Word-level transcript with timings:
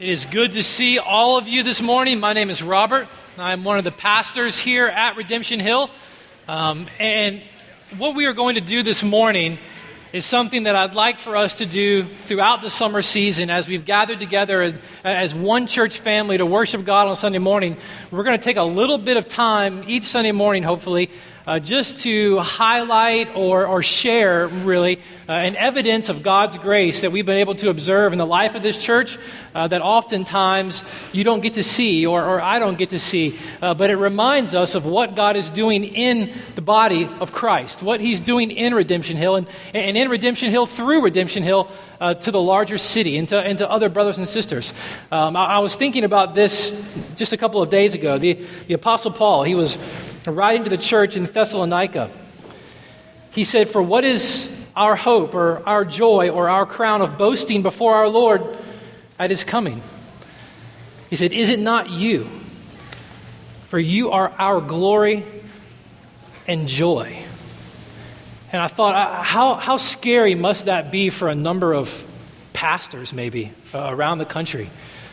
It 0.00 0.08
is 0.08 0.24
good 0.24 0.52
to 0.52 0.62
see 0.62 0.98
all 0.98 1.36
of 1.36 1.46
you 1.46 1.62
this 1.62 1.82
morning. 1.82 2.20
My 2.20 2.32
name 2.32 2.48
is 2.48 2.62
Robert. 2.62 3.06
I'm 3.36 3.64
one 3.64 3.76
of 3.76 3.84
the 3.84 3.92
pastors 3.92 4.58
here 4.58 4.86
at 4.86 5.18
Redemption 5.18 5.60
Hill. 5.60 5.90
Um, 6.48 6.86
and 6.98 7.42
what 7.98 8.16
we 8.16 8.24
are 8.24 8.32
going 8.32 8.54
to 8.54 8.62
do 8.62 8.82
this 8.82 9.02
morning 9.02 9.58
is 10.14 10.24
something 10.24 10.62
that 10.62 10.74
I'd 10.74 10.94
like 10.94 11.18
for 11.18 11.36
us 11.36 11.58
to 11.58 11.66
do 11.66 12.04
throughout 12.04 12.62
the 12.62 12.70
summer 12.70 13.02
season 13.02 13.50
as 13.50 13.68
we've 13.68 13.84
gathered 13.84 14.20
together 14.20 14.74
as 15.04 15.34
one 15.34 15.66
church 15.66 15.98
family 15.98 16.38
to 16.38 16.46
worship 16.46 16.86
God 16.86 17.06
on 17.06 17.14
Sunday 17.14 17.38
morning. 17.38 17.76
We're 18.10 18.24
going 18.24 18.38
to 18.38 18.42
take 18.42 18.56
a 18.56 18.62
little 18.62 18.96
bit 18.96 19.18
of 19.18 19.28
time 19.28 19.84
each 19.86 20.04
Sunday 20.04 20.32
morning, 20.32 20.62
hopefully, 20.62 21.10
uh, 21.46 21.58
just 21.58 21.98
to 22.04 22.38
highlight 22.38 23.36
or, 23.36 23.66
or 23.66 23.82
share, 23.82 24.48
really, 24.48 24.98
uh, 25.30 25.34
an 25.34 25.54
evidence 25.54 26.08
of 26.08 26.24
God's 26.24 26.58
grace 26.58 27.02
that 27.02 27.12
we've 27.12 27.24
been 27.24 27.38
able 27.38 27.54
to 27.54 27.70
observe 27.70 28.12
in 28.12 28.18
the 28.18 28.26
life 28.26 28.56
of 28.56 28.64
this 28.64 28.76
church 28.76 29.16
uh, 29.54 29.68
that 29.68 29.80
oftentimes 29.80 30.82
you 31.12 31.22
don't 31.22 31.38
get 31.38 31.54
to 31.54 31.62
see 31.62 32.04
or, 32.04 32.24
or 32.24 32.40
I 32.40 32.58
don't 32.58 32.76
get 32.76 32.90
to 32.90 32.98
see. 32.98 33.38
Uh, 33.62 33.72
but 33.74 33.90
it 33.90 33.96
reminds 33.96 34.56
us 34.56 34.74
of 34.74 34.86
what 34.86 35.14
God 35.14 35.36
is 35.36 35.48
doing 35.48 35.84
in 35.84 36.32
the 36.56 36.62
body 36.62 37.08
of 37.20 37.30
Christ, 37.30 37.80
what 37.80 38.00
He's 38.00 38.18
doing 38.18 38.50
in 38.50 38.74
Redemption 38.74 39.16
Hill, 39.16 39.36
and, 39.36 39.46
and 39.72 39.96
in 39.96 40.08
Redemption 40.08 40.50
Hill 40.50 40.66
through 40.66 41.04
Redemption 41.04 41.44
Hill 41.44 41.70
uh, 42.00 42.14
to 42.14 42.32
the 42.32 42.42
larger 42.42 42.76
city 42.76 43.16
and 43.16 43.28
to, 43.28 43.40
and 43.40 43.56
to 43.58 43.70
other 43.70 43.88
brothers 43.88 44.18
and 44.18 44.28
sisters. 44.28 44.72
Um, 45.12 45.36
I, 45.36 45.44
I 45.44 45.58
was 45.60 45.76
thinking 45.76 46.02
about 46.02 46.34
this 46.34 46.76
just 47.14 47.32
a 47.32 47.36
couple 47.36 47.62
of 47.62 47.70
days 47.70 47.94
ago. 47.94 48.18
The, 48.18 48.32
the 48.66 48.74
Apostle 48.74 49.12
Paul, 49.12 49.44
he 49.44 49.54
was 49.54 49.78
writing 50.26 50.64
to 50.64 50.70
the 50.70 50.76
church 50.76 51.16
in 51.16 51.24
Thessalonica, 51.24 52.10
he 53.30 53.44
said, 53.44 53.68
For 53.68 53.80
what 53.80 54.02
is 54.02 54.56
our 54.76 54.96
hope 54.96 55.34
or 55.34 55.62
our 55.66 55.84
joy 55.84 56.30
or 56.30 56.48
our 56.48 56.66
crown 56.66 57.02
of 57.02 57.18
boasting 57.18 57.62
before 57.62 57.94
our 57.94 58.08
Lord 58.08 58.42
at 59.18 59.30
his 59.30 59.44
coming? 59.44 59.82
He 61.08 61.16
said, 61.16 61.32
Is 61.32 61.48
it 61.48 61.60
not 61.60 61.90
you? 61.90 62.28
For 63.66 63.78
you 63.78 64.10
are 64.10 64.32
our 64.38 64.60
glory 64.60 65.24
and 66.46 66.66
joy. 66.66 67.24
And 68.52 68.60
I 68.60 68.66
thought, 68.66 68.96
uh, 68.96 69.22
how, 69.22 69.54
how 69.54 69.76
scary 69.76 70.34
must 70.34 70.64
that 70.64 70.90
be 70.90 71.10
for 71.10 71.28
a 71.28 71.34
number 71.34 71.72
of 71.72 72.04
pastors, 72.52 73.12
maybe, 73.12 73.52
uh, 73.72 73.86
around 73.88 74.18
the 74.18 74.24
country? 74.24 74.68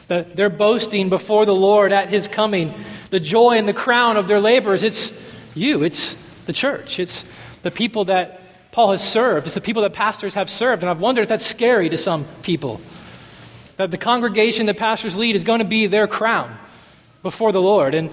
That 0.07 0.35
they're 0.35 0.49
boasting 0.49 1.09
before 1.09 1.45
the 1.45 1.53
Lord 1.53 1.91
at 1.91 2.09
his 2.09 2.27
coming 2.27 2.73
the 3.09 3.19
joy 3.19 3.57
and 3.57 3.67
the 3.67 3.73
crown 3.73 4.17
of 4.17 4.27
their 4.27 4.39
labors. 4.39 4.83
It's 4.83 5.11
you, 5.53 5.83
it's 5.83 6.13
the 6.45 6.53
church, 6.53 6.99
it's 6.99 7.23
the 7.61 7.71
people 7.71 8.05
that 8.05 8.36
Paul 8.77 8.91
has 8.91 9.01
served, 9.01 9.47
it's 9.47 9.55
the 9.55 9.61
people 9.61 9.81
that 9.81 9.93
pastors 9.93 10.35
have 10.35 10.51
served. 10.51 10.83
And 10.83 10.89
I've 10.91 10.99
wondered 10.99 11.23
if 11.23 11.29
that's 11.29 11.43
scary 11.47 11.89
to 11.89 11.97
some 11.97 12.27
people. 12.43 12.79
That 13.77 13.89
the 13.89 13.97
congregation 13.97 14.67
that 14.67 14.77
pastors 14.77 15.15
lead 15.15 15.35
is 15.35 15.43
going 15.43 15.61
to 15.61 15.65
be 15.65 15.87
their 15.87 16.05
crown 16.05 16.55
before 17.23 17.51
the 17.51 17.59
Lord. 17.59 17.95
And 17.95 18.11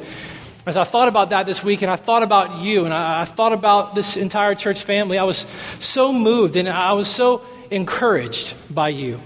as 0.65 0.79
I 0.79 0.85
thought 0.85 1.09
about 1.09 1.29
that 1.29 1.45
this 1.45 1.63
week, 1.63 1.83
and 1.83 1.91
I 1.91 1.97
thought 1.97 2.23
about 2.23 2.63
you, 2.63 2.87
and 2.87 2.95
I, 2.95 3.21
I 3.21 3.25
thought 3.27 3.53
about 3.53 3.95
this 3.95 4.17
entire 4.17 4.55
church 4.55 4.83
family, 4.83 5.19
I 5.19 5.25
was 5.25 5.45
so 5.81 6.15
moved 6.15 6.57
and 6.57 6.67
I 6.67 6.95
was 6.95 7.09
so 7.09 7.45
encouraged 7.71 8.55
by 8.71 8.89
you. 8.89 9.21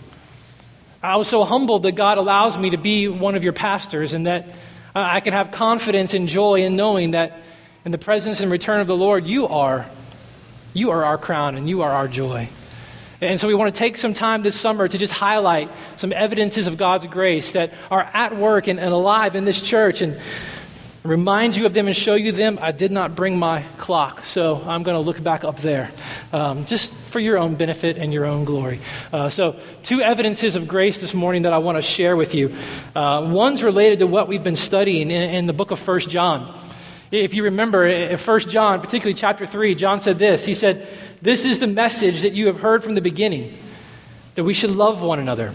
I 1.05 1.19
was 1.19 1.29
so 1.29 1.45
humbled 1.45 1.85
that 1.85 1.93
God 1.93 2.19
allows 2.19 2.59
me 2.59 2.71
to 2.71 2.79
be 2.79 3.07
one 3.07 3.37
of 3.37 3.45
your 3.45 3.53
pastors 3.53 4.13
and 4.13 4.27
that 4.27 4.47
uh, 4.49 4.53
I 4.97 5.21
can 5.21 5.35
have 5.35 5.53
confidence 5.53 6.15
and 6.15 6.29
joy 6.29 6.63
in 6.65 6.75
knowing 6.75 7.13
that 7.13 7.43
in 7.85 7.93
the 7.93 7.99
presence 7.99 8.41
and 8.41 8.51
return 8.51 8.81
of 8.81 8.89
the 8.89 8.97
Lord, 8.97 9.25
you 9.25 9.47
are. 9.47 9.87
You 10.75 10.91
are 10.91 11.05
our 11.05 11.19
crown 11.19 11.57
and 11.57 11.69
you 11.69 11.83
are 11.83 11.91
our 11.91 12.09
joy. 12.09 12.49
And 13.21 13.41
so 13.41 13.49
we 13.49 13.55
want 13.55 13.75
to 13.75 13.79
take 13.79 13.97
some 13.97 14.15
time 14.15 14.43
this 14.43 14.59
summer 14.59 14.87
to 14.87 14.97
just 14.97 15.13
highlight 15.13 15.71
some 15.97 16.13
evidences 16.13 16.69
of 16.69 16.77
God's 16.77 17.07
grace 17.07 17.53
that 17.53 17.73
are 17.91 18.03
at 18.03 18.37
work 18.37 18.69
and, 18.69 18.79
and 18.79 18.93
alive 18.93 19.35
in 19.35 19.45
this 19.45 19.61
church 19.61 20.03
and 20.03 20.21
remind 21.03 21.57
you 21.57 21.67
of 21.67 21.75
them 21.75 21.89
and 21.89 21.97
show 21.97 22.15
you 22.15 22.31
them. 22.31 22.61
I 22.63 22.71
did 22.71 22.93
not 22.93 23.17
bring 23.17 23.37
my 23.37 23.63
clock, 23.79 24.25
so 24.25 24.63
I'm 24.67 24.85
going 24.85 24.95
to 24.95 25.01
look 25.01 25.21
back 25.23 25.43
up 25.43 25.57
there 25.57 25.91
um, 26.33 26.67
just 26.67 26.93
for 26.93 27.19
your 27.19 27.39
own 27.39 27.57
benefit 27.57 27.97
and 27.97 28.13
your 28.13 28.25
own 28.25 28.45
glory. 28.45 28.79
Uh, 29.13 29.31
so, 29.31 29.57
two 29.83 30.01
evidences 30.01 30.55
of 30.55 30.69
grace 30.69 30.99
this 30.99 31.15
morning 31.15 31.43
that 31.43 31.53
I 31.53 31.59
want 31.59 31.77
to 31.77 31.83
share 31.83 32.15
with 32.15 32.35
you. 32.35 32.55
Uh, 32.95 33.29
one's 33.33 33.63
related 33.65 34.01
to 34.01 34.07
what 34.07 34.29
we've 34.29 34.45
been 34.45 34.57
studying 34.57 35.11
in, 35.11 35.31
in 35.31 35.47
the 35.47 35.53
book 35.53 35.71
of 35.71 35.79
First 35.79 36.11
John. 36.11 36.55
If 37.11 37.33
you 37.35 37.45
remember, 37.45 37.87
in 37.87 38.19
1 38.19 38.41
John, 38.41 38.81
particularly 38.81 39.15
chapter 39.15 39.47
3, 39.47 39.75
John 39.75 40.01
said 40.01 40.19
this. 40.19 40.45
He 40.45 40.55
said, 40.55 40.87
This 41.23 41.45
is 41.45 41.59
the 41.59 41.67
message 41.67 42.23
that 42.23 42.35
you 42.35 42.49
have 42.49 42.61
heard 42.61 42.85
from 42.85 42.95
the 42.95 43.01
beginning, 43.01 43.57
that 44.35 44.45
we 44.45 44.55
should 44.55 44.71
love 44.71 45.01
one 45.01 45.19
another. 45.19 45.53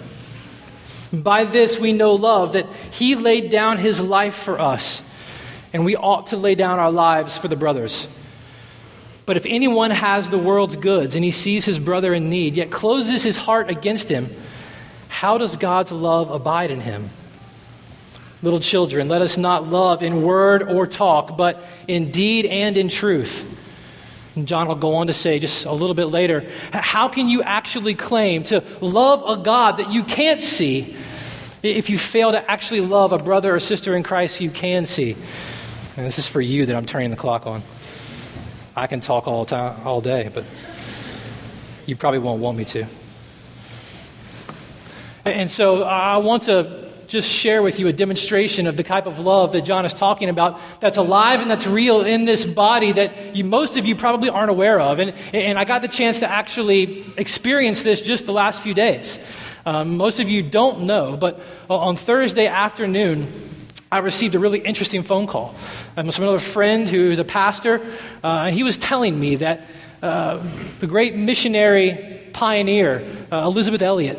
By 1.12 1.44
this 1.44 1.78
we 1.78 1.94
know 1.94 2.14
love, 2.14 2.53
that 2.53 2.66
he 2.91 3.16
laid 3.16 3.52
down 3.52 3.78
his 3.78 4.02
life 4.02 4.34
for 4.36 4.59
us 4.59 5.03
and 5.74 5.84
we 5.84 5.96
ought 5.96 6.28
to 6.28 6.38
lay 6.38 6.56
down 6.56 6.80
our 6.80 6.91
lives 6.91 7.38
for 7.38 7.47
the 7.47 7.56
brothers. 7.56 8.08
But 9.25 9.38
if 9.38 9.46
anyone 9.47 9.91
has 9.91 10.30
the 10.30 10.38
world's 10.38 10.75
goods 10.75 11.16
and 11.16 11.25
he 11.25 11.31
sees 11.31 11.66
his 11.66 11.80
brother 11.80 12.14
in 12.14 12.30
need, 12.30 12.56
yet 12.56 12.70
closes 12.70 13.24
his 13.24 13.38
heart 13.38 13.70
against 13.70 14.08
him, 14.08 14.30
how 15.08 15.38
does 15.38 15.58
God's 15.58 15.91
love 15.91 16.30
abide 16.30 16.70
in 16.70 16.81
him? 16.81 17.09
Little 18.44 18.59
children, 18.59 19.08
let 19.08 19.22
us 19.22 19.38
not 19.38 19.68
love 19.70 20.04
in 20.04 20.22
word 20.22 20.64
or 20.64 20.86
talk, 20.86 21.38
but 21.38 21.66
in 21.88 22.12
deed 22.12 22.46
and 22.46 22.78
in 22.78 22.90
truth. 22.90 23.50
And 24.36 24.48
John 24.48 24.68
will 24.68 24.76
go 24.76 24.96
on 24.96 25.08
to 25.08 25.14
say 25.14 25.40
just 25.40 25.66
a 25.66 25.72
little 25.72 25.94
bit 25.94 26.06
later 26.06 26.46
how 26.72 27.08
can 27.08 27.30
you 27.30 27.42
actually 27.42 27.96
claim 27.96 28.44
to 28.44 28.64
love 28.82 29.24
a 29.28 29.42
God 29.42 29.78
that 29.78 29.92
you 29.92 30.03
can't 30.03 30.42
see 30.42 30.96
if 31.62 31.90
you 31.90 31.98
fail 31.98 32.34
to 32.34 32.52
actually 32.52 32.82
love 32.82 33.14
a 33.14 33.18
brother 33.18 33.56
or 33.56 33.59
sister 33.62 33.96
in 33.96 34.03
Christ 34.03 34.42
you 34.42 34.50
can 34.50 34.86
see? 34.86 35.16
And 35.96 36.06
this 36.06 36.20
is 36.20 36.28
for 36.28 36.42
you 36.42 36.66
that 36.66 36.76
I'm 36.76 36.86
turning 36.86 37.12
the 37.12 37.16
clock 37.16 37.48
on. 37.48 37.62
I 38.76 38.88
can 38.88 39.00
talk 39.00 39.28
all 39.28 39.46
time, 39.46 39.88
all 39.88 40.02
day, 40.02 40.30
but 40.34 40.44
you 41.86 41.96
probably 41.96 42.20
won't 42.20 42.42
want 42.42 42.58
me 42.58 42.66
to. 42.66 42.86
And 45.26 45.50
so 45.50 45.84
I 45.84 46.18
want 46.18 46.44
to 46.44 46.83
just 47.13 47.29
share 47.29 47.62
with 47.62 47.78
you 47.78 47.88
a 47.88 47.94
demonstration 47.94 48.66
of 48.66 48.75
the 48.75 48.81
type 48.81 49.06
of 49.06 49.19
love 49.19 49.51
that 49.51 49.62
John 49.62 49.85
is 49.85 49.94
talking 49.94 50.29
about 50.29 50.59
that's 50.79 50.97
alive 50.97 51.41
and 51.41 51.51
that's 51.51 51.68
real 51.68 52.01
in 52.01 52.25
this 52.25 52.44
body 52.44 52.91
that 52.91 53.35
you, 53.35 53.44
most 53.44 53.78
of 53.78 53.85
you 53.85 53.96
probably 53.96 54.29
aren't 54.29 54.50
aware 54.50 54.79
of. 54.79 54.97
And, 54.97 55.13
and 55.31 55.59
I 55.59 55.63
got 55.63 55.84
the 55.84 55.88
chance 55.88 56.22
to 56.22 56.29
actually 56.29 57.06
experience 57.16 57.84
this 57.84 58.02
just 58.02 58.25
the 58.25 58.34
last 58.34 58.63
few 58.63 58.73
days. 58.73 59.19
Um, 59.63 59.96
most 59.96 60.19
of 60.19 60.28
you 60.28 60.41
don't 60.41 60.85
know, 60.85 61.16
but 61.16 61.40
on 61.69 61.97
Thursday 61.97 62.47
afternoon, 62.47 63.28
I 63.91 64.00
received 64.00 64.34
a 64.34 64.40
really 64.40 64.59
interesting 64.59 65.03
phone 65.03 65.28
call 65.28 65.53
um, 65.96 66.09
from 66.09 66.23
another 66.23 66.40
friend 66.40 66.90
who 66.90 67.12
is 67.12 67.19
a 67.19 67.23
pastor, 67.23 67.79
uh, 68.23 68.46
and 68.47 68.56
he 68.56 68.63
was 68.63 68.79
telling 68.79 69.19
me 69.19 69.35
that 69.35 69.68
uh, 70.02 70.41
the 70.79 70.88
great 70.88 71.16
missionary 71.16 72.22
pioneer, 72.34 73.06
uh, 73.31 73.44
Elisabeth 73.46 73.84
Elliot, 73.84 74.18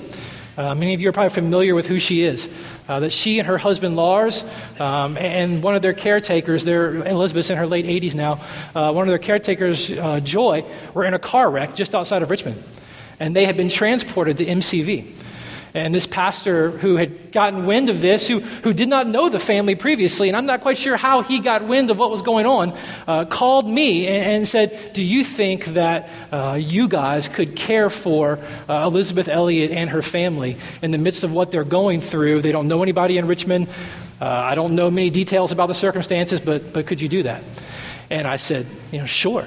uh, 0.57 0.75
many 0.75 0.95
of 0.95 1.01
you 1.01 1.09
are 1.09 1.13
probably 1.13 1.35
familiar 1.35 1.75
with 1.75 1.87
who 1.87 1.99
she 1.99 2.23
is. 2.23 2.49
Uh, 2.89 3.01
that 3.01 3.11
she 3.11 3.39
and 3.39 3.49
her 3.49 3.59
husband 3.59 3.97
Lars 3.97 4.45
um, 4.79 5.17
and 5.17 5.63
one 5.63 5.75
of 5.75 5.83
their 5.83 5.93
caretakers, 5.93 6.65
their 6.65 7.05
Elisabeth's 7.07 7.51
in 7.51 7.59
her 7.59 7.67
late 7.67 7.87
80s 7.87 8.15
now, 8.15 8.41
uh, 8.75 8.93
one 8.93 9.07
of 9.07 9.09
their 9.09 9.19
caretakers, 9.19 9.89
Joy, 10.25 10.65
were 10.93 11.05
in 11.05 11.15
a 11.15 11.19
car 11.19 11.51
wreck 11.51 11.75
just 11.75 11.95
outside 11.95 12.23
of 12.23 12.31
Richmond, 12.31 12.63
and 13.19 13.35
they 13.35 13.47
had 13.47 13.57
been 13.57 13.69
transported 13.69 14.39
to 14.39 14.45
MCV. 14.45 15.24
And 15.75 15.93
this 15.93 16.07
pastor 16.07 16.71
who 16.71 16.95
had 16.95 17.33
gotten 17.33 17.67
wind 17.67 17.91
of 17.91 18.01
this, 18.01 18.29
who, 18.29 18.39
who 18.39 18.73
did 18.73 18.89
not 18.89 19.09
know 19.09 19.29
the 19.29 19.41
family 19.41 19.75
previously, 19.75 20.29
and 20.29 20.37
I'm 20.37 20.47
not 20.47 20.61
quite 20.61 20.79
sure 20.79 20.97
how 20.97 21.23
he 21.23 21.41
got 21.41 21.67
wind 21.67 21.91
of 21.91 21.99
what 21.99 22.13
was 22.13 22.23
going 22.23 22.47
on, 22.47 22.79
uh, 23.09 23.25
called 23.25 23.69
me 23.69 24.07
and, 24.07 24.25
and, 24.25 24.49
said, 24.49 24.93
Do 24.93 25.03
you 25.03 25.25
think 25.25 25.65
that 25.67 26.11
uh, 26.31 26.61
you 26.63 26.87
guys 26.87 27.27
could 27.27 27.57
care 27.57 27.91
for 27.91 28.39
uh, 28.69 28.85
Elisabeth 28.87 29.27
Elliot 29.27 29.73
and 29.73 29.91
her 29.91 30.01
family 30.01 30.59
in 30.81 30.93
the 30.93 30.99
midst 30.99 31.25
of 31.25 31.33
what 31.33 31.51
they're 31.51 31.65
going 31.65 32.01
through? 32.01 32.43
They 32.43 32.53
don't 32.53 32.69
know 32.69 32.85
anybody 32.85 33.19
in 33.19 33.27
Richmond. 33.27 33.67
Uh, 34.21 34.27
I 34.27 34.55
don't 34.55 34.77
know 34.77 34.93
many 34.93 35.11
details 35.11 35.51
about 35.51 35.67
the 35.67 35.75
circumstances, 35.75 36.41
but, 36.41 36.73
but 36.73 36.87
could 36.87 37.01
you 37.01 37.09
do 37.09 37.25
that? 37.25 37.43
And 38.11 38.29
I 38.29 38.37
said, 38.37 38.65
You 38.93 39.01
know, 39.01 39.07
sure. 39.07 39.45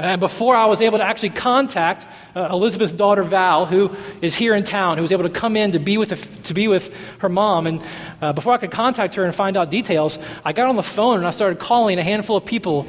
And 0.00 0.20
before 0.20 0.56
I 0.56 0.66
was 0.66 0.80
able 0.80 0.98
to 0.98 1.04
actually 1.04 1.30
contact 1.30 2.06
uh, 2.34 2.44
Elisabeth's 2.44 2.92
daughter 2.92 3.22
Val, 3.22 3.66
who 3.66 3.94
is 4.22 4.34
here 4.34 4.54
in 4.54 4.64
town, 4.64 4.96
who 4.96 5.02
was 5.02 5.12
able 5.12 5.24
to 5.24 5.30
come 5.30 5.56
in 5.56 5.72
to 5.72 5.78
be 5.78 5.98
with, 5.98 6.08
the, 6.08 6.42
to 6.44 6.54
be 6.54 6.68
with 6.68 6.94
her 7.18 7.28
mom, 7.28 7.66
and 7.66 7.82
uh, 8.22 8.32
before 8.32 8.52
I 8.52 8.56
could 8.56 8.70
contact 8.70 9.14
her 9.16 9.24
and 9.24 9.34
find 9.34 9.56
out 9.56 9.70
details, 9.70 10.18
I 10.44 10.52
got 10.52 10.68
on 10.68 10.76
the 10.76 10.82
phone 10.82 11.18
and 11.18 11.26
I 11.26 11.30
started 11.30 11.58
calling 11.58 11.98
a 11.98 12.02
handful 12.02 12.36
of 12.36 12.44
people 12.44 12.86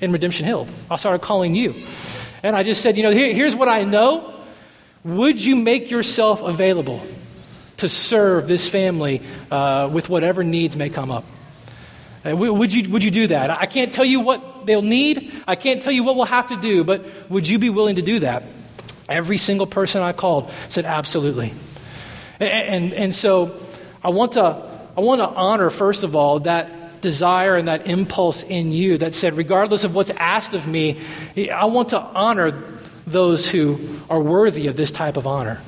in 0.00 0.10
Redemption 0.10 0.46
Hill. 0.46 0.66
I 0.90 0.96
started 0.96 1.20
calling 1.20 1.54
you. 1.54 1.74
And 2.42 2.56
I 2.56 2.62
just 2.62 2.80
said, 2.80 2.96
you 2.96 3.02
know, 3.02 3.10
here, 3.10 3.32
here's 3.32 3.54
what 3.54 3.68
I 3.68 3.84
know. 3.84 4.34
Would 5.04 5.42
you 5.42 5.56
make 5.56 5.90
yourself 5.90 6.42
available 6.42 7.02
to 7.78 7.88
serve 7.88 8.48
this 8.48 8.68
family 8.68 9.20
uh, 9.50 9.90
with 9.92 10.08
whatever 10.08 10.42
needs 10.44 10.76
may 10.76 10.88
come 10.88 11.10
up? 11.10 11.24
Uh, 12.24 12.34
would 12.36 12.72
you, 12.72 12.90
would 12.90 13.02
you 13.02 13.10
do 13.10 13.26
that? 13.26 13.50
I 13.50 13.66
can't 13.66 13.92
tell 13.92 14.04
you 14.04 14.20
what 14.20 14.66
they'll 14.66 14.82
need. 14.82 15.32
I 15.46 15.56
can't 15.56 15.82
tell 15.82 15.92
you 15.92 16.04
what 16.04 16.16
we'll 16.16 16.24
have 16.24 16.46
to 16.48 16.56
do, 16.56 16.84
but 16.84 17.04
would 17.28 17.46
you 17.46 17.58
be 17.58 17.70
willing 17.70 17.96
to 17.96 18.02
do 18.02 18.20
that? 18.20 18.44
Every 19.08 19.36
single 19.36 19.66
person 19.66 20.02
I 20.02 20.12
called 20.12 20.50
said, 20.70 20.86
absolutely. 20.86 21.52
And, 22.40 22.50
and, 22.50 22.92
and 22.94 23.14
so 23.14 23.60
I 24.02 24.08
want 24.08 24.32
to, 24.32 24.40
I 24.96 25.00
want 25.00 25.20
to 25.20 25.28
honor, 25.28 25.68
first 25.70 26.02
of 26.02 26.16
all, 26.16 26.40
that 26.40 27.02
desire 27.02 27.56
and 27.56 27.68
that 27.68 27.86
impulse 27.86 28.42
in 28.42 28.72
you 28.72 28.96
that 28.98 29.14
said, 29.14 29.36
regardless 29.36 29.84
of 29.84 29.94
what's 29.94 30.10
asked 30.10 30.54
of 30.54 30.66
me, 30.66 31.00
I 31.52 31.66
want 31.66 31.90
to 31.90 32.00
honor 32.00 32.62
those 33.06 33.46
who 33.46 33.78
are 34.08 34.20
worthy 34.20 34.68
of 34.68 34.76
this 34.76 34.90
type 34.90 35.18
of 35.18 35.26
honor. 35.26 35.60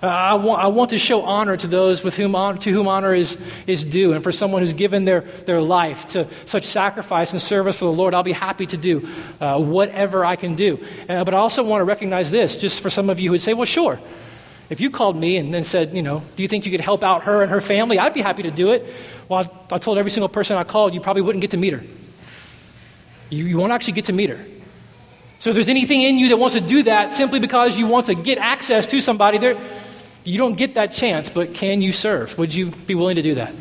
Uh, 0.00 0.06
I, 0.06 0.34
want, 0.34 0.62
I 0.62 0.68
want 0.68 0.90
to 0.90 0.98
show 0.98 1.22
honor 1.22 1.56
to 1.56 1.66
those 1.66 2.04
with 2.04 2.16
whom 2.16 2.36
honor, 2.36 2.58
to 2.58 2.70
whom 2.70 2.86
honor 2.86 3.12
is, 3.12 3.36
is 3.66 3.82
due. 3.82 4.12
And 4.12 4.22
for 4.22 4.30
someone 4.30 4.62
who's 4.62 4.72
given 4.72 5.04
their, 5.04 5.22
their 5.22 5.60
life 5.60 6.06
to 6.08 6.28
such 6.46 6.64
sacrifice 6.64 7.32
and 7.32 7.42
service 7.42 7.78
for 7.78 7.86
the 7.86 7.92
Lord, 7.92 8.14
I'll 8.14 8.22
be 8.22 8.32
happy 8.32 8.66
to 8.66 8.76
do 8.76 9.08
uh, 9.40 9.60
whatever 9.60 10.24
I 10.24 10.36
can 10.36 10.54
do. 10.54 10.78
Uh, 11.08 11.24
but 11.24 11.34
I 11.34 11.38
also 11.38 11.64
want 11.64 11.80
to 11.80 11.84
recognize 11.84 12.30
this, 12.30 12.56
just 12.56 12.80
for 12.80 12.90
some 12.90 13.10
of 13.10 13.18
you 13.18 13.30
who 13.30 13.32
would 13.32 13.42
say, 13.42 13.54
well, 13.54 13.66
sure. 13.66 13.98
If 14.70 14.80
you 14.80 14.90
called 14.90 15.16
me 15.16 15.38
and 15.38 15.52
then 15.52 15.64
said, 15.64 15.94
you 15.94 16.02
know, 16.02 16.22
do 16.36 16.42
you 16.42 16.48
think 16.48 16.64
you 16.64 16.70
could 16.70 16.82
help 16.82 17.02
out 17.02 17.24
her 17.24 17.42
and 17.42 17.50
her 17.50 17.60
family? 17.60 17.98
I'd 17.98 18.14
be 18.14 18.20
happy 18.20 18.44
to 18.44 18.50
do 18.50 18.72
it. 18.72 18.86
Well, 19.28 19.50
I, 19.70 19.74
I 19.74 19.78
told 19.78 19.98
every 19.98 20.10
single 20.10 20.28
person 20.28 20.58
I 20.58 20.64
called, 20.64 20.94
you 20.94 21.00
probably 21.00 21.22
wouldn't 21.22 21.40
get 21.40 21.52
to 21.52 21.56
meet 21.56 21.72
her. 21.72 21.82
You, 23.30 23.46
you 23.46 23.58
won't 23.58 23.72
actually 23.72 23.94
get 23.94 24.04
to 24.04 24.12
meet 24.12 24.30
her. 24.30 24.44
So 25.40 25.50
if 25.50 25.54
there's 25.54 25.68
anything 25.68 26.02
in 26.02 26.18
you 26.18 26.28
that 26.30 26.36
wants 26.36 26.54
to 26.54 26.60
do 26.60 26.82
that 26.84 27.12
simply 27.12 27.40
because 27.40 27.78
you 27.78 27.86
want 27.86 28.06
to 28.06 28.14
get 28.14 28.38
access 28.38 28.86
to 28.88 29.00
somebody, 29.00 29.38
there, 29.38 29.56
you 30.28 30.36
don't 30.36 30.58
get 30.58 30.74
that 30.74 30.92
chance, 30.92 31.30
but 31.30 31.54
can 31.54 31.80
you 31.80 31.90
serve? 31.90 32.36
Would 32.36 32.54
you 32.54 32.66
be 32.66 32.94
willing 32.94 33.16
to 33.16 33.22
do 33.22 33.36
that? 33.36 33.54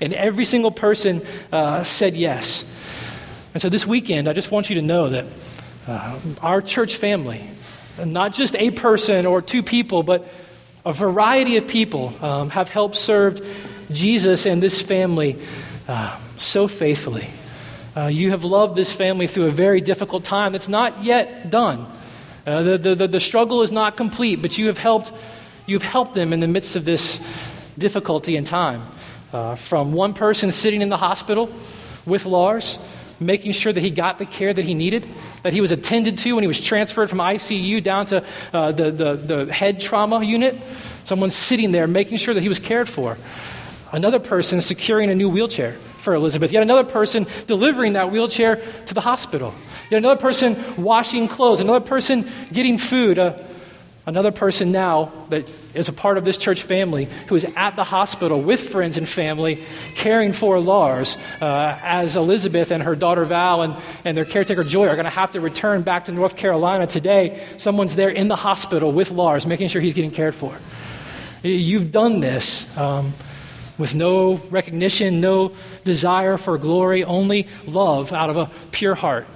And 0.00 0.14
every 0.14 0.46
single 0.46 0.70
person 0.70 1.22
uh, 1.52 1.84
said 1.84 2.16
yes. 2.16 2.64
And 3.52 3.60
so 3.60 3.68
this 3.68 3.86
weekend, 3.86 4.26
I 4.26 4.32
just 4.32 4.50
want 4.50 4.70
you 4.70 4.76
to 4.76 4.82
know 4.82 5.10
that 5.10 5.26
uh, 5.86 6.18
our 6.40 6.62
church 6.62 6.96
family, 6.96 7.42
not 8.02 8.32
just 8.32 8.56
a 8.56 8.70
person 8.70 9.26
or 9.26 9.42
two 9.42 9.62
people, 9.62 10.02
but 10.02 10.26
a 10.86 10.94
variety 10.94 11.58
of 11.58 11.68
people 11.68 12.14
um, 12.24 12.48
have 12.50 12.70
helped 12.70 12.96
serve 12.96 13.86
Jesus 13.92 14.46
and 14.46 14.62
this 14.62 14.80
family 14.80 15.38
uh, 15.88 16.18
so 16.38 16.68
faithfully. 16.68 17.28
Uh, 17.94 18.06
you 18.06 18.30
have 18.30 18.44
loved 18.44 18.76
this 18.76 18.92
family 18.92 19.26
through 19.26 19.46
a 19.46 19.50
very 19.50 19.82
difficult 19.82 20.24
time 20.24 20.52
that's 20.52 20.68
not 20.68 21.04
yet 21.04 21.50
done. 21.50 21.86
Uh, 22.46 22.62
the, 22.62 22.78
the, 22.78 22.94
the, 22.94 23.08
the 23.08 23.20
struggle 23.20 23.62
is 23.62 23.70
not 23.70 23.98
complete, 23.98 24.36
but 24.36 24.56
you 24.56 24.68
have 24.68 24.78
helped 24.78 25.12
You've 25.68 25.82
helped 25.82 26.14
them 26.14 26.32
in 26.32 26.40
the 26.40 26.48
midst 26.48 26.76
of 26.76 26.86
this 26.86 27.18
difficulty 27.76 28.36
and 28.36 28.46
time. 28.46 28.88
Uh, 29.34 29.54
from 29.54 29.92
one 29.92 30.14
person 30.14 30.50
sitting 30.50 30.80
in 30.80 30.88
the 30.88 30.96
hospital 30.96 31.50
with 32.06 32.24
Lars, 32.24 32.78
making 33.20 33.52
sure 33.52 33.70
that 33.70 33.82
he 33.82 33.90
got 33.90 34.18
the 34.18 34.24
care 34.24 34.54
that 34.54 34.64
he 34.64 34.72
needed, 34.72 35.06
that 35.42 35.52
he 35.52 35.60
was 35.60 35.70
attended 35.70 36.16
to 36.16 36.32
when 36.32 36.42
he 36.42 36.48
was 36.48 36.58
transferred 36.58 37.10
from 37.10 37.18
ICU 37.18 37.82
down 37.82 38.06
to 38.06 38.24
uh, 38.54 38.72
the, 38.72 38.90
the, 38.90 39.14
the 39.16 39.52
head 39.52 39.78
trauma 39.78 40.24
unit. 40.24 40.56
Someone 41.04 41.30
sitting 41.30 41.70
there 41.70 41.86
making 41.86 42.16
sure 42.16 42.32
that 42.32 42.40
he 42.40 42.48
was 42.48 42.58
cared 42.58 42.88
for. 42.88 43.18
Another 43.92 44.20
person 44.20 44.62
securing 44.62 45.10
a 45.10 45.14
new 45.14 45.28
wheelchair 45.28 45.74
for 45.98 46.14
Elisabeth. 46.14 46.50
Yet 46.50 46.62
another 46.62 46.84
person 46.84 47.26
delivering 47.46 47.92
that 47.92 48.10
wheelchair 48.10 48.56
to 48.86 48.94
the 48.94 49.02
hospital. 49.02 49.52
Yet 49.90 49.98
another 49.98 50.18
person 50.18 50.56
washing 50.82 51.28
clothes. 51.28 51.60
Another 51.60 51.84
person 51.84 52.26
getting 52.54 52.78
food. 52.78 53.18
Uh, 53.18 53.38
Another 54.08 54.32
person 54.32 54.72
now 54.72 55.12
that 55.28 55.52
is 55.74 55.90
a 55.90 55.92
part 55.92 56.16
of 56.16 56.24
this 56.24 56.38
church 56.38 56.62
family 56.62 57.10
who 57.26 57.34
is 57.34 57.44
at 57.54 57.76
the 57.76 57.84
hospital 57.84 58.40
with 58.40 58.70
friends 58.70 58.96
and 58.96 59.06
family 59.06 59.62
caring 59.96 60.32
for 60.32 60.58
Lars 60.58 61.18
uh, 61.42 61.78
as 61.82 62.16
Elisabeth 62.16 62.70
and 62.70 62.82
her 62.82 62.96
daughter 62.96 63.26
Val 63.26 63.60
and, 63.60 63.76
and 64.06 64.16
their 64.16 64.24
caretaker 64.24 64.64
Joy 64.64 64.88
are 64.88 64.94
going 64.94 65.04
to 65.04 65.10
have 65.10 65.32
to 65.32 65.42
return 65.42 65.82
back 65.82 66.06
to 66.06 66.12
North 66.12 66.38
Carolina 66.38 66.86
today. 66.86 67.44
Someone's 67.58 67.96
there 67.96 68.08
in 68.08 68.28
the 68.28 68.36
hospital 68.36 68.92
with 68.92 69.10
Lars, 69.10 69.46
making 69.46 69.68
sure 69.68 69.82
he's 69.82 69.92
getting 69.92 70.10
cared 70.10 70.34
for. 70.34 70.56
You've 71.42 71.92
done 71.92 72.20
this 72.20 72.74
um, 72.78 73.12
with 73.76 73.94
no 73.94 74.36
recognition, 74.36 75.20
no 75.20 75.52
desire 75.84 76.38
for 76.38 76.56
glory, 76.56 77.04
only 77.04 77.46
love 77.66 78.14
out 78.14 78.30
of 78.30 78.38
a 78.38 78.50
pure 78.72 78.94
heart. 78.94 79.26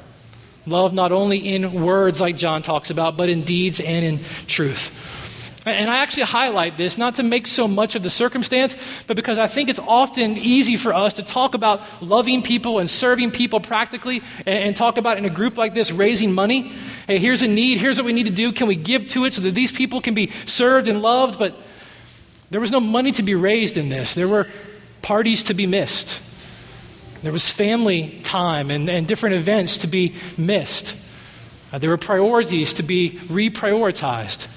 Love 0.67 0.94
not 0.94 1.11
only 1.11 1.38
in 1.38 1.82
words, 1.82 2.20
like 2.20 2.37
John 2.37 2.62
talks 2.62 2.91
about, 2.91 3.17
but 3.17 3.29
in 3.29 3.43
deeds 3.43 3.81
and 3.81 4.05
in 4.05 4.20
truth. 4.47 5.20
And 5.64 5.88
I 5.88 5.99
actually 5.99 6.25
highlight 6.25 6.76
this 6.76 6.99
not 6.99 7.17
to 7.17 7.23
make 7.23 7.47
so 7.47 7.69
much 7.69 7.94
of 7.94 8.03
the 8.03 8.11
circumstance, 8.11 9.05
but 9.06 9.14
because 9.17 9.38
I 9.38 9.47
think 9.47 9.69
it's 9.69 9.79
often 9.79 10.37
easy 10.37 10.76
for 10.76 10.93
us 10.93 11.14
to 11.14 11.23
talk 11.23 11.55
about 11.55 12.03
loving 12.03 12.43
people 12.43 12.81
and 12.81 12.91
serving 12.91 13.31
people 13.31 13.61
practically 13.61 14.23
and, 14.44 14.75
talk 14.75 14.97
about 14.97 15.19
in 15.19 15.25
a 15.25 15.31
group 15.31 15.56
like 15.56 15.75
this 15.75 15.93
raising 15.93 16.32
money. 16.32 16.73
Hey, 17.06 17.19
here's 17.19 17.43
a 17.43 17.49
need, 17.49 17.79
here's 17.79 17.97
what 17.97 18.06
we 18.06 18.12
need 18.12 18.26
to 18.26 18.32
do. 18.32 18.50
Can 18.50 18.67
we 18.67 18.75
give 18.75 19.06
to 19.09 19.25
it 19.25 19.35
so 19.35 19.43
that 19.43 19.55
these 19.55 19.70
people 19.70 20.00
can 20.00 20.14
be 20.14 20.29
served 20.47 20.88
and 20.88 21.00
loved? 21.00 21.38
But 21.38 21.55
there 22.50 22.61
was 22.61 22.73
no 22.73 22.81
money 22.81 23.12
to 23.12 23.23
be 23.23 23.35
raised 23.35 23.76
in 23.76 23.88
this, 23.88 24.14
there 24.14 24.29
were 24.29 24.49
parties 25.00 25.44
to 25.44 25.55
be 25.55 25.67
missed. 25.67 26.20
There 27.22 27.32
was 27.32 27.48
family 27.48 28.20
time 28.24 28.70
and, 28.70 28.90
and 28.90 29.06
different 29.06 29.36
events 29.36 29.78
to 29.78 29.86
be 29.86 30.14
missed. 30.36 30.96
Uh, 31.72 31.78
there 31.78 31.90
were 31.90 31.96
priorities 31.96 32.74
to 32.74 32.82
be 32.82 33.12
reprioritized. 33.12 34.48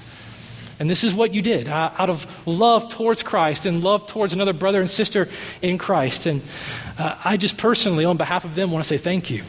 And 0.78 0.90
this 0.90 1.04
is 1.04 1.14
what 1.14 1.32
you 1.32 1.42
did 1.42 1.68
uh, 1.68 1.92
out 1.96 2.10
of 2.10 2.46
love 2.46 2.90
towards 2.90 3.22
Christ 3.22 3.66
and 3.66 3.82
love 3.82 4.06
towards 4.06 4.34
another 4.34 4.52
brother 4.52 4.80
and 4.80 4.90
sister 4.90 5.28
in 5.62 5.78
Christ. 5.78 6.26
And 6.26 6.42
uh, 6.98 7.16
I 7.24 7.36
just 7.36 7.56
personally, 7.56 8.04
on 8.04 8.16
behalf 8.16 8.44
of 8.44 8.54
them, 8.56 8.72
want 8.72 8.84
to 8.84 8.88
say 8.88 8.98
thank 8.98 9.30
you. 9.30 9.42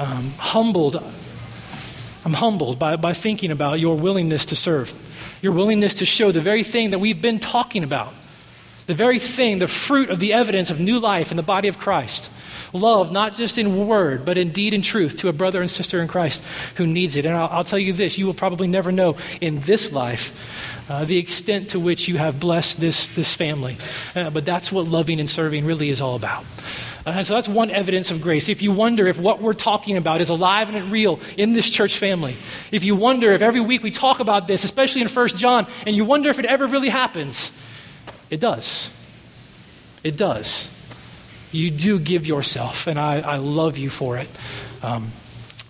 Um, 0.00 0.32
humbled, 0.36 0.96
I'm 2.24 2.32
humbled 2.32 2.78
by, 2.78 2.96
by 2.96 3.12
thinking 3.12 3.52
about 3.52 3.78
your 3.78 3.96
willingness 3.96 4.46
to 4.46 4.56
serve, 4.56 5.38
your 5.40 5.52
willingness 5.52 5.94
to 5.94 6.04
show 6.04 6.32
the 6.32 6.40
very 6.40 6.64
thing 6.64 6.90
that 6.90 6.98
we've 6.98 7.22
been 7.22 7.38
talking 7.38 7.84
about, 7.84 8.12
the 8.86 8.94
very 8.94 9.20
thing, 9.20 9.60
the 9.60 9.68
fruit 9.68 10.10
of 10.10 10.18
the 10.18 10.32
evidence 10.32 10.68
of 10.68 10.80
new 10.80 10.98
life 10.98 11.30
in 11.30 11.36
the 11.36 11.42
body 11.42 11.68
of 11.68 11.78
Christ 11.78 12.28
love, 12.72 13.12
not 13.12 13.34
just 13.34 13.58
in 13.58 13.86
word, 13.86 14.24
but 14.24 14.38
in 14.38 14.50
deed 14.50 14.74
and 14.74 14.84
truth, 14.84 15.16
to 15.18 15.28
a 15.28 15.32
brother 15.32 15.60
and 15.60 15.70
sister 15.70 16.00
in 16.00 16.08
Christ 16.08 16.42
who 16.76 16.86
needs 16.86 17.16
it. 17.16 17.26
And 17.26 17.36
I'll, 17.36 17.48
I'll 17.48 17.64
tell 17.64 17.78
you 17.78 17.92
this 17.92 18.18
you 18.18 18.26
will 18.26 18.34
probably 18.34 18.68
never 18.68 18.92
know 18.92 19.16
in 19.40 19.60
this 19.60 19.92
life 19.92 20.88
uh, 20.90 21.04
the 21.04 21.18
extent 21.18 21.70
to 21.70 21.80
which 21.80 22.08
you 22.08 22.16
have 22.18 22.40
blessed 22.40 22.80
this, 22.80 23.06
this 23.08 23.32
family. 23.32 23.76
Uh, 24.14 24.30
but 24.30 24.44
that's 24.44 24.72
what 24.72 24.86
loving 24.86 25.20
and 25.20 25.30
serving 25.30 25.64
really 25.64 25.90
is 25.90 26.00
all 26.00 26.16
about. 26.16 26.44
Uh, 27.06 27.10
and 27.10 27.26
so 27.26 27.34
that's 27.34 27.48
one 27.48 27.70
evidence 27.70 28.10
of 28.10 28.20
grace. 28.20 28.48
If 28.48 28.60
you 28.60 28.72
wonder 28.72 29.06
if 29.06 29.18
what 29.18 29.40
we're 29.40 29.54
talking 29.54 29.96
about 29.96 30.20
is 30.20 30.28
alive 30.28 30.68
and 30.68 30.92
real 30.92 31.18
in 31.36 31.54
this 31.54 31.70
church 31.70 31.96
family, 31.96 32.36
if 32.72 32.84
you 32.84 32.94
wonder 32.94 33.32
if 33.32 33.40
every 33.40 33.60
week 33.60 33.82
we 33.82 33.90
talk 33.90 34.20
about 34.20 34.46
this, 34.46 34.64
especially 34.64 35.00
in 35.00 35.08
1 35.08 35.28
John, 35.28 35.66
and 35.86 35.96
you 35.96 36.04
wonder 36.04 36.28
if 36.28 36.38
it 36.38 36.44
ever 36.44 36.66
really 36.66 36.90
happens, 36.90 37.50
it 38.28 38.40
does. 38.40 38.90
It 40.02 40.16
does 40.16 40.76
you 41.52 41.70
do 41.70 41.98
give 41.98 42.26
yourself, 42.26 42.86
and 42.86 42.98
I, 42.98 43.20
I 43.20 43.36
love 43.36 43.78
you 43.78 43.90
for 43.90 44.16
it. 44.16 44.28
Um, 44.82 45.08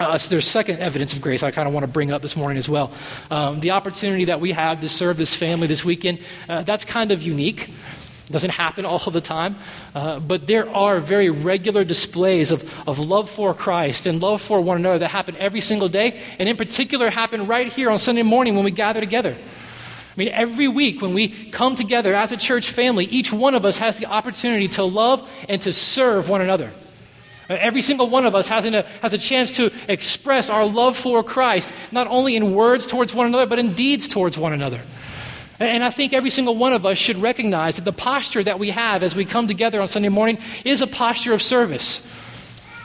uh, 0.01 0.17
so 0.17 0.31
there's 0.31 0.47
second 0.47 0.79
evidence 0.79 1.13
of 1.13 1.21
grace 1.21 1.43
I 1.43 1.51
kind 1.51 1.69
of 1.69 1.75
want 1.75 1.85
to 1.85 1.93
bring 1.93 2.11
up 2.11 2.23
this 2.23 2.35
morning 2.35 2.57
as 2.57 2.69
well. 2.69 2.91
Um, 3.31 3.61
the 3.61 3.73
opportunity 3.73 4.25
that 4.27 4.41
we 4.41 4.53
have 4.53 4.81
to 4.81 4.89
serve 4.89 5.19
this 5.19 5.35
family 5.35 5.67
this 5.67 5.85
weekend, 5.85 6.21
uh, 6.49 6.63
that's 6.63 6.87
kind 6.87 7.13
of 7.13 7.23
unique. 7.23 7.69
It 7.69 8.33
doesn't 8.33 8.53
happen 8.53 8.87
all 8.87 8.99
the 8.99 9.21
time, 9.21 9.57
uh, 9.95 10.21
but 10.21 10.47
there 10.47 10.71
are 10.71 11.01
very 11.01 11.29
regular 11.29 11.85
displays 11.85 12.51
of, 12.51 12.89
of 12.89 12.99
love 12.99 13.29
for 13.29 13.53
Christ 13.53 14.07
and 14.07 14.23
love 14.23 14.41
for 14.41 14.61
one 14.61 14.79
another 14.79 15.01
that 15.01 15.09
happen 15.09 15.37
every 15.37 15.61
single 15.61 15.89
day, 15.89 16.19
and 16.39 16.49
in 16.49 16.57
particular 16.57 17.11
happen 17.11 17.47
right 17.47 17.71
here 17.71 17.91
on 17.91 17.99
Sunday 17.99 18.23
morning 18.23 18.55
when 18.55 18.65
we 18.65 18.71
gather 18.71 19.01
together. 19.01 19.37
I 20.21 20.25
mean, 20.25 20.35
every 20.35 20.69
week 20.69 21.00
when 21.00 21.15
we 21.15 21.29
come 21.29 21.75
together 21.75 22.12
as 22.12 22.31
a 22.31 22.37
church 22.37 22.73
family, 22.73 23.07
each 23.07 23.33
one 23.33 23.55
of 23.55 23.65
us 23.65 23.79
has 23.79 23.97
the 23.97 24.05
opportunity 24.05 24.69
to 24.69 24.85
love 24.85 25.27
and 25.49 25.62
to 25.62 25.73
serve 25.73 26.29
one 26.29 26.43
another. 26.43 26.73
Uh, 27.49 27.55
every 27.55 27.81
single 27.81 28.07
one 28.07 28.27
of 28.27 28.35
us 28.35 28.47
has, 28.50 28.67
a, 28.67 28.81
uh, 28.81 28.83
has 29.00 29.15
a 29.15 29.19
chance 29.19 29.53
to 29.53 29.73
express 29.89 30.50
our 30.50 30.67
love 30.67 30.95
for 30.95 31.25
Christ, 31.25 31.73
not 31.91 32.07
only 32.07 32.37
in 32.37 32.55
words 32.55 32.87
towards 32.87 33.15
one 33.15 33.29
another, 33.29 33.47
but 33.47 33.59
in 33.59 33.73
deeds 33.73 34.09
towards 34.09 34.37
one 34.37 34.53
another. 34.53 34.83
And 35.59 35.83
I 35.83 35.89
think 35.89 36.12
every 36.12 36.29
single 36.29 36.55
one 36.55 36.75
of 36.75 36.85
us 36.85 36.99
should 36.99 37.17
recognize 37.17 37.77
that 37.77 37.87
the 37.87 37.93
posture 37.93 38.45
that 38.45 38.59
we 38.59 38.73
have 38.73 39.03
as 39.03 39.17
we 39.17 39.25
come 39.25 39.49
together 39.49 39.81
on 39.81 39.89
Sunday 39.89 40.11
morning 40.11 40.37
is 40.67 40.83
a 40.83 40.87
posture 40.87 41.33
of 41.33 41.41
service. 41.41 42.07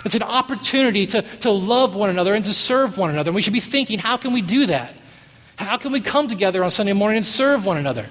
It's 0.05 0.15
an 0.15 0.23
opportunity 0.23 1.05
to, 1.07 1.21
to 1.21 1.51
love 1.51 1.95
one 1.95 2.09
another 2.09 2.33
and 2.33 2.45
to 2.45 2.53
serve 2.53 2.97
one 2.97 3.09
another. 3.09 3.31
And 3.31 3.35
we 3.35 3.41
should 3.41 3.51
be 3.51 3.59
thinking, 3.59 3.99
how 3.99 4.15
can 4.15 4.31
we 4.31 4.41
do 4.41 4.67
that? 4.67 4.95
How 5.57 5.77
can 5.77 5.91
we 5.91 6.01
come 6.01 6.27
together 6.27 6.63
on 6.63 6.71
Sunday 6.71 6.93
morning 6.93 7.17
and 7.17 7.25
serve 7.25 7.65
one 7.65 7.77
another? 7.77 8.07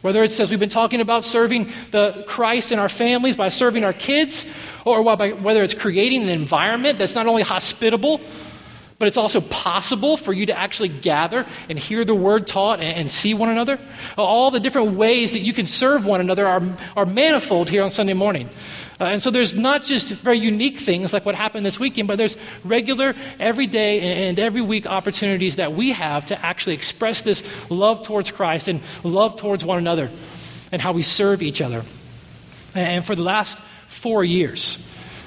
Whether 0.00 0.22
it's 0.22 0.38
as 0.40 0.50
we've 0.50 0.60
been 0.60 0.68
talking 0.68 1.00
about 1.00 1.24
serving 1.24 1.68
the 1.90 2.24
Christ 2.26 2.72
in 2.72 2.78
our 2.78 2.88
families 2.88 3.36
by 3.36 3.48
serving 3.48 3.84
our 3.84 3.92
kids, 3.92 4.44
or 4.84 5.02
whether 5.02 5.62
it's 5.62 5.74
creating 5.74 6.22
an 6.22 6.28
environment 6.28 6.98
that's 6.98 7.14
not 7.14 7.26
only 7.26 7.42
hospitable, 7.42 8.20
but 8.98 9.06
it's 9.06 9.16
also 9.16 9.40
possible 9.40 10.16
for 10.16 10.32
you 10.32 10.46
to 10.46 10.58
actually 10.58 10.88
gather 10.88 11.46
and 11.68 11.78
hear 11.78 12.04
the 12.04 12.14
word 12.14 12.46
taught 12.46 12.80
and, 12.80 12.96
and, 12.96 13.10
see 13.10 13.32
one 13.32 13.48
another. 13.48 13.78
All 14.16 14.50
the 14.50 14.58
different 14.58 14.92
ways 14.92 15.32
that 15.32 15.40
you 15.40 15.52
can 15.52 15.66
serve 15.66 16.04
one 16.04 16.20
another 16.20 16.46
are, 16.46 16.62
are 16.96 17.06
manifold 17.06 17.70
here 17.70 17.82
on 17.82 17.92
Sunday 17.92 18.14
morning. 18.14 18.48
Uh, 19.00 19.04
and 19.04 19.22
so 19.22 19.30
there's 19.30 19.54
not 19.54 19.84
just 19.84 20.08
very 20.08 20.38
unique 20.38 20.76
things 20.76 21.12
like 21.12 21.24
what 21.24 21.34
happened 21.34 21.64
this 21.64 21.78
weekend, 21.78 22.08
but 22.08 22.18
there's 22.18 22.36
regular, 22.64 23.14
everyday, 23.38 24.28
and 24.28 24.38
every 24.38 24.60
week 24.60 24.86
opportunities 24.86 25.56
that 25.56 25.72
we 25.72 25.92
have 25.92 26.26
to 26.26 26.44
actually 26.44 26.74
express 26.74 27.22
this 27.22 27.70
love 27.70 28.02
towards 28.02 28.32
Christ 28.32 28.66
and 28.66 28.80
love 29.04 29.36
towards 29.36 29.64
one 29.64 29.78
another 29.78 30.10
and 30.72 30.82
how 30.82 30.92
we 30.92 31.02
serve 31.02 31.42
each 31.42 31.60
other. 31.60 31.84
And 32.74 33.04
for 33.04 33.14
the 33.14 33.22
last 33.22 33.58
four 33.86 34.24
years, 34.24 34.78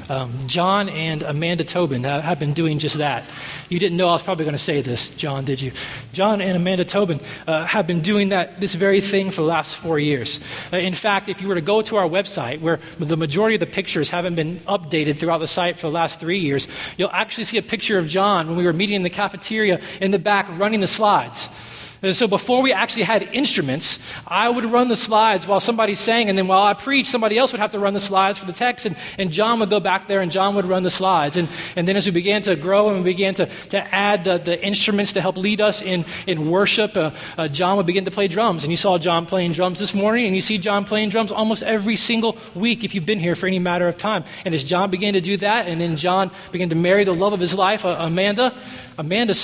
um, 0.10 0.48
John 0.48 0.89
and 0.89 1.24
Amanda 1.24 1.63
Tobin 1.63 2.03
have 2.03 2.39
been 2.39 2.53
doing 2.53 2.79
just 2.79 2.98
that. 2.98 3.25
You 3.70 3.79
didn't 3.79 3.98
know 3.98 4.10
I 4.10 4.13
was 4.13 4.24
probably 4.24 4.46
going 4.46 4.53
to 4.53 4.63
say 4.63 4.81
this, 4.81 5.10
John, 5.12 5.46
did 5.46 5.62
you? 5.62 5.72
John 6.13 6.41
and 6.41 6.55
Amanda 6.55 6.86
Tobin 6.86 7.20
uh, 7.48 7.65
have 7.65 7.88
been 7.88 8.01
doing 8.01 8.29
that, 8.29 8.60
this 8.60 8.75
very 8.75 9.01
thing 9.01 9.31
for 9.31 9.41
the 9.41 9.48
last 9.48 9.75
four 9.75 10.00
years. 10.00 10.39
Uh, 10.72 10.77
in 10.77 10.93
fact, 10.93 11.29
if 11.29 11.41
you 11.41 11.48
were 11.48 11.55
to 11.55 11.62
go 11.62 11.81
to 11.81 11.96
our 11.98 12.08
website, 12.08 12.62
where 12.62 12.79
the 13.00 13.17
majority 13.17 13.55
of 13.55 13.60
the 13.60 13.65
pictures 13.65 14.10
haven't 14.10 14.36
been 14.36 14.58
updated 14.62 15.17
throughout 15.17 15.39
the 15.39 15.48
site 15.48 15.75
for 15.75 15.88
the 15.88 15.93
last 15.93 16.20
three 16.20 16.39
years, 16.39 16.67
you'll 16.98 17.10
actually 17.12 17.46
see 17.46 17.58
a 17.58 17.62
picture 17.62 17.98
of 17.98 18.08
John 18.08 18.48
when 18.48 18.58
we 18.58 18.65
were 18.65 18.74
meeting 18.74 18.96
in 18.96 19.03
the 19.03 19.10
cafeteria 19.10 19.79
in 20.00 20.12
the 20.12 20.20
back 20.20 20.48
running 20.58 20.79
the 20.79 20.88
slides. 20.88 21.50
And 22.03 22.15
so 22.15 22.27
before 22.27 22.63
we 22.63 22.74
actually 22.74 23.03
had 23.03 23.22
instruments, 23.31 24.00
I 24.25 24.50
would 24.50 24.65
run 24.65 24.88
the 24.88 24.96
slides 24.96 25.46
while 25.46 25.60
somebody 25.60 25.93
sang, 25.93 26.29
and 26.29 26.38
then 26.38 26.48
while 26.48 26.63
I 26.63 26.74
preached, 26.74 27.12
somebody 27.12 27.38
else 27.38 27.51
would 27.51 27.60
have 27.60 27.72
to 27.72 27.79
run 27.79 27.93
the 27.93 28.00
slides 28.00 28.39
for 28.39 28.46
the 28.46 28.53
text, 28.53 28.88
and, 28.88 28.96
and 29.20 29.31
John 29.31 29.60
would 29.60 29.70
go 29.70 29.79
back 29.79 30.08
there 30.08 30.22
and 30.22 30.31
John 30.31 30.55
would 30.55 30.65
run 30.65 30.81
the 30.81 30.89
slides. 30.89 31.38
And, 31.38 31.48
and 31.75 31.88
then 31.88 31.96
as 31.96 32.08
we 32.08 32.12
began 32.12 32.41
to 32.43 32.55
grow 32.55 32.89
and 32.89 32.98
we 32.98 33.12
began 33.12 33.36
to, 33.36 33.46
to 33.46 33.93
add 33.93 34.24
the, 34.24 34.39
the 34.39 34.63
instruments 34.65 35.13
to 35.13 35.22
help 35.22 35.38
lead 35.38 35.62
us 35.62 35.84
in, 35.84 36.05
in 36.25 36.50
worship, 36.50 36.98
uh, 36.98 37.12
uh, 37.38 37.48
John 37.48 37.77
would 37.77 37.86
begin 37.86 38.05
to 38.05 38.12
play 38.12 38.27
drums. 38.27 38.63
And 38.63 38.72
you 38.72 38.77
saw 38.77 38.98
John 38.98 39.27
playing 39.27 39.53
drums 39.53 39.77
this 39.77 39.93
morning, 39.93 40.25
and 40.25 40.36
you 40.36 40.41
see 40.41 40.58
John 40.58 40.86
playing 40.86 41.10
drums 41.10 41.31
almost 41.31 41.62
every 41.62 41.98
single 41.98 42.36
week 42.55 42.84
if 42.84 42.96
you've 42.96 43.05
been 43.05 43.20
here 43.20 43.36
for 43.36 43.46
any 43.46 43.60
matter 43.60 43.88
of 43.88 44.00
time. 44.00 44.24
And 44.43 44.55
as 44.55 44.63
John 44.63 44.89
began 44.89 45.13
to 45.13 45.22
do 45.22 45.38
that, 45.38 45.67
and 45.67 45.79
then 45.79 45.98
John 45.98 46.31
began 46.51 46.70
to 46.70 46.75
marry 46.75 47.03
the 47.03 47.13
love 47.13 47.34
of 47.34 47.39
his 47.39 47.53
life, 47.53 47.86
uh, 47.86 47.98
Amanda, 48.00 48.55
Amanda 48.98 49.36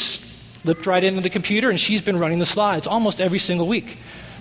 slipped 0.68 0.86
right 0.86 1.02
into 1.02 1.22
the 1.22 1.30
computer, 1.30 1.70
and 1.70 1.80
she's 1.80 2.02
been 2.02 2.20
running 2.20 2.40
the 2.40 2.46
slides 2.46 2.86
almost 2.86 3.22
every 3.22 3.40
single 3.40 3.70
week 3.70 3.92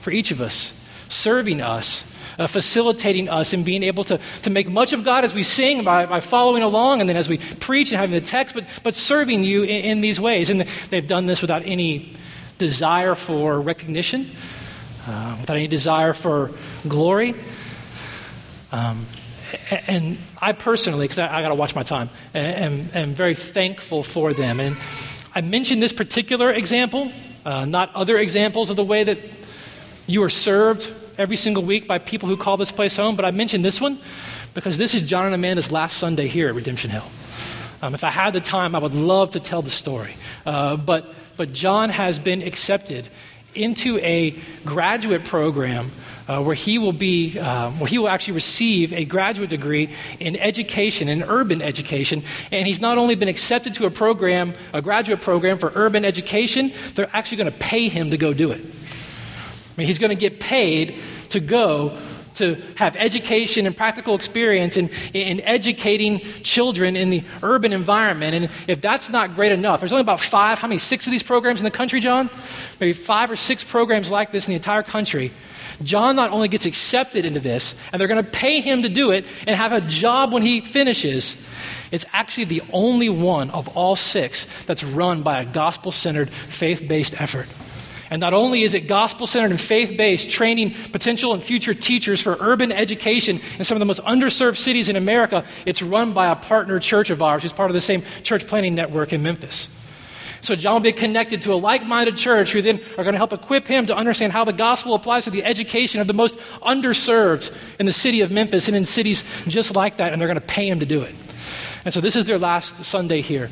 for 0.00 0.10
each 0.10 0.32
of 0.32 0.40
us, 0.40 0.72
serving 1.08 1.62
us. 1.62 2.02
Uh, 2.38 2.46
facilitating 2.46 3.30
us 3.30 3.54
and 3.54 3.64
being 3.64 3.82
able 3.82 4.04
to, 4.04 4.20
to 4.42 4.50
make 4.50 4.68
much 4.68 4.92
of 4.92 5.04
God 5.04 5.24
as 5.24 5.32
we 5.32 5.42
sing 5.42 5.84
by, 5.84 6.04
by 6.04 6.20
following 6.20 6.62
along 6.62 7.00
and 7.00 7.08
then 7.08 7.16
as 7.16 7.30
we 7.30 7.38
preach 7.38 7.90
and 7.90 7.98
having 7.98 8.12
the 8.12 8.20
text, 8.20 8.54
but, 8.54 8.66
but 8.82 8.94
serving 8.94 9.42
you 9.42 9.62
in, 9.62 9.84
in 9.84 10.00
these 10.02 10.20
ways. 10.20 10.50
And 10.50 10.60
they've 10.60 11.06
done 11.06 11.24
this 11.24 11.40
without 11.40 11.62
any 11.64 12.14
desire 12.58 13.14
for 13.14 13.58
recognition, 13.58 14.30
uh, 15.08 15.38
without 15.40 15.56
any 15.56 15.66
desire 15.66 16.12
for 16.12 16.50
glory. 16.86 17.34
Um, 18.70 19.06
and 19.86 20.18
I 20.38 20.52
personally, 20.52 21.04
because 21.04 21.18
I, 21.18 21.38
I 21.38 21.40
got 21.40 21.48
to 21.48 21.54
watch 21.54 21.74
my 21.74 21.84
time, 21.84 22.10
am, 22.34 22.90
am 22.92 23.14
very 23.14 23.34
thankful 23.34 24.02
for 24.02 24.34
them. 24.34 24.60
And 24.60 24.76
I 25.36 25.42
mentioned 25.42 25.82
this 25.82 25.92
particular 25.92 26.50
example, 26.50 27.12
uh, 27.44 27.66
not 27.66 27.94
other 27.94 28.16
examples 28.16 28.70
of 28.70 28.76
the 28.76 28.82
way 28.82 29.04
that 29.04 29.18
you 30.06 30.22
are 30.22 30.30
served 30.30 30.90
every 31.18 31.36
single 31.36 31.62
week 31.62 31.86
by 31.86 31.98
people 31.98 32.26
who 32.30 32.38
call 32.38 32.56
this 32.56 32.72
place 32.72 32.96
home, 32.96 33.16
but 33.16 33.26
I 33.26 33.32
mentioned 33.32 33.62
this 33.62 33.78
one 33.78 33.98
because 34.54 34.78
this 34.78 34.94
is 34.94 35.02
John 35.02 35.26
and 35.26 35.34
Amanda's 35.34 35.70
last 35.70 35.98
Sunday 35.98 36.26
here 36.26 36.48
at 36.48 36.54
Redemption 36.54 36.88
Hill. 36.88 37.04
Um, 37.82 37.92
if 37.92 38.02
I 38.02 38.08
had 38.08 38.32
the 38.32 38.40
time, 38.40 38.74
I 38.74 38.78
would 38.78 38.94
love 38.94 39.32
to 39.32 39.40
tell 39.40 39.60
the 39.60 39.68
story. 39.68 40.14
Uh, 40.46 40.78
but, 40.78 41.12
but 41.36 41.52
John 41.52 41.90
has 41.90 42.18
been 42.18 42.40
accepted 42.40 43.06
into 43.54 43.98
a 43.98 44.34
graduate 44.64 45.26
program 45.26 45.90
uh, 46.28 46.42
where 46.42 46.54
he 46.54 46.78
will 46.78 46.92
be, 46.92 47.38
uh, 47.38 47.70
where 47.72 47.88
he 47.88 47.98
will 47.98 48.08
actually 48.08 48.34
receive 48.34 48.92
a 48.92 49.04
graduate 49.04 49.50
degree 49.50 49.90
in 50.20 50.36
education, 50.36 51.08
in 51.08 51.22
urban 51.22 51.62
education. 51.62 52.22
And 52.50 52.66
he's 52.66 52.80
not 52.80 52.98
only 52.98 53.14
been 53.14 53.28
accepted 53.28 53.74
to 53.74 53.86
a 53.86 53.90
program, 53.90 54.54
a 54.72 54.82
graduate 54.82 55.20
program 55.20 55.58
for 55.58 55.72
urban 55.74 56.04
education, 56.04 56.72
they're 56.94 57.10
actually 57.12 57.38
going 57.38 57.52
to 57.52 57.58
pay 57.58 57.88
him 57.88 58.10
to 58.10 58.16
go 58.16 58.34
do 58.34 58.50
it. 58.50 58.60
I 58.60 59.74
mean, 59.76 59.86
he's 59.86 59.98
going 59.98 60.10
to 60.10 60.16
get 60.16 60.40
paid 60.40 60.96
to 61.30 61.40
go 61.40 61.96
to 62.36 62.56
have 62.76 62.96
education 62.96 63.66
and 63.66 63.76
practical 63.76 64.14
experience 64.14 64.76
in, 64.76 64.90
in 65.12 65.40
educating 65.40 66.20
children 66.42 66.96
in 66.96 67.10
the 67.10 67.22
urban 67.42 67.72
environment. 67.72 68.34
And 68.34 68.44
if 68.68 68.80
that's 68.80 69.10
not 69.10 69.34
great 69.34 69.52
enough, 69.52 69.80
there's 69.80 69.92
only 69.92 70.02
about 70.02 70.20
five, 70.20 70.58
how 70.58 70.68
many, 70.68 70.78
six 70.78 71.06
of 71.06 71.12
these 71.12 71.22
programs 71.22 71.60
in 71.60 71.64
the 71.64 71.70
country, 71.70 72.00
John? 72.00 72.30
Maybe 72.80 72.92
five 72.92 73.30
or 73.30 73.36
six 73.36 73.64
programs 73.64 74.10
like 74.10 74.32
this 74.32 74.46
in 74.46 74.52
the 74.52 74.56
entire 74.56 74.82
country. 74.82 75.32
John 75.82 76.16
not 76.16 76.30
only 76.30 76.48
gets 76.48 76.66
accepted 76.66 77.24
into 77.24 77.40
this, 77.40 77.74
and 77.92 78.00
they're 78.00 78.08
going 78.08 78.24
to 78.24 78.30
pay 78.30 78.60
him 78.60 78.82
to 78.82 78.88
do 78.88 79.10
it 79.10 79.26
and 79.46 79.56
have 79.56 79.72
a 79.72 79.80
job 79.80 80.32
when 80.32 80.42
he 80.42 80.60
finishes, 80.60 81.36
it's 81.90 82.06
actually 82.12 82.44
the 82.44 82.62
only 82.72 83.08
one 83.08 83.50
of 83.50 83.76
all 83.76 83.96
six 83.96 84.64
that's 84.64 84.82
run 84.82 85.22
by 85.22 85.40
a 85.40 85.44
gospel 85.44 85.92
centered, 85.92 86.30
faith 86.30 86.86
based 86.88 87.20
effort. 87.20 87.46
And 88.10 88.20
not 88.20 88.32
only 88.32 88.62
is 88.62 88.74
it 88.74 88.86
gospel 88.86 89.26
centered 89.26 89.50
and 89.50 89.60
faith 89.60 89.96
based, 89.96 90.30
training 90.30 90.74
potential 90.92 91.34
and 91.34 91.42
future 91.42 91.74
teachers 91.74 92.20
for 92.20 92.36
urban 92.38 92.70
education 92.70 93.40
in 93.58 93.64
some 93.64 93.76
of 93.76 93.80
the 93.80 93.86
most 93.86 94.00
underserved 94.02 94.56
cities 94.56 94.88
in 94.88 94.96
America, 94.96 95.44
it's 95.64 95.82
run 95.82 96.12
by 96.12 96.28
a 96.28 96.36
partner 96.36 96.78
church 96.78 97.10
of 97.10 97.22
ours 97.22 97.42
who's 97.42 97.52
part 97.52 97.70
of 97.70 97.74
the 97.74 97.80
same 97.80 98.02
church 98.22 98.46
planting 98.46 98.74
network 98.74 99.12
in 99.12 99.22
Memphis. 99.22 99.68
So 100.42 100.54
John 100.54 100.74
will 100.74 100.80
be 100.80 100.92
connected 100.92 101.42
to 101.42 101.52
a 101.52 101.56
like 101.56 101.84
minded 101.84 102.16
church 102.16 102.52
who 102.52 102.62
then 102.62 102.80
are 102.96 103.02
going 103.02 103.14
to 103.14 103.18
help 103.18 103.32
equip 103.32 103.66
him 103.66 103.86
to 103.86 103.96
understand 103.96 104.32
how 104.32 104.44
the 104.44 104.52
gospel 104.52 104.94
applies 104.94 105.24
to 105.24 105.30
the 105.30 105.44
education 105.44 106.00
of 106.00 106.06
the 106.06 106.14
most 106.14 106.36
underserved 106.62 107.52
in 107.80 107.86
the 107.86 107.92
city 107.92 108.20
of 108.20 108.30
Memphis 108.30 108.68
and 108.68 108.76
in 108.76 108.84
cities 108.84 109.24
just 109.48 109.74
like 109.74 109.96
that, 109.96 110.12
and 110.12 110.20
they're 110.20 110.28
going 110.28 110.38
to 110.38 110.46
pay 110.46 110.68
him 110.68 110.78
to 110.80 110.86
do 110.86 111.02
it. 111.02 111.14
And 111.84 111.92
so 111.92 112.00
this 112.00 112.14
is 112.14 112.26
their 112.26 112.38
last 112.38 112.84
Sunday 112.84 113.22
here. 113.22 113.50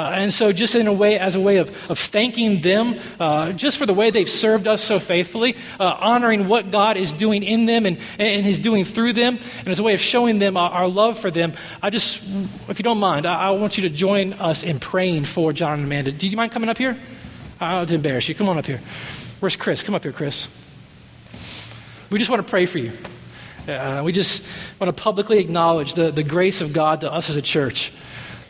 Uh, 0.00 0.12
and 0.12 0.32
so, 0.32 0.50
just 0.50 0.74
in 0.74 0.86
a 0.86 0.92
way, 0.92 1.18
as 1.18 1.34
a 1.34 1.40
way 1.40 1.58
of, 1.58 1.68
of 1.90 1.98
thanking 1.98 2.62
them, 2.62 2.98
uh, 3.20 3.52
just 3.52 3.76
for 3.76 3.84
the 3.84 3.92
way 3.92 4.08
they've 4.08 4.30
served 4.30 4.66
us 4.66 4.82
so 4.82 4.98
faithfully, 4.98 5.54
uh, 5.78 5.94
honoring 6.00 6.48
what 6.48 6.70
God 6.70 6.96
is 6.96 7.12
doing 7.12 7.42
in 7.42 7.66
them 7.66 7.84
and, 7.84 7.98
and 8.18 8.62
doing 8.62 8.86
through 8.86 9.12
them, 9.12 9.38
and 9.58 9.68
as 9.68 9.78
a 9.78 9.82
way 9.82 9.92
of 9.92 10.00
showing 10.00 10.38
them 10.38 10.56
our, 10.56 10.70
our 10.70 10.88
love 10.88 11.18
for 11.18 11.30
them, 11.30 11.52
I 11.82 11.90
just, 11.90 12.24
if 12.70 12.78
you 12.78 12.82
don't 12.82 12.98
mind, 12.98 13.26
I, 13.26 13.48
I, 13.48 13.50
want 13.50 13.76
you 13.76 13.82
to 13.82 13.90
join 13.90 14.32
us 14.32 14.62
in 14.62 14.80
praying 14.80 15.26
for 15.26 15.52
John 15.52 15.74
and 15.74 15.84
Amanda. 15.84 16.12
Do 16.12 16.26
you 16.26 16.34
mind 16.34 16.52
coming 16.52 16.70
up 16.70 16.78
here? 16.78 16.96
I'll 17.60 17.86
embarrass 17.92 18.26
you. 18.26 18.34
Come 18.34 18.48
on 18.48 18.56
up 18.56 18.64
here. 18.64 18.80
Where's 19.40 19.56
Chris? 19.56 19.82
Come 19.82 19.94
up 19.94 20.04
here, 20.04 20.12
Chris. 20.12 20.48
We 22.08 22.18
just 22.18 22.30
want 22.30 22.40
to 22.40 22.48
pray 22.48 22.64
for 22.64 22.78
you. 22.78 22.92
Uh, 23.68 24.00
we 24.02 24.12
just 24.12 24.46
want 24.80 24.96
to 24.96 25.02
publicly 25.02 25.40
acknowledge 25.40 25.92
the, 25.92 26.10
the 26.10 26.22
grace 26.22 26.62
of 26.62 26.72
God 26.72 27.02
to 27.02 27.12
us 27.12 27.28
as 27.28 27.36
a 27.36 27.42
church 27.42 27.92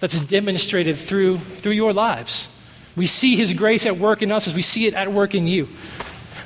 that's 0.01 0.19
demonstrated 0.21 0.97
through, 0.97 1.39
through 1.39 1.73
your 1.73 1.93
lives. 1.93 2.49
We 2.97 3.07
see 3.07 3.37
His 3.37 3.53
grace 3.53 3.87
at 3.87 3.99
work 3.99 4.23
in 4.23 4.33
us 4.33 4.49
as 4.49 4.55
we 4.55 4.63
see 4.63 4.87
it 4.87 4.95
at 4.95 5.13
work 5.13 5.35
in 5.35 5.47
you. 5.47 5.69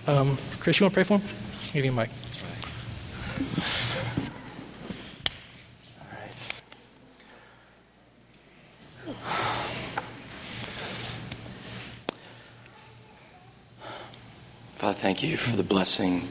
Um, 0.07 0.37
Chris, 0.61 0.81
you 0.81 0.85
want 0.85 0.93
to 0.93 0.97
pray 0.97 1.05
for 1.05 1.19
him? 1.19 1.27
Give 1.73 1.85
you 1.85 1.93
a 1.93 1.95
mic. 1.95 2.11
Father, 14.75 14.99
thank 14.99 15.23
you 15.23 15.39
for 15.39 15.57
the 15.57 15.63
blessing. 15.63 16.29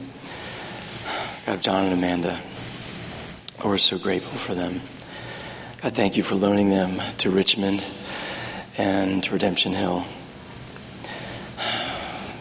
God, 1.46 1.60
John 1.60 1.86
and 1.86 1.94
Amanda, 1.94 2.38
we're 3.64 3.78
so 3.78 3.98
grateful 3.98 4.38
for 4.38 4.54
them. 4.54 4.80
I 5.84 5.90
thank 5.90 6.16
you 6.16 6.22
for 6.22 6.34
loaning 6.34 6.70
them 6.70 6.98
to 7.18 7.30
Richmond 7.30 7.84
and 8.78 9.22
to 9.22 9.32
Redemption 9.34 9.74
Hill. 9.74 10.06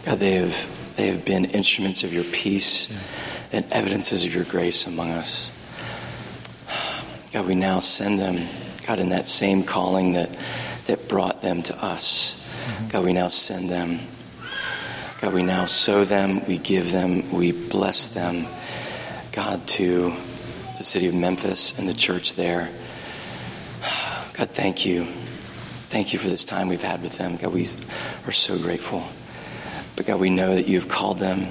God, 0.06 0.20
they 0.20 0.36
have, 0.36 0.96
they 0.96 1.08
have 1.08 1.26
been 1.26 1.44
instruments 1.44 2.06
of 2.06 2.14
your 2.14 2.24
peace 2.24 2.90
yeah. 2.90 3.00
and 3.52 3.74
evidences 3.74 4.24
of 4.24 4.34
your 4.34 4.46
grace 4.46 4.88
among 4.88 5.12
us. 5.12 5.52
God, 7.34 7.46
we 7.46 7.54
now 7.54 7.82
send 7.82 8.18
them, 8.18 8.48
God, 8.88 9.00
in 9.00 9.10
that 9.10 9.28
same 9.28 9.66
calling 9.66 10.14
that, 10.14 10.30
that 10.88 11.10
brought 11.10 11.42
them 11.42 11.62
to 11.64 11.76
us. 11.84 12.42
Mm-hmm. 12.66 12.88
God, 12.88 13.04
we 13.04 13.12
now 13.12 13.28
send 13.28 13.70
them. 13.70 14.00
God, 15.20 15.34
we 15.34 15.44
now 15.44 15.66
sow 15.66 16.06
them, 16.06 16.46
we 16.46 16.60
give 16.60 16.94
them, 16.94 17.30
we 17.30 17.52
bless 17.52 18.08
them, 18.08 18.48
God, 19.34 19.68
to 19.68 20.14
the 20.78 20.86
city 20.86 21.10
of 21.10 21.14
Memphis 21.14 21.78
and 21.78 21.90
the 21.90 21.94
church 21.94 22.36
there. 22.36 22.70
God, 24.34 24.50
thank 24.50 24.84
you. 24.84 25.06
Thank 25.90 26.12
you 26.12 26.18
for 26.18 26.28
this 26.28 26.44
time 26.44 26.68
we've 26.68 26.82
had 26.82 27.04
with 27.04 27.20
them. 27.20 27.38
God, 27.38 27.54
we 27.54 27.68
are 28.26 28.32
so 28.32 28.58
grateful. 28.58 29.04
But 29.96 30.08
God, 30.08 30.20
we 30.20 30.32
know 30.32 30.56
that 30.56 30.68
you've 30.68 30.88
called 30.88 31.20
them, 31.20 31.50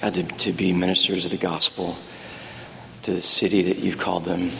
God, 0.00 0.14
to, 0.14 0.22
to 0.22 0.52
be 0.52 0.72
ministers 0.72 1.24
of 1.24 1.32
the 1.32 1.36
gospel 1.36 1.96
to 3.02 3.12
the 3.12 3.20
city 3.20 3.62
that 3.62 3.78
you've 3.78 3.98
called 3.98 4.26
them. 4.26 4.50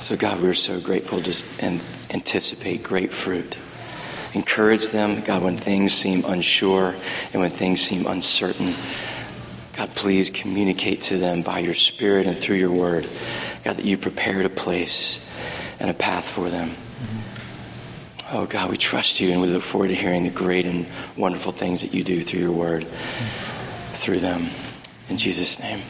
So, 0.00 0.16
God, 0.16 0.42
we're 0.42 0.54
so 0.54 0.80
grateful 0.80 1.22
to 1.22 1.44
and 1.60 1.80
anticipate 2.10 2.82
great 2.82 3.12
fruit. 3.12 3.56
Encourage 4.34 4.88
them, 4.88 5.20
God, 5.20 5.44
when 5.44 5.56
things 5.56 5.94
seem 5.94 6.24
unsure 6.24 6.96
and 7.32 7.40
when 7.40 7.50
things 7.50 7.80
seem 7.80 8.08
uncertain. 8.08 8.74
God, 9.76 9.90
please 9.94 10.30
communicate 10.30 11.00
to 11.02 11.16
them 11.16 11.42
by 11.42 11.60
your 11.60 11.74
Spirit 11.74 12.26
and 12.26 12.36
through 12.36 12.56
your 12.56 12.72
word, 12.72 13.08
God, 13.62 13.76
that 13.76 13.84
you 13.84 13.96
prepared 13.96 14.46
a 14.46 14.50
place 14.50 15.23
and 15.80 15.90
a 15.90 15.94
path 15.94 16.28
for 16.28 16.48
them. 16.50 16.70
Mm-hmm. 16.70 18.36
Oh, 18.36 18.46
God, 18.46 18.70
we 18.70 18.76
trust 18.76 19.20
you 19.20 19.30
and 19.30 19.40
we 19.40 19.48
look 19.48 19.62
forward 19.62 19.88
to 19.88 19.94
hearing 19.94 20.24
the 20.24 20.30
great 20.30 20.66
and 20.66 20.86
wonderful 21.16 21.52
things 21.52 21.82
that 21.82 21.92
you 21.92 22.02
do 22.02 22.22
through 22.22 22.40
your 22.40 22.52
word, 22.52 22.84
mm-hmm. 22.84 23.94
through 23.94 24.20
them. 24.20 24.46
In 25.08 25.18
Jesus' 25.18 25.58
name, 25.58 25.80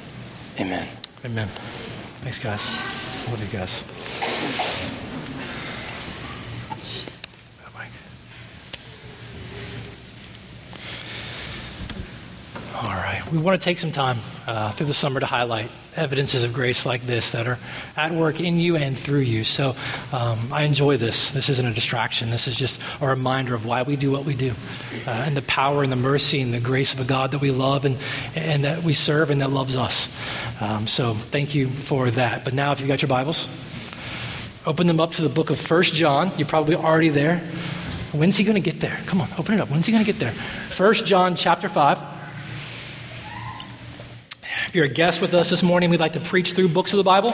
amen. 0.59 0.89
Amen. 1.25 1.49
Thanks, 1.49 2.39
guys. 2.39 2.67
Love 3.31 3.41
you 3.41 3.59
guys. 3.59 3.83
All 12.77 12.91
right. 12.91 13.23
We 13.33 13.39
want 13.39 13.59
to 13.59 13.65
take 13.65 13.79
some 13.79 13.93
time 13.93 14.19
uh, 14.47 14.73
through 14.73 14.87
the 14.87 14.95
summer 14.95 15.21
to 15.21 15.27
highlight 15.27 15.71
evidences 15.97 16.45
of 16.45 16.53
grace 16.53 16.87
like 16.87 17.03
this 17.03 17.33
that 17.33 17.47
are 17.47 17.59
at 17.97 18.13
work 18.13 18.41
in 18.41 18.59
you 18.59 18.77
and 18.77 18.99
through 18.99 19.21
you. 19.21 19.45
So 19.45 19.75
um, 20.13 20.53
I 20.53 20.63
enjoy 20.63 20.97
this. 20.97 21.33
This 21.33 21.49
isn't 21.49 21.67
a 21.67 21.73
distraction. 21.73 22.31
This 22.31 22.49
is 22.49 22.57
just 22.57 22.81
a 23.01 23.07
reminder 23.07 23.55
of 23.55 23.67
why 23.67 23.83
we 23.83 23.97
do 23.97 24.11
what 24.11 24.25
we 24.25 24.35
do 24.35 24.53
uh, 25.07 25.11
and 25.11 25.37
the 25.37 25.43
power 25.43 25.83
and 25.83 25.93
the 25.93 25.97
mercy 25.97 26.41
and 26.41 26.53
the 26.53 26.61
grace 26.61 26.95
of 26.95 27.01
a 27.01 27.05
God 27.05 27.31
that 27.33 27.41
we 27.41 27.51
love 27.51 27.85
and, 27.85 27.97
and 28.35 28.65
that 28.65 28.83
we 28.83 28.95
serve 28.95 29.31
and 29.31 29.41
that 29.41 29.51
loves 29.51 29.77
us. 29.77 30.09
Um, 30.61 30.87
so 30.87 31.15
thank 31.15 31.55
you 31.55 31.69
for 31.69 32.11
that. 32.11 32.45
But 32.45 32.55
now, 32.55 32.73
if 32.73 32.81
you've 32.81 32.89
got 32.89 33.03
your 33.03 33.09
Bibles, 33.09 33.49
open 34.67 34.87
them 34.87 35.01
up 35.01 35.13
to 35.13 35.23
the 35.23 35.29
book 35.29 35.51
of 35.51 35.61
First 35.61 35.95
John. 35.95 36.31
You're 36.39 36.49
probably 36.49 36.75
already 36.75 37.09
there. 37.09 37.39
When's 38.13 38.37
he 38.37 38.45
going 38.45 38.55
to 38.55 38.71
get 38.71 38.81
there? 38.81 38.97
Come 39.07 39.21
on, 39.21 39.29
open 39.39 39.55
it 39.55 39.61
up. 39.61 39.71
When's 39.71 39.87
he 39.87 39.93
going 39.93 40.05
to 40.05 40.11
get 40.11 40.21
there? 40.21 40.31
First 40.31 41.05
John 41.05 41.35
chapter 41.35 41.69
5. 41.69 42.14
If 44.75 44.79
you're 44.79 44.87
a 44.87 44.89
guest 44.89 45.21
with 45.21 45.35
us 45.35 45.51
this 45.51 45.63
morning, 45.63 45.91
we'd 45.91 46.01
like 46.01 46.15
to 46.15 46.21
preach 46.21 46.55
through 46.55 46.67
books 46.67 46.93
of 46.93 46.97
the 46.97 47.05
Bible. 47.05 47.33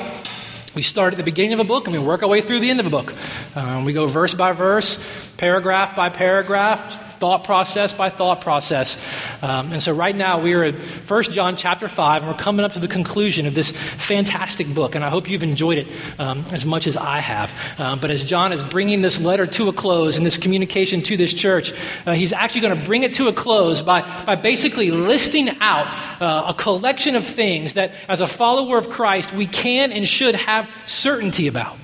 We 0.74 0.82
start 0.82 1.14
at 1.14 1.16
the 1.16 1.22
beginning 1.22 1.54
of 1.54 1.60
a 1.60 1.64
book 1.64 1.86
and 1.86 1.96
we 1.96 1.98
work 1.98 2.22
our 2.22 2.28
way 2.28 2.42
through 2.42 2.60
the 2.60 2.68
end 2.68 2.80
of 2.80 2.86
a 2.86 2.90
book. 2.90 3.14
Um, 3.56 3.86
we 3.86 3.94
go 3.94 4.06
verse 4.06 4.34
by 4.34 4.52
verse, 4.52 5.32
paragraph 5.38 5.96
by 5.96 6.10
paragraph, 6.10 7.09
thought 7.20 7.44
process 7.44 7.92
by 7.92 8.08
thought 8.08 8.40
process. 8.40 8.96
Um, 9.42 9.72
and 9.72 9.82
so 9.82 9.92
right 9.92 10.16
now 10.16 10.40
we 10.40 10.54
are 10.54 10.64
at 10.64 10.74
1 10.74 11.22
John 11.24 11.54
chapter 11.54 11.86
5, 11.86 12.22
and 12.22 12.30
we're 12.30 12.38
coming 12.38 12.64
up 12.64 12.72
to 12.72 12.78
the 12.78 12.88
conclusion 12.88 13.44
of 13.44 13.54
this 13.54 13.70
fantastic 13.70 14.72
book. 14.72 14.94
And 14.94 15.04
I 15.04 15.10
hope 15.10 15.28
you've 15.28 15.42
enjoyed 15.42 15.76
it 15.76 15.88
um, 16.18 16.42
as 16.50 16.64
much 16.64 16.86
as 16.86 16.96
I 16.96 17.20
have. 17.20 17.52
Um, 17.78 18.00
but 18.00 18.10
as 18.10 18.24
John 18.24 18.52
is 18.52 18.64
bringing 18.64 19.02
this 19.02 19.20
letter 19.20 19.46
to 19.46 19.68
a 19.68 19.72
close 19.72 20.16
and 20.16 20.24
this 20.24 20.38
communication 20.38 21.02
to 21.02 21.18
this 21.18 21.34
church, 21.34 21.74
uh, 22.06 22.14
he's 22.14 22.32
actually 22.32 22.62
going 22.62 22.78
to 22.78 22.84
bring 22.86 23.02
it 23.02 23.12
to 23.16 23.28
a 23.28 23.34
close 23.34 23.82
by, 23.82 24.00
by 24.24 24.36
basically 24.36 24.90
listing 24.90 25.50
out 25.60 26.22
uh, 26.22 26.46
a 26.48 26.54
collection 26.54 27.16
of 27.16 27.26
things 27.26 27.74
that, 27.74 27.92
as 28.08 28.22
a 28.22 28.26
follower 28.26 28.78
of 28.78 28.88
Christ, 28.88 29.34
we 29.34 29.46
can 29.46 29.92
and 29.92 30.08
should 30.08 30.34
have 30.34 30.70
certainty 30.86 31.48
about. 31.48 31.76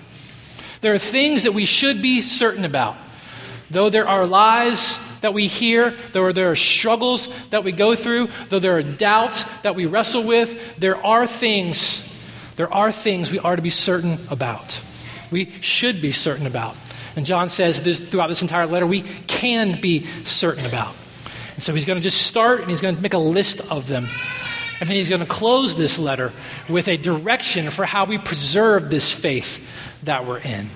There 0.81 0.95
are 0.95 0.99
things 0.99 1.43
that 1.43 1.52
we 1.52 1.66
should 1.66 2.00
be 2.00 2.23
certain 2.23 2.64
about. 2.64 2.97
Though 3.71 3.90
there 3.90 4.09
are 4.09 4.26
lies 4.26 4.99
that 5.26 5.35
we 5.35 5.49
hear, 5.49 5.90
though 6.12 6.30
there 6.30 6.52
are 6.52 6.54
struggles 6.54 7.26
that 7.49 7.64
we 7.64 7.73
go 7.73 7.97
through, 7.97 8.28
though 8.49 8.61
there 8.61 8.76
are 8.76 8.83
doubts 8.85 9.42
that 9.62 9.75
we 9.75 9.85
wrestle 9.85 10.23
with, 10.23 10.76
there 10.76 11.04
are 11.04 11.26
things, 11.26 12.00
there 12.54 12.73
are 12.73 12.92
things 12.92 13.33
we 13.33 13.40
are 13.40 13.56
to 13.56 13.61
be 13.61 13.71
certain 13.71 14.21
about. 14.30 14.80
We 15.33 15.50
should 15.61 16.00
be 16.00 16.12
certain 16.12 16.47
about. 16.47 16.76
And 17.16 17.26
John 17.26 17.49
says 17.49 17.83
this, 17.83 17.99
throughout 17.99 18.28
this 18.28 18.42
entire 18.42 18.68
letter, 18.68 18.87
we 18.87 19.02
can 19.02 19.80
be 19.80 20.04
certain 20.25 20.64
about. 20.64 20.95
And 21.54 21.62
so 21.64 21.75
he's 21.75 21.85
going 21.85 21.99
to 21.99 22.04
just 22.04 22.25
start 22.25 22.61
and 22.61 22.71
he's 22.71 22.80
going 22.80 22.95
to 22.95 23.02
make 23.02 23.14
a 23.14 23.18
list 23.18 23.61
of 23.68 23.88
them. 23.88 24.06
And 24.78 24.88
then 24.88 24.97
he's 24.97 25.09
going 25.09 25.23
to 25.23 25.26
close 25.26 25.75
this 25.75 25.99
letter 25.99 26.33
with 26.68 26.87
a 26.87 26.97
direction 26.97 27.73
for 27.73 27.85
how 27.85 28.04
we 28.04 28.18
preserve 28.18 28.90
this 28.90 29.11
faith 29.11 30.04
that 30.04 30.25
we're 30.25 30.38
in. 30.38 30.71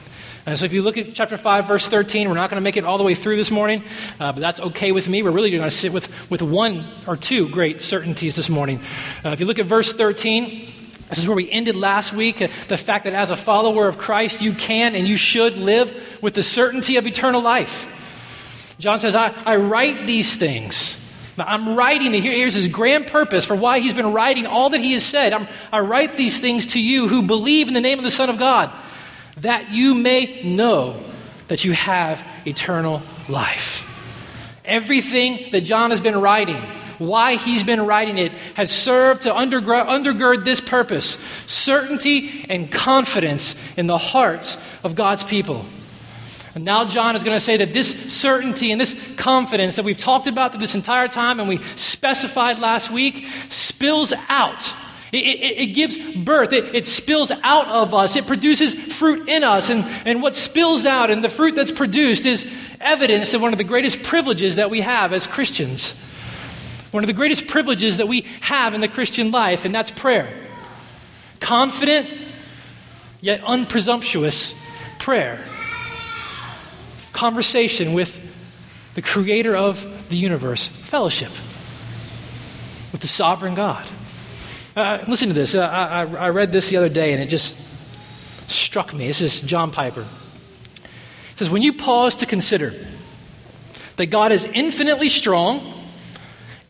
And 0.47 0.59
so 0.59 0.64
if 0.64 0.73
you 0.73 0.80
look 0.80 0.97
at 0.97 1.12
chapter 1.12 1.37
5, 1.37 1.68
verse 1.68 1.87
13, 1.87 2.28
we're 2.28 2.35
not 2.35 2.49
going 2.49 2.56
to 2.56 2.62
make 2.62 2.78
it 2.78 2.85
all 2.85 2.97
the 2.97 3.04
way 3.04 3.14
through 3.14 3.37
this 3.37 3.50
morning, 3.50 3.82
uh, 4.18 4.32
but 4.32 4.40
that's 4.40 4.59
okay 4.61 4.90
with 4.90 5.06
me. 5.06 5.23
We're 5.23 5.30
really 5.32 5.50
going 5.50 5.62
to 5.62 5.70
sit 5.70 5.92
with, 5.92 6.30
with 6.30 6.40
one 6.40 6.87
or 7.06 7.16
two 7.16 7.49
great 7.49 7.82
certainties 7.82 8.37
this 8.37 8.49
morning. 8.49 8.80
Uh, 9.23 9.30
if 9.30 9.40
you 9.40 9.47
look 9.47 9.59
at 9.59 9.66
verse 9.66 9.92
13, 9.92 10.73
this 11.11 11.18
is 11.18 11.26
where 11.26 11.37
we 11.37 11.50
ended 11.50 11.76
last 11.76 12.14
week. 12.14 12.40
Uh, 12.40 12.49
the 12.68 12.78
fact 12.78 13.04
that 13.04 13.12
as 13.12 13.30
a 13.30 13.37
follower 13.37 13.87
of 13.87 13.99
Christ, 13.99 14.40
you 14.40 14.55
can 14.55 14.94
and 14.94 15.07
you 15.07 15.16
should 15.16 15.59
live 15.59 16.18
with 16.22 16.33
the 16.33 16.42
certainty 16.42 16.96
of 16.96 17.07
eternal 17.07 17.42
life. 17.42 18.76
John 18.79 18.98
says, 18.98 19.14
I, 19.14 19.35
I 19.44 19.57
write 19.57 20.07
these 20.07 20.37
things. 20.37 20.96
I'm 21.37 21.76
writing, 21.76 22.12
the, 22.12 22.20
here's 22.20 22.55
his 22.55 22.68
grand 22.68 23.09
purpose 23.09 23.44
for 23.44 23.55
why 23.55 23.81
he's 23.81 23.94
been 23.94 24.12
writing 24.14 24.46
all 24.46 24.70
that 24.70 24.81
he 24.81 24.94
has 24.94 25.05
said. 25.05 25.35
I'm, 25.35 25.48
I 25.70 25.81
write 25.81 26.16
these 26.16 26.40
things 26.40 26.66
to 26.68 26.81
you 26.81 27.09
who 27.09 27.22
believe 27.22 27.68
in 27.68 27.74
the 27.74 27.81
name 27.81 27.98
of 27.98 28.05
the 28.05 28.11
Son 28.11 28.31
of 28.31 28.38
God 28.38 28.72
that 29.38 29.71
you 29.71 29.95
may 29.95 30.43
know 30.43 31.01
that 31.49 31.64
you 31.64 31.73
have 31.73 32.27
eternal 32.47 33.03
life. 33.29 33.87
Everything 34.64 35.51
that 35.53 35.62
John 35.62 35.90
has 35.90 36.01
been 36.01 36.21
writing, 36.21 36.62
why 36.99 37.35
he's 37.35 37.64
been 37.64 37.87
writing 37.87 38.19
it, 38.19 38.33
has 38.55 38.71
served 38.71 39.23
to 39.23 39.33
undergird, 39.33 40.45
this 40.45 40.61
purpose 40.61 41.16
certainty 41.47 42.47
and 42.49 42.71
confidence 42.71 43.57
in 43.77 43.87
the 43.87 43.99
hearts 43.99 44.57
of 44.85 44.95
God's 44.95 45.25
people. 45.25 45.64
And 46.55 46.64
now 46.64 46.85
John 46.85 47.16
is 47.16 47.25
going 47.25 47.37
to 47.37 47.40
say 47.45 47.57
that 47.59 47.73
this 47.73 48.12
certainty 48.12 48.73
and 48.73 48.81
this 48.81 48.95
confidence 49.16 49.77
that 49.77 49.85
we've 49.85 49.99
talked 49.99 50.27
about 50.27 50.53
through 50.53 50.61
this 50.61 50.75
entire 50.75 51.09
time 51.09 51.40
and 51.40 51.49
we 51.49 51.59
specified 51.62 52.59
last 52.59 52.90
week 52.90 53.27
spills 53.49 54.12
out 54.29 54.73
it, 55.12 55.18
it, 55.18 55.59
it 55.59 55.66
gives 55.75 55.96
birth, 56.16 56.53
it, 56.53 56.75
it, 56.75 56.87
spills 56.87 57.33
out 57.42 57.68
of 57.68 57.94
us, 57.94 58.14
it 58.16 58.27
produces 58.27 58.75
fruit 58.75 59.29
in 59.29 59.42
us. 59.42 59.68
And, 59.68 59.85
and 60.07 60.23
what 60.23 60.37
spills 60.37 60.87
out 60.87 61.11
and 61.11 61.25
the 61.25 61.29
fruit 61.29 61.55
that's 61.55 61.73
produced 61.73 62.27
is 62.27 62.46
evidence 62.81 63.35
of 63.35 63.42
one 63.42 63.53
of 63.53 63.59
the 63.59 63.64
greatest 63.64 64.03
privileges 64.03 64.57
that 64.57 64.70
we 64.70 64.83
have 64.83 65.12
as 65.12 65.27
Christians. 65.27 65.92
One 66.92 67.03
of 67.03 67.09
the 67.09 67.14
greatest 67.14 67.46
privileges 67.46 67.99
that 67.99 68.09
we 68.09 68.23
have 68.40 68.75
in 68.75 68.81
the 68.81 68.88
Christian 68.88 69.31
life, 69.31 69.64
and 69.64 69.75
that's 69.75 69.90
prayer. 69.90 70.33
Confident, 71.40 72.09
yet 73.20 73.42
unpresumptuous 73.44 74.55
prayer. 74.99 75.44
Conversation 77.12 77.94
with 77.94 78.29
the 78.94 79.03
creator 79.03 79.57
of 79.57 80.09
the 80.09 80.16
universe, 80.16 80.66
fellowship 80.66 81.31
with 82.92 83.01
the 83.01 83.09
sovereign 83.09 83.55
God. 83.55 83.87
Uh, 84.81 85.05
listen 85.07 85.29
to 85.29 85.35
this. 85.35 85.55
Uh, 85.55 85.61
I, 85.61 86.01
I 86.05 86.29
read 86.31 86.53
this 86.53 86.71
the 86.71 86.79
other 86.79 86.88
day 86.88 87.12
and 87.12 87.23
it 87.23 87.27
just 87.27 87.55
struck 88.51 88.95
me. 88.95 89.07
This 89.07 89.21
is 89.21 89.43
John 89.43 89.71
Piper. 89.71 90.01
It 90.01 91.38
says, 91.38 91.51
When 91.51 91.61
you 91.61 91.75
pause 91.75 92.16
to 92.16 92.27
consider 92.27 92.73
that 93.97 94.07
God 94.07 94.33
is 94.33 94.47
infinitely 94.47 95.11
strong 95.11 95.75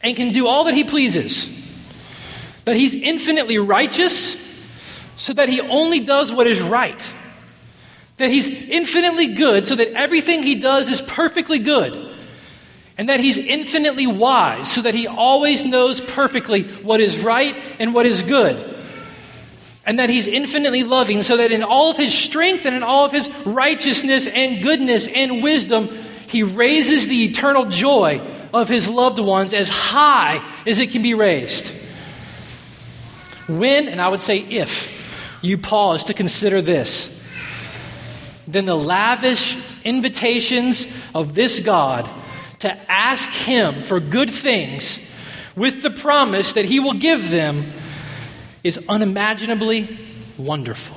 and 0.00 0.16
can 0.16 0.32
do 0.32 0.48
all 0.48 0.64
that 0.64 0.74
he 0.74 0.82
pleases, 0.82 1.46
that 2.64 2.74
he's 2.74 2.94
infinitely 2.94 3.58
righteous 3.58 4.40
so 5.16 5.32
that 5.32 5.48
he 5.48 5.60
only 5.60 6.00
does 6.00 6.32
what 6.32 6.48
is 6.48 6.60
right, 6.60 7.12
that 8.16 8.28
he's 8.28 8.48
infinitely 8.48 9.34
good 9.34 9.68
so 9.68 9.76
that 9.76 9.86
everything 9.92 10.42
he 10.42 10.56
does 10.56 10.88
is 10.88 11.00
perfectly 11.00 11.60
good 11.60 12.12
and 13.00 13.08
that 13.08 13.18
he's 13.18 13.38
infinitely 13.38 14.06
wise 14.06 14.70
so 14.70 14.82
that 14.82 14.92
he 14.92 15.06
always 15.06 15.64
knows 15.64 16.02
perfectly 16.02 16.64
what 16.64 17.00
is 17.00 17.18
right 17.18 17.56
and 17.78 17.94
what 17.94 18.04
is 18.04 18.20
good. 18.20 18.76
And 19.86 19.98
that 19.98 20.10
he's 20.10 20.28
infinitely 20.28 20.82
loving 20.82 21.22
so 21.22 21.38
that 21.38 21.50
in 21.50 21.62
all 21.62 21.90
of 21.90 21.96
his 21.96 22.12
strength 22.12 22.66
and 22.66 22.76
in 22.76 22.82
all 22.82 23.06
of 23.06 23.10
his 23.10 23.26
righteousness 23.46 24.26
and 24.26 24.62
goodness 24.62 25.08
and 25.08 25.42
wisdom, 25.42 25.88
he 26.28 26.42
raises 26.42 27.08
the 27.08 27.24
eternal 27.24 27.64
joy 27.64 28.20
of 28.52 28.68
his 28.68 28.86
loved 28.86 29.18
ones 29.18 29.54
as 29.54 29.70
high 29.70 30.46
as 30.66 30.78
it 30.78 30.90
can 30.90 31.00
be 31.00 31.14
raised. 31.14 31.68
When, 33.48 33.88
and 33.88 33.98
I 33.98 34.10
would 34.10 34.20
say 34.20 34.40
if, 34.40 35.40
you 35.40 35.56
pause 35.56 36.04
to 36.04 36.12
consider 36.12 36.60
this, 36.60 37.16
then 38.46 38.66
the 38.66 38.76
lavish 38.76 39.56
invitations 39.84 40.86
of 41.14 41.34
this 41.34 41.60
God 41.60 42.06
to 42.60 42.90
ask 42.90 43.28
Him 43.30 43.74
for 43.74 44.00
good 44.00 44.30
things 44.30 44.98
with 45.56 45.82
the 45.82 45.90
promise 45.90 46.52
that 46.54 46.64
He 46.64 46.80
will 46.80 46.94
give 46.94 47.30
them 47.30 47.66
is 48.62 48.78
unimaginably 48.88 49.98
wonderful. 50.38 50.96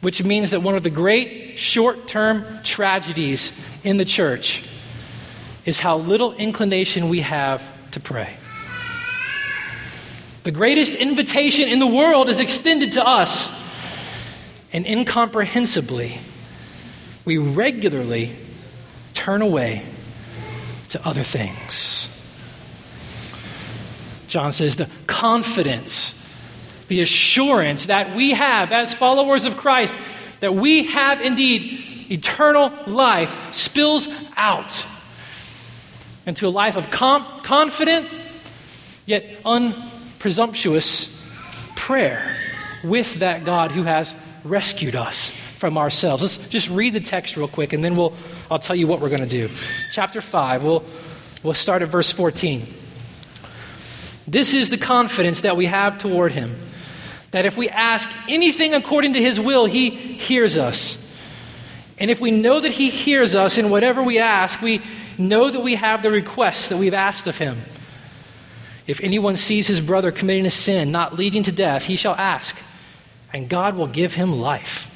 Which 0.00 0.22
means 0.22 0.50
that 0.50 0.60
one 0.60 0.74
of 0.74 0.82
the 0.82 0.90
great 0.90 1.58
short 1.58 2.06
term 2.06 2.44
tragedies 2.62 3.52
in 3.84 3.96
the 3.96 4.04
church 4.04 4.68
is 5.64 5.80
how 5.80 5.96
little 5.96 6.34
inclination 6.34 7.08
we 7.08 7.20
have 7.20 7.64
to 7.92 8.00
pray. 8.00 8.36
The 10.42 10.52
greatest 10.52 10.94
invitation 10.94 11.70
in 11.70 11.78
the 11.78 11.86
world 11.86 12.28
is 12.28 12.38
extended 12.38 12.92
to 12.92 13.06
us, 13.06 13.48
and 14.74 14.84
incomprehensibly, 14.84 16.18
we 17.24 17.38
regularly 17.38 18.36
turn 19.14 19.42
away 19.42 19.82
to 20.90 21.06
other 21.06 21.22
things. 21.22 22.08
John 24.28 24.52
says 24.52 24.76
the 24.76 24.88
confidence, 25.06 26.12
the 26.88 27.00
assurance 27.00 27.86
that 27.86 28.14
we 28.16 28.32
have 28.32 28.72
as 28.72 28.92
followers 28.92 29.44
of 29.44 29.56
Christ, 29.56 29.96
that 30.40 30.54
we 30.54 30.84
have 30.84 31.20
indeed 31.20 32.10
eternal 32.10 32.72
life, 32.86 33.54
spills 33.54 34.08
out 34.36 34.84
into 36.26 36.46
a 36.46 36.50
life 36.50 36.76
of 36.76 36.90
com- 36.90 37.24
confident 37.42 38.08
yet 39.06 39.38
unpresumptuous 39.44 41.10
prayer 41.76 42.36
with 42.82 43.14
that 43.14 43.44
God 43.44 43.70
who 43.70 43.82
has 43.82 44.14
rescued 44.42 44.94
us 44.94 45.43
from 45.64 45.78
ourselves. 45.78 46.22
Let's 46.22 46.36
just 46.48 46.68
read 46.68 46.92
the 46.92 47.00
text 47.00 47.38
real 47.38 47.48
quick 47.48 47.72
and 47.72 47.82
then 47.82 47.96
we'll, 47.96 48.12
I'll 48.50 48.58
tell 48.58 48.76
you 48.76 48.86
what 48.86 49.00
we're 49.00 49.08
going 49.08 49.26
to 49.26 49.26
do. 49.26 49.48
Chapter 49.92 50.20
5, 50.20 50.62
we'll, 50.62 50.84
we'll 51.42 51.54
start 51.54 51.80
at 51.80 51.88
verse 51.88 52.12
14. 52.12 52.66
This 54.28 54.52
is 54.52 54.68
the 54.68 54.76
confidence 54.76 55.40
that 55.40 55.56
we 55.56 55.64
have 55.64 55.96
toward 55.96 56.32
him 56.32 56.54
that 57.30 57.46
if 57.46 57.56
we 57.56 57.70
ask 57.70 58.10
anything 58.28 58.74
according 58.74 59.14
to 59.14 59.22
his 59.22 59.40
will, 59.40 59.64
he 59.64 59.88
hears 59.88 60.58
us. 60.58 61.00
And 61.98 62.10
if 62.10 62.20
we 62.20 62.30
know 62.30 62.60
that 62.60 62.72
he 62.72 62.90
hears 62.90 63.34
us 63.34 63.56
in 63.56 63.70
whatever 63.70 64.02
we 64.02 64.18
ask, 64.18 64.60
we 64.60 64.82
know 65.16 65.48
that 65.48 65.60
we 65.60 65.76
have 65.76 66.02
the 66.02 66.10
requests 66.10 66.68
that 66.68 66.76
we've 66.76 66.92
asked 66.92 67.26
of 67.26 67.38
him. 67.38 67.56
If 68.86 69.00
anyone 69.00 69.36
sees 69.38 69.66
his 69.66 69.80
brother 69.80 70.12
committing 70.12 70.44
a 70.44 70.50
sin 70.50 70.92
not 70.92 71.14
leading 71.14 71.42
to 71.44 71.52
death, 71.52 71.86
he 71.86 71.96
shall 71.96 72.16
ask, 72.16 72.54
and 73.32 73.48
God 73.48 73.76
will 73.76 73.86
give 73.86 74.12
him 74.12 74.30
life 74.30 74.90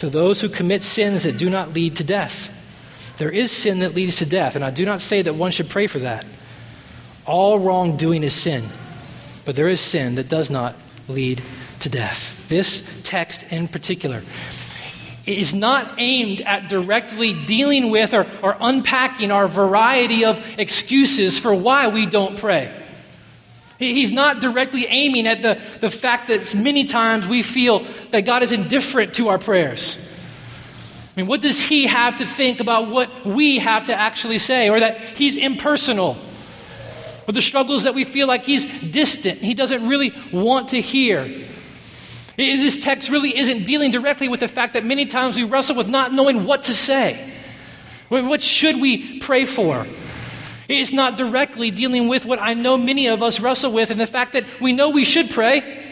to 0.00 0.10
those 0.10 0.40
who 0.40 0.48
commit 0.48 0.84
sins 0.84 1.24
that 1.24 1.38
do 1.38 1.48
not 1.48 1.72
lead 1.72 1.96
to 1.96 2.04
death. 2.04 2.52
There 3.18 3.30
is 3.30 3.50
sin 3.50 3.80
that 3.80 3.94
leads 3.94 4.16
to 4.16 4.26
death, 4.26 4.56
and 4.56 4.64
I 4.64 4.70
do 4.70 4.84
not 4.84 5.00
say 5.00 5.22
that 5.22 5.34
one 5.34 5.50
should 5.50 5.70
pray 5.70 5.86
for 5.86 6.00
that. 6.00 6.26
All 7.24 7.58
wrongdoing 7.58 8.22
is 8.22 8.34
sin, 8.34 8.64
but 9.44 9.56
there 9.56 9.68
is 9.68 9.80
sin 9.80 10.16
that 10.16 10.28
does 10.28 10.50
not 10.50 10.76
lead 11.08 11.42
to 11.80 11.88
death. 11.88 12.48
This 12.48 13.00
text 13.02 13.44
in 13.50 13.68
particular 13.68 14.22
is 15.26 15.54
not 15.54 15.94
aimed 15.98 16.40
at 16.42 16.68
directly 16.68 17.34
dealing 17.46 17.90
with 17.90 18.14
or, 18.14 18.26
or 18.42 18.56
unpacking 18.60 19.30
our 19.30 19.48
variety 19.48 20.24
of 20.24 20.40
excuses 20.58 21.38
for 21.38 21.54
why 21.54 21.88
we 21.88 22.06
don't 22.06 22.38
pray. 22.38 22.72
He's 23.78 24.12
not 24.12 24.40
directly 24.40 24.86
aiming 24.86 25.26
at 25.26 25.42
the, 25.42 25.60
the 25.80 25.90
fact 25.90 26.28
that 26.28 26.54
many 26.54 26.84
times 26.84 27.26
we 27.26 27.42
feel 27.42 27.80
that 28.10 28.24
God 28.24 28.42
is 28.42 28.50
indifferent 28.50 29.14
to 29.14 29.28
our 29.28 29.38
prayers. 29.38 29.98
I 31.16 31.20
mean, 31.20 31.26
what 31.26 31.42
does 31.42 31.60
He 31.60 31.86
have 31.86 32.18
to 32.18 32.26
think 32.26 32.60
about 32.60 32.88
what 32.88 33.26
we 33.26 33.58
have 33.58 33.84
to 33.84 33.94
actually 33.94 34.38
say? 34.38 34.70
Or 34.70 34.80
that 34.80 34.98
He's 34.98 35.36
impersonal? 35.36 36.16
Or 37.28 37.32
the 37.32 37.42
struggles 37.42 37.82
that 37.82 37.94
we 37.94 38.04
feel 38.04 38.26
like 38.26 38.42
He's 38.42 38.64
distant, 38.82 39.38
He 39.38 39.52
doesn't 39.52 39.86
really 39.86 40.14
want 40.32 40.70
to 40.70 40.80
hear. 40.80 41.28
This 42.36 42.82
text 42.82 43.08
really 43.08 43.36
isn't 43.36 43.64
dealing 43.64 43.90
directly 43.90 44.28
with 44.28 44.40
the 44.40 44.48
fact 44.48 44.74
that 44.74 44.84
many 44.84 45.06
times 45.06 45.36
we 45.36 45.44
wrestle 45.44 45.76
with 45.76 45.88
not 45.88 46.12
knowing 46.12 46.44
what 46.44 46.64
to 46.64 46.74
say. 46.74 47.32
What 48.08 48.42
should 48.42 48.80
we 48.80 49.18
pray 49.20 49.46
for? 49.46 49.86
It's 50.68 50.92
not 50.92 51.16
directly 51.16 51.70
dealing 51.70 52.08
with 52.08 52.24
what 52.24 52.40
I 52.40 52.54
know 52.54 52.76
many 52.76 53.06
of 53.06 53.22
us 53.22 53.38
wrestle 53.40 53.72
with 53.72 53.90
and 53.90 54.00
the 54.00 54.06
fact 54.06 54.32
that 54.32 54.60
we 54.60 54.72
know 54.72 54.90
we 54.90 55.04
should 55.04 55.30
pray. 55.30 55.84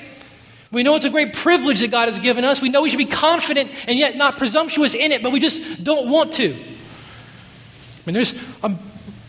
We 0.72 0.82
know 0.82 0.96
it's 0.96 1.04
a 1.04 1.10
great 1.10 1.34
privilege 1.34 1.80
that 1.80 1.92
God 1.92 2.08
has 2.08 2.18
given 2.18 2.44
us. 2.44 2.60
We 2.60 2.68
know 2.68 2.82
we 2.82 2.90
should 2.90 2.98
be 2.98 3.04
confident 3.04 3.70
and 3.86 3.96
yet 3.96 4.16
not 4.16 4.36
presumptuous 4.36 4.94
in 4.94 5.12
it, 5.12 5.22
but 5.22 5.30
we 5.30 5.38
just 5.38 5.84
don't 5.84 6.10
want 6.10 6.32
to. 6.34 6.52
I 6.52 8.06
mean, 8.06 8.14
there's 8.14 8.34
a 8.62 8.76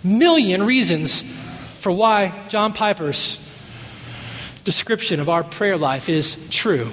million 0.03 0.63
reasons 0.63 1.21
for 1.21 1.91
why 1.91 2.45
John 2.49 2.73
Piper's 2.73 3.37
description 4.63 5.19
of 5.19 5.29
our 5.29 5.43
prayer 5.43 5.77
life 5.77 6.09
is 6.09 6.35
true. 6.49 6.89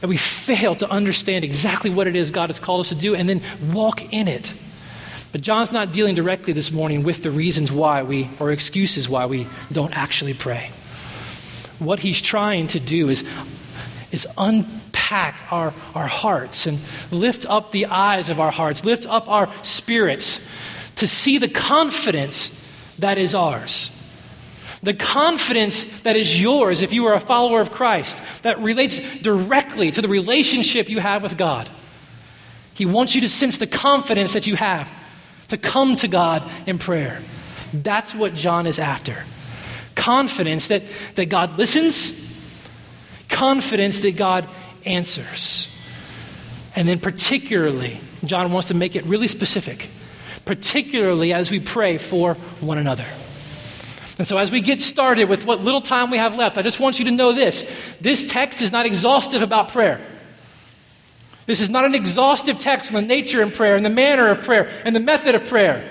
That 0.00 0.06
we 0.06 0.16
fail 0.16 0.76
to 0.76 0.88
understand 0.88 1.44
exactly 1.44 1.90
what 1.90 2.06
it 2.06 2.14
is 2.14 2.30
God 2.30 2.50
has 2.50 2.60
called 2.60 2.82
us 2.82 2.90
to 2.90 2.94
do 2.94 3.16
and 3.16 3.28
then 3.28 3.42
walk 3.72 4.12
in 4.12 4.28
it. 4.28 4.54
But 5.30 5.42
John's 5.42 5.72
not 5.72 5.92
dealing 5.92 6.14
directly 6.14 6.52
this 6.52 6.72
morning 6.72 7.02
with 7.02 7.22
the 7.22 7.30
reasons 7.30 7.70
why 7.70 8.02
we, 8.02 8.30
or 8.40 8.50
excuses 8.50 9.08
why 9.08 9.26
we 9.26 9.46
don't 9.70 9.96
actually 9.96 10.34
pray. 10.34 10.70
What 11.78 11.98
he's 11.98 12.22
trying 12.22 12.68
to 12.68 12.80
do 12.80 13.10
is, 13.10 13.24
is 14.10 14.26
unpack 14.38 15.36
our, 15.52 15.74
our 15.94 16.06
hearts 16.06 16.66
and 16.66 16.78
lift 17.10 17.44
up 17.46 17.72
the 17.72 17.86
eyes 17.86 18.30
of 18.30 18.40
our 18.40 18.50
hearts, 18.50 18.84
lift 18.84 19.06
up 19.06 19.28
our 19.28 19.52
spirits 19.62 20.40
to 20.96 21.06
see 21.06 21.38
the 21.38 21.48
confidence 21.48 22.48
that 22.98 23.18
is 23.18 23.34
ours. 23.34 23.94
The 24.82 24.94
confidence 24.94 26.00
that 26.02 26.16
is 26.16 26.40
yours 26.40 26.82
if 26.82 26.92
you 26.92 27.06
are 27.06 27.14
a 27.14 27.20
follower 27.20 27.60
of 27.60 27.70
Christ, 27.70 28.44
that 28.44 28.60
relates 28.60 28.98
directly 29.20 29.90
to 29.90 30.00
the 30.00 30.08
relationship 30.08 30.88
you 30.88 31.00
have 31.00 31.22
with 31.22 31.36
God. 31.36 31.68
He 32.74 32.86
wants 32.86 33.14
you 33.14 33.20
to 33.22 33.28
sense 33.28 33.58
the 33.58 33.66
confidence 33.66 34.32
that 34.32 34.46
you 34.46 34.56
have 34.56 34.90
to 35.48 35.56
come 35.56 35.96
to 35.96 36.08
God 36.08 36.42
in 36.66 36.78
prayer. 36.78 37.20
That's 37.72 38.14
what 38.14 38.34
John 38.34 38.66
is 38.66 38.78
after. 38.78 39.24
Confidence 39.94 40.68
that, 40.68 40.82
that 41.16 41.26
God 41.26 41.58
listens, 41.58 42.68
confidence 43.28 44.00
that 44.00 44.16
God 44.16 44.48
answers. 44.84 45.74
And 46.76 46.88
then, 46.88 47.00
particularly, 47.00 48.00
John 48.24 48.52
wants 48.52 48.68
to 48.68 48.74
make 48.74 48.94
it 48.94 49.04
really 49.04 49.28
specific, 49.28 49.88
particularly 50.44 51.32
as 51.32 51.50
we 51.50 51.60
pray 51.60 51.98
for 51.98 52.34
one 52.60 52.78
another. 52.78 53.06
And 54.18 54.26
so, 54.26 54.38
as 54.38 54.50
we 54.50 54.60
get 54.60 54.80
started 54.80 55.28
with 55.28 55.44
what 55.44 55.60
little 55.60 55.80
time 55.80 56.10
we 56.10 56.18
have 56.18 56.34
left, 56.34 56.58
I 56.58 56.62
just 56.62 56.80
want 56.80 56.98
you 56.98 57.04
to 57.06 57.10
know 57.10 57.32
this 57.32 57.64
this 58.00 58.30
text 58.30 58.62
is 58.62 58.72
not 58.72 58.86
exhaustive 58.86 59.42
about 59.42 59.70
prayer. 59.70 60.00
This 61.48 61.62
is 61.62 61.70
not 61.70 61.86
an 61.86 61.94
exhaustive 61.94 62.58
text 62.58 62.92
on 62.92 63.00
the 63.00 63.08
nature 63.08 63.40
of 63.40 63.54
prayer 63.54 63.74
and 63.74 63.82
the 63.82 63.88
manner 63.88 64.28
of 64.28 64.42
prayer 64.42 64.70
and 64.84 64.94
the 64.94 65.00
method 65.00 65.34
of 65.34 65.46
prayer. 65.46 65.82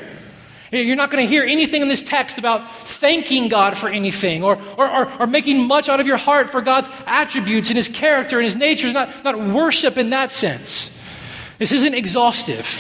You're 0.72 0.96
not 0.96 1.10
going 1.10 1.26
to 1.26 1.28
hear 1.28 1.44
anything 1.44 1.82
in 1.82 1.88
this 1.88 2.04
text 2.04 2.38
about 2.38 2.70
thanking 2.70 3.50
God 3.50 3.76
for 3.76 3.90
anything 3.90 4.44
or, 4.44 4.60
or, 4.78 4.88
or, 4.88 5.22
or, 5.22 5.26
making 5.26 5.66
much 5.66 5.90
out 5.90 6.00
of 6.00 6.06
your 6.06 6.18
heart 6.18 6.52
for 6.52 6.62
God's 6.62 6.92
attributes 7.08 7.70
and 7.70 7.78
His 7.78 7.90
character 7.90 8.38
and 8.38 8.46
His 8.46 8.56
nature. 8.56 8.94
Not, 8.94 9.24
not 9.24 9.40
worship 9.40 9.98
in 9.98 10.12
that 10.12 10.30
sense. 10.30 10.94
This 11.58 11.72
isn't 11.72 11.96
exhaustive. 11.96 12.80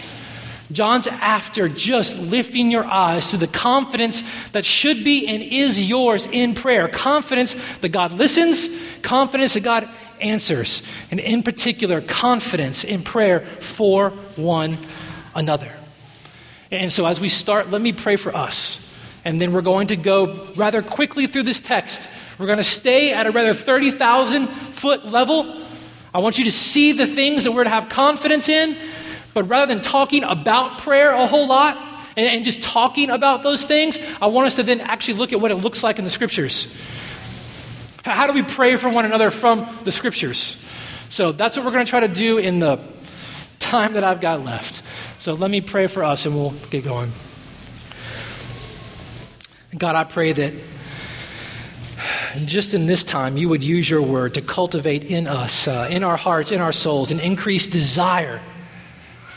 John's 0.71 1.07
after 1.07 1.67
just 1.67 2.19
lifting 2.19 2.69
your 2.69 2.85
eyes 2.85 3.31
to 3.31 3.37
the 3.37 3.47
confidence 3.47 4.49
that 4.49 4.65
should 4.65 5.03
be 5.03 5.25
and 5.25 5.41
is 5.41 5.81
yours 5.81 6.27
in 6.27 6.53
prayer. 6.53 6.87
Confidence 6.87 7.55
that 7.79 7.89
God 7.89 8.11
listens, 8.11 8.69
confidence 9.01 9.55
that 9.55 9.61
God 9.61 9.89
answers, 10.21 10.81
and 11.11 11.19
in 11.19 11.43
particular, 11.43 12.01
confidence 12.01 12.83
in 12.83 13.03
prayer 13.03 13.41
for 13.41 14.11
one 14.35 14.77
another. 15.35 15.73
And 16.71 16.91
so, 16.91 17.05
as 17.05 17.21
we 17.21 17.29
start, 17.29 17.69
let 17.69 17.81
me 17.81 17.93
pray 17.93 18.15
for 18.15 18.35
us. 18.35 18.83
And 19.23 19.41
then 19.41 19.51
we're 19.51 19.61
going 19.61 19.87
to 19.87 19.95
go 19.95 20.47
rather 20.55 20.81
quickly 20.81 21.27
through 21.27 21.43
this 21.43 21.59
text. 21.59 22.07
We're 22.37 22.45
going 22.45 22.57
to 22.57 22.63
stay 22.63 23.13
at 23.13 23.25
a 23.25 23.31
rather 23.31 23.53
30,000 23.53 24.47
foot 24.47 25.05
level. 25.05 25.61
I 26.13 26.19
want 26.19 26.37
you 26.37 26.45
to 26.45 26.51
see 26.51 26.93
the 26.93 27.07
things 27.07 27.43
that 27.43 27.51
we're 27.51 27.63
to 27.63 27.69
have 27.69 27.89
confidence 27.89 28.47
in, 28.47 28.77
but 29.33 29.43
rather 29.49 29.73
than 29.73 29.83
talking 29.83 30.23
about 30.23 30.79
prayer 30.79 31.11
a 31.11 31.27
whole 31.27 31.47
lot 31.47 31.77
and, 32.15 32.25
and 32.25 32.45
just 32.45 32.63
talking 32.63 33.09
about 33.09 33.43
those 33.43 33.65
things, 33.65 33.99
I 34.21 34.27
want 34.27 34.47
us 34.47 34.55
to 34.55 34.63
then 34.63 34.81
actually 34.81 35.15
look 35.15 35.33
at 35.33 35.41
what 35.41 35.51
it 35.51 35.55
looks 35.55 35.83
like 35.83 35.99
in 35.99 36.05
the 36.05 36.09
scriptures. 36.09 36.73
How 38.13 38.27
do 38.27 38.33
we 38.33 38.41
pray 38.41 38.77
for 38.77 38.89
one 38.89 39.05
another 39.05 39.31
from 39.31 39.67
the 39.83 39.91
scriptures? 39.91 40.39
So 41.09 41.31
that's 41.31 41.57
what 41.57 41.65
we're 41.65 41.71
going 41.71 41.85
to 41.85 41.89
try 41.89 41.99
to 42.01 42.07
do 42.07 42.37
in 42.37 42.59
the 42.59 42.79
time 43.59 43.93
that 43.93 44.03
I've 44.03 44.21
got 44.21 44.43
left. 44.43 44.81
So 45.21 45.33
let 45.33 45.51
me 45.51 45.61
pray 45.61 45.87
for 45.87 46.03
us 46.03 46.25
and 46.25 46.35
we'll 46.35 46.53
get 46.69 46.83
going. 46.83 47.11
God, 49.77 49.95
I 49.95 50.05
pray 50.05 50.31
that 50.31 50.53
just 52.45 52.73
in 52.73 52.85
this 52.85 53.03
time 53.03 53.37
you 53.37 53.49
would 53.49 53.63
use 53.63 53.89
your 53.89 54.01
word 54.01 54.35
to 54.35 54.41
cultivate 54.41 55.03
in 55.03 55.27
us, 55.27 55.67
uh, 55.67 55.87
in 55.91 56.03
our 56.03 56.17
hearts, 56.17 56.51
in 56.51 56.61
our 56.61 56.71
souls, 56.71 57.11
an 57.11 57.19
increased 57.19 57.71
desire, 57.71 58.39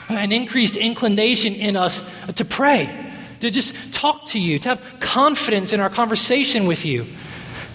an 0.09 0.33
increased 0.33 0.77
inclination 0.77 1.55
in 1.55 1.77
us 1.77 2.03
to 2.35 2.45
pray, 2.45 3.13
to 3.41 3.51
just 3.51 3.93
talk 3.93 4.27
to 4.27 4.39
you, 4.39 4.59
to 4.59 4.69
have 4.71 5.01
confidence 5.01 5.73
in 5.73 5.81
our 5.81 5.91
conversation 5.91 6.67
with 6.67 6.85
you. 6.85 7.07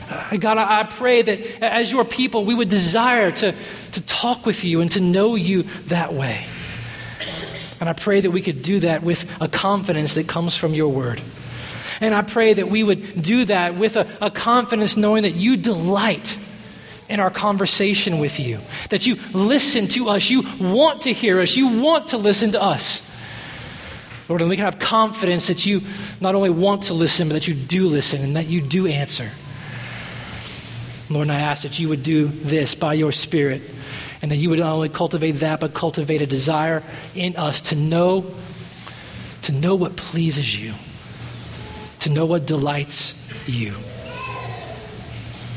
Uh, 0.09 0.37
God, 0.37 0.57
I 0.57 0.83
pray 0.83 1.21
that 1.21 1.63
as 1.63 1.91
your 1.91 2.05
people, 2.05 2.45
we 2.45 2.53
would 2.53 2.69
desire 2.69 3.31
to, 3.31 3.55
to 3.93 4.01
talk 4.01 4.45
with 4.45 4.63
you 4.63 4.81
and 4.81 4.91
to 4.91 4.99
know 4.99 5.35
you 5.35 5.63
that 5.87 6.13
way. 6.13 6.45
And 7.79 7.89
I 7.89 7.93
pray 7.93 8.21
that 8.21 8.31
we 8.31 8.41
could 8.41 8.61
do 8.61 8.79
that 8.81 9.03
with 9.03 9.29
a 9.41 9.47
confidence 9.47 10.15
that 10.15 10.27
comes 10.27 10.55
from 10.55 10.73
your 10.73 10.89
word. 10.89 11.21
And 12.01 12.13
I 12.13 12.21
pray 12.21 12.53
that 12.53 12.69
we 12.69 12.83
would 12.83 13.21
do 13.21 13.45
that 13.45 13.75
with 13.75 13.95
a, 13.95 14.07
a 14.21 14.29
confidence 14.29 14.97
knowing 14.97 15.23
that 15.23 15.35
you 15.35 15.57
delight 15.57 16.37
in 17.07 17.19
our 17.19 17.29
conversation 17.29 18.19
with 18.19 18.39
you, 18.39 18.59
that 18.89 19.05
you 19.05 19.17
listen 19.33 19.87
to 19.87 20.09
us, 20.09 20.29
you 20.29 20.43
want 20.59 21.03
to 21.03 21.13
hear 21.13 21.39
us, 21.39 21.55
you 21.55 21.81
want 21.81 22.09
to 22.09 22.17
listen 22.17 22.51
to 22.51 22.61
us. 22.61 23.01
Lord, 24.27 24.41
and 24.41 24.49
we 24.49 24.55
can 24.55 24.65
have 24.65 24.79
confidence 24.79 25.47
that 25.47 25.65
you 25.65 25.81
not 26.19 26.33
only 26.33 26.49
want 26.49 26.83
to 26.83 26.93
listen, 26.93 27.27
but 27.27 27.35
that 27.35 27.47
you 27.47 27.53
do 27.53 27.87
listen 27.87 28.23
and 28.23 28.35
that 28.35 28.47
you 28.47 28.59
do 28.59 28.87
answer. 28.87 29.29
Lord, 31.09 31.27
and 31.27 31.31
I 31.31 31.39
ask 31.39 31.63
that 31.63 31.79
you 31.79 31.89
would 31.89 32.01
do 32.01 32.27
this 32.27 32.73
by 32.73 32.95
your 32.95 33.11
Spirit, 33.11 33.61
and 34.21 34.31
that 34.31 34.37
you 34.37 34.49
would 34.49 34.59
not 34.59 34.71
only 34.71 34.89
cultivate 34.89 35.33
that, 35.33 35.59
but 35.59 35.73
cultivate 35.73 36.21
a 36.21 36.25
desire 36.25 36.81
in 37.13 37.35
us 37.35 37.61
to 37.61 37.75
know, 37.75 38.25
to 39.43 39.51
know 39.51 39.75
what 39.75 39.95
pleases 39.95 40.59
you, 40.59 40.73
to 41.99 42.09
know 42.09 42.25
what 42.25 42.47
delights 42.47 43.13
you. 43.47 43.73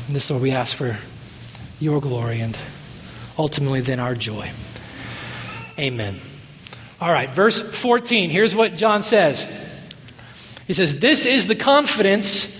And 0.07 0.15
this, 0.15 0.29
Lord, 0.29 0.43
we 0.43 0.51
ask 0.51 0.75
for 0.75 0.97
your 1.79 1.99
glory 1.99 2.41
and 2.41 2.57
ultimately 3.37 3.81
then 3.81 3.99
our 3.99 4.13
joy. 4.13 4.51
Amen. 5.79 6.17
All 7.01 7.11
right, 7.11 7.31
verse 7.31 7.61
14. 7.61 8.29
Here's 8.29 8.53
what 8.53 8.75
John 8.75 9.01
says 9.01 9.47
He 10.67 10.73
says, 10.73 10.99
This 10.99 11.25
is 11.25 11.47
the 11.47 11.55
confidence 11.55 12.58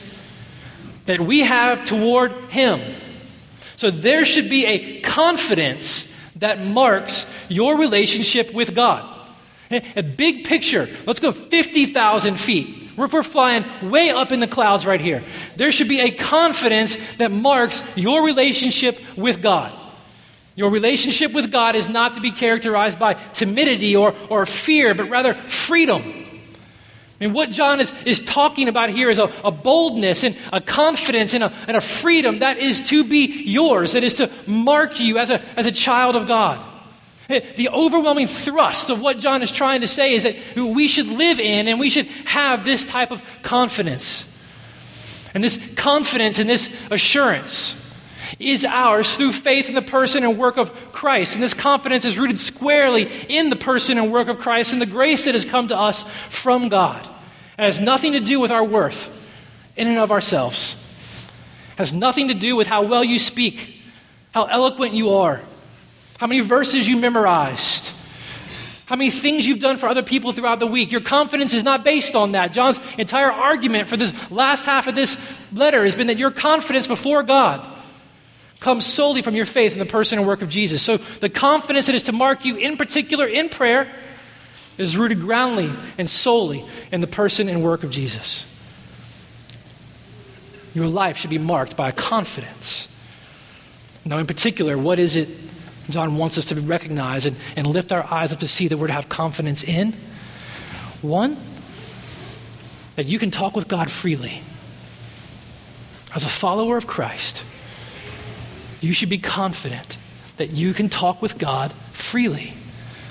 that 1.10 1.20
we 1.20 1.40
have 1.40 1.86
toward 1.86 2.32
him. 2.52 2.80
So 3.78 3.90
there 3.90 4.26
should 4.26 4.48
be 4.48 4.68
a 4.68 5.02
confidence 5.02 6.06
that 6.36 6.64
marks 6.64 7.26
your 7.50 7.80
relationship 7.80 8.54
with 8.54 8.76
God. 8.76 9.10
A 9.72 10.04
big 10.04 10.46
picture. 10.46 10.88
Let's 11.08 11.20
go 11.20 11.32
50,000 11.32 12.40
feet. 12.40 12.92
We're, 12.96 13.08
we're 13.08 13.24
flying 13.24 13.66
way 13.90 14.12
up 14.12 14.32
in 14.32 14.40
the 14.40 14.48
clouds 14.48 14.86
right 14.86 15.02
here. 15.02 15.24
There 15.56 15.72
should 15.72 15.90
be 15.90 16.00
a 16.00 16.12
confidence 16.12 16.96
that 17.16 17.32
marks 17.32 17.82
your 17.98 18.24
relationship 18.24 19.02
with 19.18 19.42
God. 19.42 19.74
Your 20.56 20.70
relationship 20.70 21.34
with 21.34 21.52
God 21.52 21.76
is 21.76 21.90
not 21.90 22.14
to 22.14 22.22
be 22.22 22.30
characterized 22.30 23.00
by 23.00 23.16
timidity 23.16 23.96
or, 23.96 24.14
or 24.30 24.46
fear, 24.46 24.94
but 24.94 25.10
rather 25.10 25.34
freedom. 25.34 26.29
I 27.20 27.26
mean, 27.26 27.34
what 27.34 27.52
John 27.52 27.82
is, 27.82 27.92
is 28.06 28.22
talking 28.22 28.70
about 28.70 28.90
here 28.90 29.10
is 29.10 29.18
a, 29.18 29.30
a 29.44 29.52
boldness 29.52 30.24
and 30.24 30.38
a 30.54 30.62
confidence 30.62 31.34
and 31.34 31.44
a, 31.44 31.54
and 31.68 31.76
a 31.76 31.82
freedom 31.82 32.40
that 32.40 32.58
is 32.58 32.80
to 32.90 33.04
be 33.04 33.44
yours, 33.44 33.92
that 33.92 34.04
is 34.04 34.16
to 34.16 34.32
mark 34.48 35.02
you 35.02 35.18
as 35.18 35.30
a, 35.30 35.42
as 35.58 35.66
a 35.66 35.72
child 35.72 36.16
of 36.16 36.28
God. 36.28 36.64
Eh, 37.30 37.42
the 37.58 37.70
overwhelming 37.70 38.28
thrust 38.28 38.90
of 38.90 39.02
what 39.02 39.20
John 39.20 39.42
is 39.42 39.52
trying 39.52 39.82
to 39.82 39.88
say 39.88 40.14
is 40.14 40.24
that 40.24 40.36
we 40.56 40.88
should 40.88 41.08
live 41.08 41.42
in 41.42 41.68
and 41.68 41.78
we 41.78 41.90
should 41.90 42.08
have 42.26 42.64
this 42.64 42.86
type 42.86 43.12
of 43.12 43.22
confidence. 43.42 44.26
And 45.34 45.44
this 45.44 45.74
confidence 45.76 46.40
and 46.40 46.50
this 46.50 46.74
assurance 46.90 47.76
is 48.38 48.66
ours 48.66 49.16
through 49.18 49.32
faith 49.32 49.70
in 49.70 49.76
the 49.76 49.82
person 49.82 50.24
and 50.24 50.38
work 50.38 50.58
of 50.58 50.92
Christ. 50.92 51.34
And 51.34 51.44
this 51.44 51.54
confidence 51.54 52.06
is 52.06 52.18
rooted 52.18 52.38
squarely 52.38 53.10
in 53.28 53.50
the 53.50 53.56
person 53.56 53.98
and 53.98 54.12
work 54.12 54.28
of 54.28 54.38
Christ 54.38 54.74
and 54.74 54.82
the 54.82 54.86
grace 54.86 55.26
that 55.26 55.34
has 55.34 55.46
come 55.46 55.70
to 55.70 55.78
us 55.78 56.04
from 56.04 56.70
God. 56.70 57.06
It 57.58 57.64
has 57.64 57.82
nothing 57.82 58.14
to 58.14 58.20
do 58.20 58.40
with 58.40 58.52
our 58.52 58.64
worth 58.64 59.16
in 59.76 59.88
and 59.88 59.98
of 59.98 60.12
ourselves. 60.12 60.76
It 61.74 61.78
has 61.78 61.94
nothing 61.94 62.28
to 62.28 62.34
do 62.34 62.56
with 62.56 62.68
how 62.68 62.84
well 62.84 63.04
you 63.04 63.18
speak, 63.18 63.82
how 64.34 64.46
eloquent 64.46 64.94
you 64.94 65.12
are, 65.12 65.42
how 66.20 66.28
many 66.28 66.42
verses 66.42 66.88
you 66.88 66.98
memorized, 66.98 67.92
how 68.86 68.96
many 68.96 69.10
things 69.10 69.46
you've 69.46 69.60
done 69.60 69.78
for 69.78 69.88
other 69.88 70.04
people 70.04 70.32
throughout 70.32 70.60
the 70.60 70.68
week. 70.68 70.92
Your 70.92 71.02
confidence 71.02 71.54
is 71.54 71.64
not 71.64 71.84
based 71.84 72.16
on 72.16 72.34
that. 72.34 72.54
John's 72.54 72.80
entire 72.98 73.32
argument 73.32 73.88
for 73.88 73.98
this 73.98 74.32
last 74.32 74.66
half 74.66 74.88
of 74.88 74.96
this 74.96 75.18
letter 75.54 75.86
has 75.86 75.96
been 75.96 76.08
that 76.08 76.18
your 76.18 76.32
confidence 76.32 76.88
before 76.88 77.24
God 77.24 77.70
comes 78.60 78.86
solely 78.86 79.22
from 79.22 79.36
your 79.36 79.46
faith 79.46 79.74
in 79.74 79.80
the 79.80 79.86
person 79.86 80.20
and 80.20 80.28
work 80.28 80.42
of 80.42 80.50
Jesus. 80.50 80.82
So 80.82 80.98
the 80.98 81.30
confidence 81.30 81.86
that 81.86 81.96
is 81.96 82.04
to 82.04 82.12
mark 82.12 82.46
you 82.46 82.58
in 82.58 82.78
particular 82.78 83.26
in 83.26 83.50
prayer 83.50 83.94
is 84.78 84.98
rooted 84.98 85.20
groundly 85.20 85.72
and 85.98 86.10
solely 86.10 86.66
in 86.92 87.02
the 87.02 87.08
person 87.08 87.50
and 87.50 87.64
work 87.64 87.84
of 87.84 87.92
Jesus. 87.92 88.46
Your 90.74 90.88
life 90.88 91.18
should 91.18 91.30
be 91.30 91.38
marked 91.38 91.76
by 91.76 91.90
a 91.90 91.92
confidence. 91.92 92.88
Now, 94.06 94.18
in 94.18 94.28
particular, 94.28 94.78
what 94.78 95.00
is 95.00 95.16
it 95.16 95.30
John 95.90 96.18
wants 96.18 96.38
us 96.38 96.46
to 96.46 96.56
recognize 96.56 97.26
and, 97.26 97.36
and 97.56 97.66
lift 97.68 97.92
our 97.92 98.04
eyes 98.04 98.32
up 98.32 98.40
to 98.40 98.48
see 98.48 98.68
that 98.68 98.78
we're 98.78 98.88
to 98.88 98.94
have 98.94 99.10
confidence 99.10 99.64
in? 99.64 99.94
One, 101.02 101.38
that 102.96 103.08
you 103.08 103.20
can 103.20 103.32
talk 103.32 103.56
with 103.56 103.68
God 103.68 103.90
freely. 103.90 104.42
As 106.14 106.24
a 106.24 106.30
follower 106.30 106.78
of 106.78 106.88
Christ, 106.88 107.44
you 108.82 108.94
should 108.94 109.10
be 109.10 109.18
confident 109.18 109.98
that 110.38 110.52
you 110.52 110.74
can 110.74 110.90
talk 110.90 111.22
with 111.22 111.38
God 111.38 111.72
freely. 111.92 112.54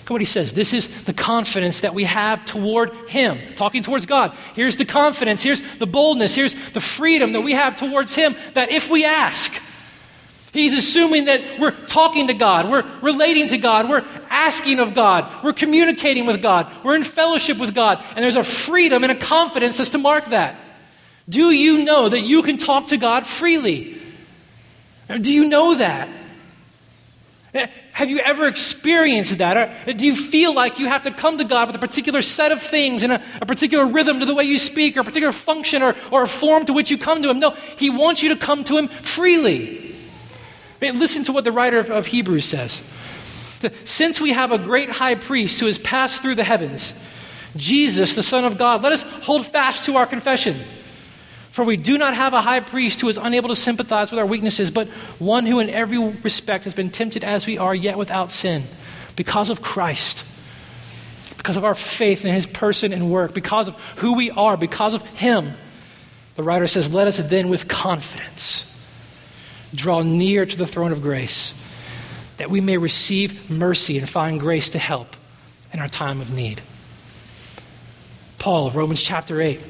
Look 0.08 0.14
what 0.14 0.20
he 0.22 0.24
says. 0.24 0.54
This 0.54 0.72
is 0.72 1.04
the 1.04 1.12
confidence 1.12 1.82
that 1.82 1.92
we 1.92 2.04
have 2.04 2.44
toward 2.46 2.94
Him, 3.10 3.38
talking 3.56 3.82
towards 3.82 4.06
God. 4.06 4.34
Here's 4.54 4.78
the 4.78 4.86
confidence, 4.86 5.42
here's 5.42 5.60
the 5.76 5.86
boldness, 5.86 6.34
here's 6.34 6.54
the 6.70 6.80
freedom 6.80 7.32
that 7.32 7.42
we 7.42 7.52
have 7.52 7.76
towards 7.76 8.14
Him 8.14 8.34
that 8.54 8.70
if 8.70 8.88
we 8.88 9.04
ask, 9.04 9.52
He's 10.54 10.72
assuming 10.72 11.26
that 11.26 11.58
we're 11.58 11.72
talking 11.72 12.28
to 12.28 12.34
God, 12.34 12.70
we're 12.70 12.84
relating 13.02 13.48
to 13.48 13.58
God, 13.58 13.86
we're 13.90 14.04
asking 14.30 14.78
of 14.78 14.94
God, 14.94 15.30
we're 15.44 15.52
communicating 15.52 16.24
with 16.24 16.40
God, 16.40 16.72
we're 16.82 16.96
in 16.96 17.04
fellowship 17.04 17.58
with 17.58 17.74
God, 17.74 18.02
and 18.16 18.24
there's 18.24 18.34
a 18.34 18.42
freedom 18.42 19.02
and 19.04 19.12
a 19.12 19.14
confidence 19.14 19.76
that's 19.76 19.90
to 19.90 19.98
mark 19.98 20.24
that. 20.30 20.58
Do 21.28 21.50
you 21.50 21.84
know 21.84 22.08
that 22.08 22.22
you 22.22 22.42
can 22.42 22.56
talk 22.56 22.86
to 22.86 22.96
God 22.96 23.26
freely? 23.26 24.00
Do 25.08 25.32
you 25.32 25.48
know 25.48 25.74
that? 25.74 26.08
Eh, 27.54 27.66
have 27.92 28.10
you 28.10 28.18
ever 28.18 28.46
experienced 28.46 29.38
that? 29.38 29.56
Or 29.86 29.92
do 29.94 30.06
you 30.06 30.14
feel 30.14 30.54
like 30.54 30.78
you 30.78 30.86
have 30.86 31.02
to 31.02 31.10
come 31.10 31.38
to 31.38 31.44
God 31.44 31.68
with 31.68 31.76
a 31.76 31.78
particular 31.78 32.20
set 32.20 32.52
of 32.52 32.60
things 32.60 33.02
and 33.02 33.14
a, 33.14 33.22
a, 33.40 33.46
particular 33.46 33.86
rhythm 33.86 34.20
to 34.20 34.26
the 34.26 34.34
way 34.34 34.44
you 34.44 34.58
speak, 34.58 34.96
or 34.96 35.00
a 35.00 35.04
particular 35.04 35.32
function 35.32 35.82
or, 35.82 35.94
or 36.12 36.24
a 36.24 36.28
form 36.28 36.66
to 36.66 36.74
which 36.74 36.90
you 36.90 36.98
come 36.98 37.22
to 37.22 37.30
Him? 37.30 37.40
No, 37.40 37.52
He 37.76 37.88
wants 37.88 38.22
you 38.22 38.28
to 38.30 38.36
come 38.36 38.64
to 38.64 38.76
Him 38.76 38.88
freely. 38.88 39.78
I 40.80 40.90
mean, 40.90 41.00
listen 41.00 41.24
to 41.24 41.32
what 41.32 41.44
the 41.44 41.52
writer 41.52 41.78
of, 41.78 41.90
of 41.90 42.06
Hebrews 42.06 42.44
says. 42.44 42.82
Since 43.84 44.20
we 44.20 44.32
have 44.32 44.52
a 44.52 44.58
great 44.58 44.90
high 44.90 45.14
priest 45.14 45.58
who 45.58 45.66
has 45.66 45.78
passed 45.78 46.22
through 46.22 46.36
the 46.36 46.44
heavens, 46.44 46.92
Jesus, 47.56 48.14
the 48.14 48.22
Son 48.22 48.44
of 48.44 48.58
God, 48.58 48.82
let 48.82 48.92
us 48.92 49.02
hold 49.02 49.46
fast 49.46 49.86
to 49.86 49.96
our 49.96 50.06
confession. 50.06 50.58
For 51.58 51.64
we 51.64 51.76
do 51.76 51.98
not 51.98 52.14
have 52.14 52.34
a 52.34 52.40
high 52.40 52.60
priest 52.60 53.00
who 53.00 53.08
is 53.08 53.16
unable 53.16 53.48
to 53.48 53.56
sympathize 53.56 54.12
with 54.12 54.20
our 54.20 54.26
weaknesses, 54.26 54.70
but 54.70 54.86
one 55.18 55.44
who 55.44 55.58
in 55.58 55.68
every 55.68 55.98
respect 55.98 56.62
has 56.66 56.72
been 56.72 56.88
tempted 56.88 57.24
as 57.24 57.48
we 57.48 57.58
are, 57.58 57.74
yet 57.74 57.98
without 57.98 58.30
sin. 58.30 58.62
Because 59.16 59.50
of 59.50 59.60
Christ, 59.60 60.24
because 61.36 61.56
of 61.56 61.64
our 61.64 61.74
faith 61.74 62.24
in 62.24 62.32
his 62.32 62.46
person 62.46 62.92
and 62.92 63.10
work, 63.10 63.34
because 63.34 63.66
of 63.66 63.74
who 63.96 64.14
we 64.14 64.30
are, 64.30 64.56
because 64.56 64.94
of 64.94 65.04
him, 65.18 65.54
the 66.36 66.44
writer 66.44 66.68
says, 66.68 66.94
Let 66.94 67.08
us 67.08 67.16
then 67.16 67.48
with 67.48 67.66
confidence 67.66 68.64
draw 69.74 70.02
near 70.02 70.46
to 70.46 70.56
the 70.56 70.64
throne 70.64 70.92
of 70.92 71.02
grace, 71.02 71.60
that 72.36 72.50
we 72.50 72.60
may 72.60 72.76
receive 72.76 73.50
mercy 73.50 73.98
and 73.98 74.08
find 74.08 74.38
grace 74.38 74.68
to 74.68 74.78
help 74.78 75.16
in 75.72 75.80
our 75.80 75.88
time 75.88 76.20
of 76.20 76.32
need. 76.32 76.62
Paul, 78.38 78.70
Romans 78.70 79.02
chapter 79.02 79.40
8 79.42 79.60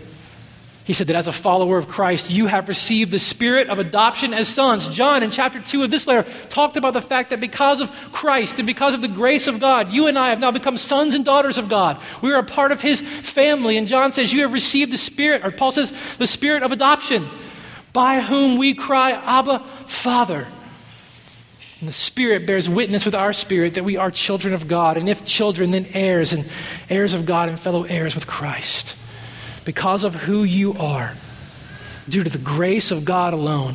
he 0.88 0.94
said 0.94 1.08
that 1.08 1.16
as 1.16 1.26
a 1.26 1.32
follower 1.32 1.76
of 1.76 1.86
Christ, 1.86 2.30
you 2.30 2.46
have 2.46 2.66
received 2.66 3.10
the 3.10 3.18
spirit 3.18 3.68
of 3.68 3.78
adoption 3.78 4.32
as 4.32 4.48
sons. 4.48 4.88
John, 4.88 5.22
in 5.22 5.30
chapter 5.30 5.60
2 5.60 5.82
of 5.82 5.90
this 5.90 6.06
letter, 6.06 6.26
talked 6.48 6.78
about 6.78 6.94
the 6.94 7.02
fact 7.02 7.28
that 7.28 7.40
because 7.40 7.82
of 7.82 7.90
Christ 8.10 8.58
and 8.58 8.66
because 8.66 8.94
of 8.94 9.02
the 9.02 9.08
grace 9.08 9.48
of 9.48 9.60
God, 9.60 9.92
you 9.92 10.06
and 10.06 10.18
I 10.18 10.30
have 10.30 10.40
now 10.40 10.50
become 10.50 10.78
sons 10.78 11.14
and 11.14 11.26
daughters 11.26 11.58
of 11.58 11.68
God. 11.68 12.00
We 12.22 12.32
are 12.32 12.38
a 12.38 12.42
part 12.42 12.72
of 12.72 12.80
his 12.80 13.02
family. 13.02 13.76
And 13.76 13.86
John 13.86 14.12
says, 14.12 14.32
You 14.32 14.40
have 14.40 14.54
received 14.54 14.90
the 14.90 14.96
spirit, 14.96 15.44
or 15.44 15.50
Paul 15.50 15.72
says, 15.72 16.16
the 16.16 16.26
spirit 16.26 16.62
of 16.62 16.72
adoption, 16.72 17.28
by 17.92 18.22
whom 18.22 18.56
we 18.56 18.72
cry, 18.72 19.10
Abba, 19.10 19.58
Father. 19.86 20.48
And 21.80 21.88
the 21.88 21.92
Spirit 21.92 22.46
bears 22.46 22.66
witness 22.66 23.04
with 23.04 23.14
our 23.14 23.34
spirit 23.34 23.74
that 23.74 23.84
we 23.84 23.98
are 23.98 24.10
children 24.10 24.54
of 24.54 24.66
God, 24.68 24.96
and 24.96 25.06
if 25.06 25.26
children, 25.26 25.70
then 25.70 25.86
heirs, 25.92 26.32
and 26.32 26.48
heirs 26.88 27.12
of 27.12 27.26
God 27.26 27.50
and 27.50 27.60
fellow 27.60 27.82
heirs 27.82 28.14
with 28.14 28.26
Christ 28.26 28.97
because 29.68 30.02
of 30.02 30.14
who 30.14 30.44
you 30.44 30.72
are, 30.78 31.12
due 32.08 32.24
to 32.24 32.30
the 32.30 32.38
grace 32.38 32.90
of 32.90 33.04
God 33.04 33.34
alone, 33.34 33.74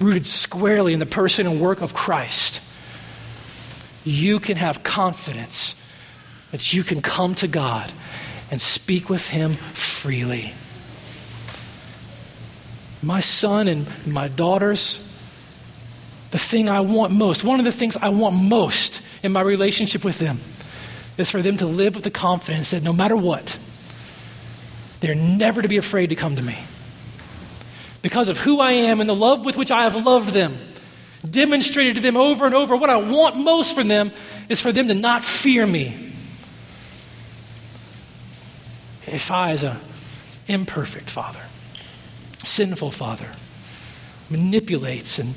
rooted 0.00 0.26
squarely 0.26 0.92
in 0.92 0.98
the 0.98 1.06
person 1.06 1.46
and 1.46 1.60
work 1.60 1.82
of 1.82 1.94
Christ, 1.94 2.60
you 4.02 4.40
can 4.40 4.56
have 4.56 4.82
confidence 4.82 5.76
that 6.50 6.72
you 6.72 6.82
can 6.82 7.00
come 7.00 7.36
to 7.36 7.46
God 7.46 7.92
and 8.50 8.60
speak 8.60 9.08
with 9.08 9.28
Him 9.28 9.52
freely. 9.52 10.52
My 13.00 13.20
son 13.20 13.68
and 13.68 13.86
my 14.08 14.26
daughters, 14.26 14.98
the 16.32 16.38
thing 16.38 16.68
I 16.68 16.80
want 16.80 17.12
most, 17.12 17.44
one 17.44 17.60
of 17.60 17.64
the 17.64 17.70
things 17.70 17.96
I 17.96 18.08
want 18.08 18.34
most 18.34 19.00
in 19.22 19.30
my 19.30 19.42
relationship 19.42 20.04
with 20.04 20.18
them, 20.18 20.40
is 21.16 21.30
for 21.30 21.40
them 21.40 21.56
to 21.58 21.66
live 21.66 21.94
with 21.94 22.02
the 22.02 22.10
confidence 22.10 22.72
that 22.72 22.82
no 22.82 22.92
matter 22.92 23.14
what, 23.14 23.56
they're 25.04 25.14
never 25.14 25.62
to 25.62 25.68
be 25.68 25.76
afraid 25.76 26.10
to 26.10 26.16
come 26.16 26.36
to 26.36 26.42
me. 26.42 26.56
Because 28.02 28.28
of 28.28 28.38
who 28.38 28.60
I 28.60 28.72
am 28.72 29.00
and 29.00 29.08
the 29.08 29.14
love 29.14 29.44
with 29.44 29.56
which 29.56 29.70
I 29.70 29.84
have 29.84 30.04
loved 30.04 30.30
them, 30.30 30.58
demonstrated 31.28 31.96
to 31.96 32.00
them 32.00 32.16
over 32.16 32.44
and 32.46 32.54
over, 32.54 32.76
what 32.76 32.90
I 32.90 32.96
want 32.96 33.36
most 33.36 33.74
from 33.74 33.88
them 33.88 34.12
is 34.48 34.60
for 34.60 34.72
them 34.72 34.88
to 34.88 34.94
not 34.94 35.24
fear 35.24 35.66
me. 35.66 36.12
If 39.06 39.30
I, 39.30 39.52
as 39.52 39.62
an 39.62 39.76
imperfect 40.48 41.08
father, 41.08 41.40
sinful 42.42 42.90
father, 42.90 43.28
manipulates 44.30 45.18
and 45.18 45.34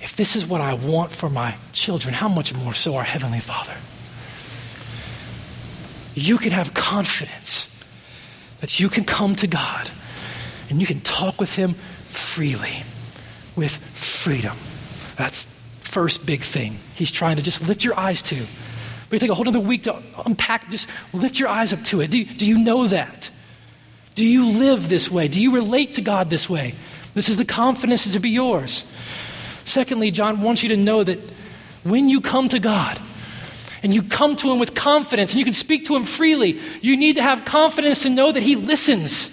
if 0.00 0.14
this 0.14 0.36
is 0.36 0.46
what 0.46 0.60
I 0.60 0.74
want 0.74 1.10
for 1.10 1.28
my 1.28 1.56
children, 1.72 2.14
how 2.14 2.28
much 2.28 2.54
more 2.54 2.74
so 2.74 2.94
our 2.94 3.02
Heavenly 3.02 3.40
Father? 3.40 3.74
You 6.14 6.38
can 6.38 6.52
have 6.52 6.74
confidence 6.74 7.75
that 8.60 8.80
you 8.80 8.88
can 8.88 9.04
come 9.04 9.36
to 9.36 9.46
God 9.46 9.90
and 10.70 10.80
you 10.80 10.86
can 10.86 11.00
talk 11.00 11.40
with 11.40 11.54
Him 11.54 11.74
freely. 12.06 12.82
with 13.56 13.76
freedom. 13.76 14.56
That's 15.16 15.46
first 15.80 16.26
big 16.26 16.42
thing 16.42 16.78
he's 16.94 17.10
trying 17.10 17.36
to 17.36 17.42
just 17.42 17.66
lift 17.66 17.82
your 17.82 17.98
eyes 17.98 18.20
to. 18.20 18.34
But 18.34 19.12
you 19.12 19.18
take 19.18 19.30
a 19.30 19.34
whole 19.34 19.48
other 19.48 19.60
week 19.60 19.84
to 19.84 20.02
unpack, 20.26 20.68
just 20.70 20.88
lift 21.14 21.38
your 21.38 21.48
eyes 21.48 21.72
up 21.72 21.82
to 21.84 22.00
it. 22.00 22.10
Do, 22.10 22.22
do 22.24 22.44
you 22.44 22.58
know 22.58 22.86
that? 22.88 23.30
Do 24.14 24.24
you 24.24 24.46
live 24.46 24.88
this 24.88 25.10
way? 25.10 25.28
Do 25.28 25.40
you 25.40 25.54
relate 25.54 25.94
to 25.94 26.02
God 26.02 26.28
this 26.28 26.50
way? 26.50 26.74
This 27.14 27.28
is 27.28 27.36
the 27.38 27.44
confidence 27.44 28.10
to 28.10 28.20
be 28.20 28.30
yours. 28.30 28.82
Secondly, 29.64 30.10
John 30.10 30.42
wants 30.42 30.62
you 30.62 30.68
to 30.70 30.76
know 30.76 31.02
that 31.02 31.18
when 31.82 32.08
you 32.08 32.20
come 32.20 32.48
to 32.50 32.58
God, 32.58 32.98
and 33.86 33.94
you 33.94 34.02
come 34.02 34.34
to 34.34 34.50
him 34.50 34.58
with 34.58 34.74
confidence 34.74 35.30
and 35.30 35.38
you 35.38 35.44
can 35.44 35.54
speak 35.54 35.86
to 35.86 35.94
him 35.94 36.02
freely, 36.02 36.58
you 36.80 36.96
need 36.96 37.14
to 37.14 37.22
have 37.22 37.44
confidence 37.44 38.02
to 38.02 38.10
know 38.10 38.32
that 38.32 38.42
he 38.42 38.56
listens. 38.56 39.30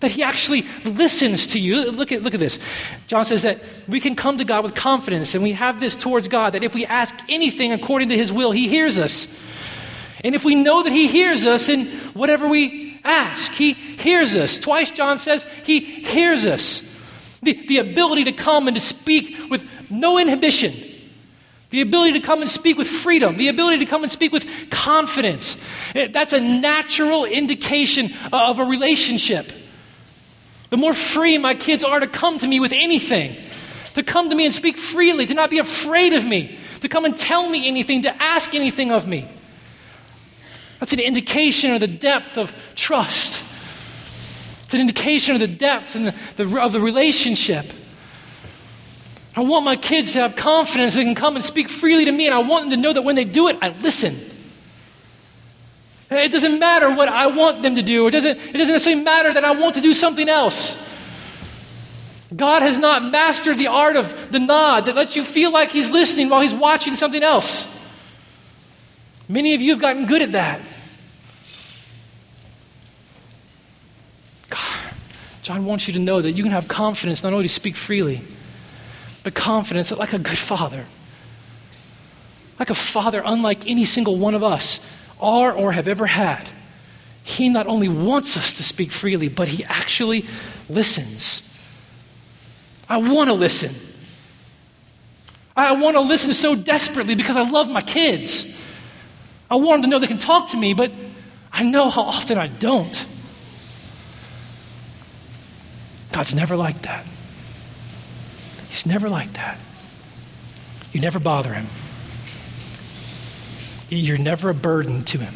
That 0.00 0.10
he 0.10 0.24
actually 0.24 0.62
listens 0.84 1.46
to 1.48 1.60
you. 1.60 1.92
Look 1.92 2.10
at, 2.10 2.24
look 2.24 2.34
at 2.34 2.40
this. 2.40 2.58
John 3.06 3.24
says 3.24 3.42
that 3.42 3.62
we 3.86 4.00
can 4.00 4.16
come 4.16 4.38
to 4.38 4.44
God 4.44 4.64
with 4.64 4.74
confidence, 4.74 5.36
and 5.36 5.44
we 5.44 5.52
have 5.52 5.78
this 5.78 5.94
towards 5.94 6.26
God 6.26 6.54
that 6.54 6.64
if 6.64 6.74
we 6.74 6.84
ask 6.86 7.14
anything 7.28 7.72
according 7.72 8.08
to 8.08 8.16
his 8.16 8.32
will, 8.32 8.50
he 8.50 8.66
hears 8.66 8.98
us. 8.98 9.28
And 10.24 10.34
if 10.34 10.44
we 10.44 10.56
know 10.56 10.82
that 10.82 10.92
he 10.92 11.06
hears 11.06 11.46
us 11.46 11.68
in 11.68 11.86
whatever 12.14 12.48
we 12.48 12.98
ask, 13.04 13.52
he 13.52 13.74
hears 13.74 14.34
us. 14.34 14.58
Twice, 14.58 14.90
John 14.90 15.20
says, 15.20 15.46
he 15.64 15.78
hears 15.78 16.46
us. 16.46 16.80
The, 17.44 17.52
the 17.68 17.78
ability 17.78 18.24
to 18.24 18.32
come 18.32 18.66
and 18.66 18.74
to 18.74 18.80
speak 18.80 19.48
with 19.48 19.64
no 19.88 20.18
inhibition, 20.18 20.74
the 21.70 21.80
ability 21.80 22.20
to 22.20 22.26
come 22.26 22.42
and 22.42 22.50
speak 22.50 22.76
with 22.76 22.88
freedom, 22.88 23.36
the 23.36 23.48
ability 23.48 23.78
to 23.78 23.86
come 23.86 24.02
and 24.02 24.10
speak 24.10 24.32
with 24.32 24.70
confidence. 24.70 25.56
Eh, 25.94 26.08
that's 26.08 26.32
a 26.32 26.40
natural 26.40 27.24
indication 27.24 28.12
of 28.32 28.58
a 28.58 28.64
relationship. 28.64 29.52
The 30.70 30.76
more 30.76 30.94
free 30.94 31.38
my 31.38 31.54
kids 31.54 31.84
are 31.84 32.00
to 32.00 32.06
come 32.06 32.38
to 32.38 32.46
me 32.46 32.60
with 32.60 32.72
anything, 32.72 33.36
to 33.94 34.02
come 34.02 34.30
to 34.30 34.36
me 34.36 34.46
and 34.46 34.54
speak 34.54 34.76
freely, 34.76 35.26
to 35.26 35.34
not 35.34 35.50
be 35.50 35.58
afraid 35.58 36.12
of 36.12 36.24
me, 36.24 36.58
to 36.80 36.88
come 36.88 37.04
and 37.04 37.16
tell 37.16 37.48
me 37.48 37.66
anything, 37.66 38.02
to 38.02 38.22
ask 38.22 38.54
anything 38.54 38.90
of 38.90 39.06
me. 39.06 39.28
That's 40.80 40.92
an 40.92 41.00
indication 41.00 41.72
of 41.72 41.80
the 41.80 41.86
depth 41.86 42.38
of 42.38 42.52
trust. 42.74 43.42
It's 44.64 44.74
an 44.74 44.80
indication 44.80 45.34
of 45.34 45.40
the 45.40 45.48
depth 45.48 45.94
and 45.94 46.06
the, 46.06 46.44
the, 46.44 46.60
of 46.60 46.72
the 46.72 46.80
relationship. 46.80 47.72
I 49.40 49.42
want 49.42 49.64
my 49.64 49.74
kids 49.74 50.12
to 50.12 50.18
have 50.18 50.36
confidence 50.36 50.94
they 50.94 51.02
can 51.02 51.14
come 51.14 51.34
and 51.34 51.42
speak 51.42 51.70
freely 51.70 52.04
to 52.04 52.12
me, 52.12 52.26
and 52.26 52.34
I 52.34 52.40
want 52.40 52.68
them 52.68 52.72
to 52.72 52.76
know 52.76 52.92
that 52.92 53.00
when 53.00 53.16
they 53.16 53.24
do 53.24 53.48
it, 53.48 53.56
I 53.62 53.70
listen. 53.70 54.14
It 56.10 56.30
doesn't 56.30 56.58
matter 56.58 56.94
what 56.94 57.08
I 57.08 57.28
want 57.28 57.62
them 57.62 57.76
to 57.76 57.82
do, 57.82 58.06
it 58.06 58.10
doesn't, 58.10 58.36
it 58.36 58.52
doesn't 58.52 58.74
necessarily 58.74 59.02
matter 59.02 59.32
that 59.32 59.42
I 59.42 59.52
want 59.52 59.76
to 59.76 59.80
do 59.80 59.94
something 59.94 60.28
else. 60.28 60.76
God 62.36 62.60
has 62.60 62.76
not 62.76 63.02
mastered 63.02 63.56
the 63.56 63.68
art 63.68 63.96
of 63.96 64.30
the 64.30 64.40
nod 64.40 64.84
that 64.84 64.94
lets 64.94 65.16
you 65.16 65.24
feel 65.24 65.50
like 65.50 65.70
He's 65.70 65.88
listening 65.88 66.28
while 66.28 66.42
He's 66.42 66.52
watching 66.52 66.94
something 66.94 67.22
else. 67.22 67.66
Many 69.26 69.54
of 69.54 69.62
you 69.62 69.70
have 69.70 69.80
gotten 69.80 70.04
good 70.04 70.20
at 70.20 70.32
that. 70.32 70.60
God, 74.50 74.94
John 75.40 75.64
wants 75.64 75.88
you 75.88 75.94
to 75.94 75.98
know 75.98 76.20
that 76.20 76.32
you 76.32 76.42
can 76.42 76.52
have 76.52 76.68
confidence 76.68 77.22
not 77.22 77.32
only 77.32 77.48
to 77.48 77.54
speak 77.54 77.74
freely, 77.74 78.20
but 79.22 79.34
confidence 79.34 79.90
like 79.90 80.12
a 80.12 80.18
good 80.18 80.38
father, 80.38 80.86
like 82.58 82.70
a 82.70 82.74
father 82.74 83.22
unlike 83.24 83.66
any 83.66 83.84
single 83.84 84.16
one 84.16 84.34
of 84.34 84.42
us 84.42 84.80
are 85.20 85.52
or 85.52 85.72
have 85.72 85.88
ever 85.88 86.06
had, 86.06 86.48
he 87.22 87.48
not 87.48 87.66
only 87.66 87.88
wants 87.88 88.36
us 88.36 88.52
to 88.54 88.62
speak 88.62 88.90
freely, 88.90 89.28
but 89.28 89.48
he 89.48 89.64
actually 89.64 90.24
listens. 90.68 91.46
I 92.88 92.96
want 92.96 93.28
to 93.28 93.34
listen. 93.34 93.74
I 95.56 95.72
want 95.72 95.96
to 95.96 96.00
listen 96.00 96.32
so 96.32 96.54
desperately 96.54 97.14
because 97.14 97.36
I 97.36 97.48
love 97.48 97.70
my 97.70 97.82
kids. 97.82 98.46
I 99.50 99.56
want 99.56 99.82
them 99.82 99.90
to 99.90 99.96
know 99.96 99.98
they 99.98 100.06
can 100.06 100.18
talk 100.18 100.50
to 100.50 100.56
me, 100.56 100.74
but 100.74 100.90
I 101.52 101.64
know 101.64 101.90
how 101.90 102.02
often 102.02 102.38
I 102.38 102.46
don't. 102.46 103.06
God's 106.12 106.34
never 106.34 106.56
like 106.56 106.82
that. 106.82 107.04
He's 108.70 108.86
never 108.86 109.10
like 109.10 109.32
that. 109.34 109.58
You 110.92 111.00
never 111.00 111.18
bother 111.18 111.52
him. 111.52 111.66
You're 113.90 114.18
never 114.18 114.48
a 114.48 114.54
burden 114.54 115.04
to 115.04 115.18
him. 115.18 115.34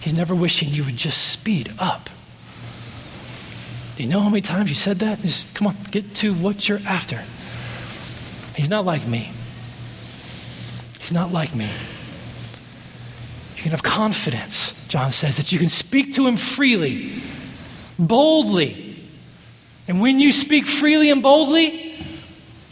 He's 0.00 0.14
never 0.14 0.34
wishing 0.34 0.68
you 0.68 0.84
would 0.84 0.98
just 0.98 1.28
speed 1.28 1.72
up. 1.78 2.10
Do 3.96 4.02
you 4.02 4.08
know 4.08 4.20
how 4.20 4.28
many 4.28 4.42
times 4.42 4.68
you 4.68 4.74
said 4.74 4.98
that? 4.98 5.20
Just 5.22 5.54
come 5.54 5.66
on, 5.66 5.76
get 5.90 6.14
to 6.16 6.34
what 6.34 6.68
you're 6.68 6.80
after. 6.86 7.22
He's 8.54 8.68
not 8.68 8.84
like 8.84 9.06
me. 9.06 9.30
He's 11.00 11.12
not 11.12 11.32
like 11.32 11.54
me. 11.54 11.68
You 13.56 13.62
can 13.62 13.70
have 13.70 13.82
confidence, 13.82 14.86
John 14.88 15.10
says, 15.10 15.38
that 15.38 15.52
you 15.52 15.58
can 15.58 15.70
speak 15.70 16.14
to 16.14 16.26
him 16.26 16.36
freely, 16.36 17.14
boldly. 17.98 18.96
And 19.88 20.00
when 20.00 20.20
you 20.20 20.32
speak 20.32 20.66
freely 20.66 21.10
and 21.10 21.22
boldly, 21.22 21.83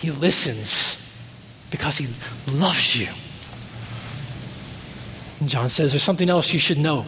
he 0.03 0.11
listens 0.11 1.01
because 1.71 1.97
he 1.97 2.09
loves 2.51 2.97
you. 2.97 3.07
And 5.39 5.49
John 5.49 5.71
says 5.71 5.93
there's 5.93 6.03
something 6.03 6.29
else 6.29 6.53
you 6.53 6.59
should 6.59 6.79
know. 6.79 7.07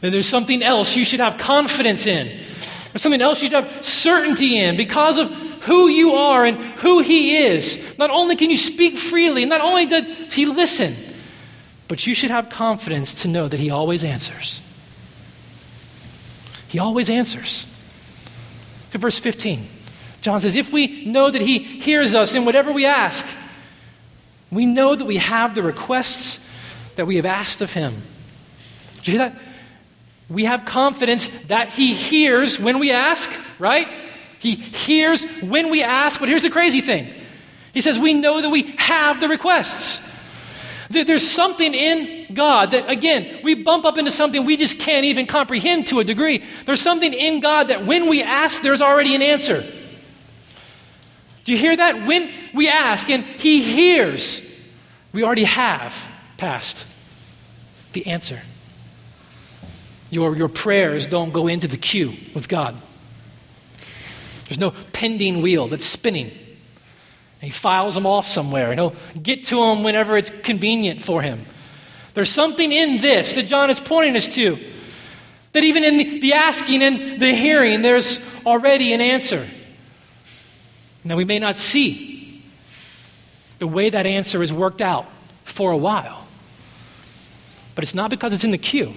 There's 0.00 0.26
something 0.26 0.62
else 0.62 0.96
you 0.96 1.04
should 1.04 1.20
have 1.20 1.36
confidence 1.36 2.06
in. 2.06 2.26
There's 2.26 3.02
something 3.02 3.20
else 3.20 3.42
you 3.42 3.48
should 3.48 3.64
have 3.64 3.84
certainty 3.84 4.58
in 4.58 4.78
because 4.78 5.18
of 5.18 5.30
who 5.64 5.88
you 5.88 6.12
are 6.12 6.46
and 6.46 6.56
who 6.56 7.00
He 7.02 7.36
is. 7.36 7.78
Not 7.98 8.08
only 8.08 8.34
can 8.36 8.48
you 8.50 8.56
speak 8.56 8.96
freely, 8.96 9.44
not 9.44 9.60
only 9.60 9.84
does 9.84 10.32
He 10.32 10.46
listen, 10.46 10.96
but 11.86 12.06
you 12.06 12.14
should 12.14 12.30
have 12.30 12.48
confidence 12.48 13.20
to 13.22 13.28
know 13.28 13.46
that 13.46 13.60
He 13.60 13.68
always 13.68 14.04
answers. 14.04 14.62
He 16.66 16.78
always 16.78 17.10
answers. 17.10 17.66
Look 18.86 18.94
at 18.94 19.00
verse 19.02 19.18
15. 19.18 19.73
John 20.24 20.40
says, 20.40 20.54
If 20.54 20.72
we 20.72 21.04
know 21.04 21.28
that 21.28 21.42
He 21.42 21.58
hears 21.58 22.14
us 22.14 22.34
in 22.34 22.46
whatever 22.46 22.72
we 22.72 22.86
ask, 22.86 23.26
we 24.50 24.64
know 24.64 24.94
that 24.94 25.04
we 25.04 25.18
have 25.18 25.54
the 25.54 25.62
requests 25.62 26.40
that 26.96 27.06
we 27.06 27.16
have 27.16 27.26
asked 27.26 27.60
of 27.60 27.74
him. 27.74 27.94
Did 28.96 29.08
you 29.08 29.18
hear 29.18 29.28
that? 29.28 29.38
We 30.30 30.46
have 30.46 30.64
confidence 30.64 31.28
that 31.48 31.74
he 31.74 31.92
hears 31.92 32.58
when 32.58 32.78
we 32.78 32.90
ask, 32.90 33.30
right? 33.58 33.86
He 34.38 34.54
hears 34.54 35.26
when 35.42 35.68
we 35.68 35.82
ask, 35.82 36.18
but 36.18 36.30
here's 36.30 36.42
the 36.42 36.50
crazy 36.50 36.80
thing. 36.80 37.12
He 37.74 37.82
says, 37.82 37.98
We 37.98 38.14
know 38.14 38.40
that 38.40 38.48
we 38.48 38.62
have 38.78 39.20
the 39.20 39.28
requests. 39.28 40.00
There's 40.88 41.28
something 41.28 41.74
in 41.74 42.32
God 42.32 42.70
that, 42.70 42.88
again, 42.88 43.40
we 43.42 43.54
bump 43.54 43.84
up 43.84 43.98
into 43.98 44.10
something 44.10 44.46
we 44.46 44.56
just 44.56 44.78
can't 44.78 45.04
even 45.04 45.26
comprehend 45.26 45.88
to 45.88 46.00
a 46.00 46.04
degree. 46.04 46.42
There's 46.64 46.80
something 46.80 47.12
in 47.12 47.40
God 47.40 47.68
that 47.68 47.84
when 47.84 48.08
we 48.08 48.22
ask, 48.22 48.62
there's 48.62 48.80
already 48.80 49.14
an 49.14 49.20
answer. 49.20 49.64
Do 51.44 51.52
you 51.52 51.58
hear 51.58 51.76
that? 51.76 52.06
When 52.06 52.30
we 52.52 52.68
ask 52.68 53.08
and 53.10 53.22
He 53.24 53.62
hears, 53.62 54.40
we 55.12 55.22
already 55.22 55.44
have 55.44 56.08
passed 56.36 56.86
the 57.92 58.06
answer. 58.06 58.40
Your, 60.10 60.36
your 60.36 60.48
prayers 60.48 61.06
don't 61.06 61.32
go 61.32 61.46
into 61.46 61.68
the 61.68 61.76
queue 61.76 62.12
with 62.34 62.48
God. 62.48 62.76
There's 64.48 64.58
no 64.58 64.72
pending 64.92 65.42
wheel 65.42 65.68
that's 65.68 65.86
spinning. 65.86 66.26
And 66.26 66.32
he 67.40 67.50
files 67.50 67.94
them 67.94 68.06
off 68.06 68.28
somewhere, 68.28 68.70
and 68.70 68.80
he'll 68.80 68.94
get 69.20 69.44
to 69.44 69.56
them 69.56 69.82
whenever 69.82 70.16
it's 70.16 70.30
convenient 70.30 71.02
for 71.02 71.20
him. 71.22 71.44
There's 72.14 72.30
something 72.30 72.70
in 72.70 73.00
this 73.00 73.34
that 73.34 73.48
John 73.48 73.70
is 73.70 73.80
pointing 73.80 74.16
us 74.16 74.32
to. 74.36 74.58
That 75.52 75.64
even 75.64 75.84
in 75.84 75.98
the, 75.98 76.20
the 76.20 76.32
asking 76.32 76.82
and 76.82 77.20
the 77.20 77.34
hearing, 77.34 77.82
there's 77.82 78.20
already 78.46 78.92
an 78.92 79.00
answer. 79.00 79.46
Now, 81.04 81.16
we 81.16 81.24
may 81.24 81.38
not 81.38 81.56
see 81.56 82.42
the 83.58 83.66
way 83.66 83.90
that 83.90 84.06
answer 84.06 84.42
is 84.42 84.52
worked 84.52 84.80
out 84.80 85.06
for 85.44 85.70
a 85.70 85.76
while. 85.76 86.26
But 87.74 87.84
it's 87.84 87.94
not 87.94 88.10
because 88.10 88.32
it's 88.32 88.44
in 88.44 88.50
the 88.50 88.58
queue. 88.58 88.94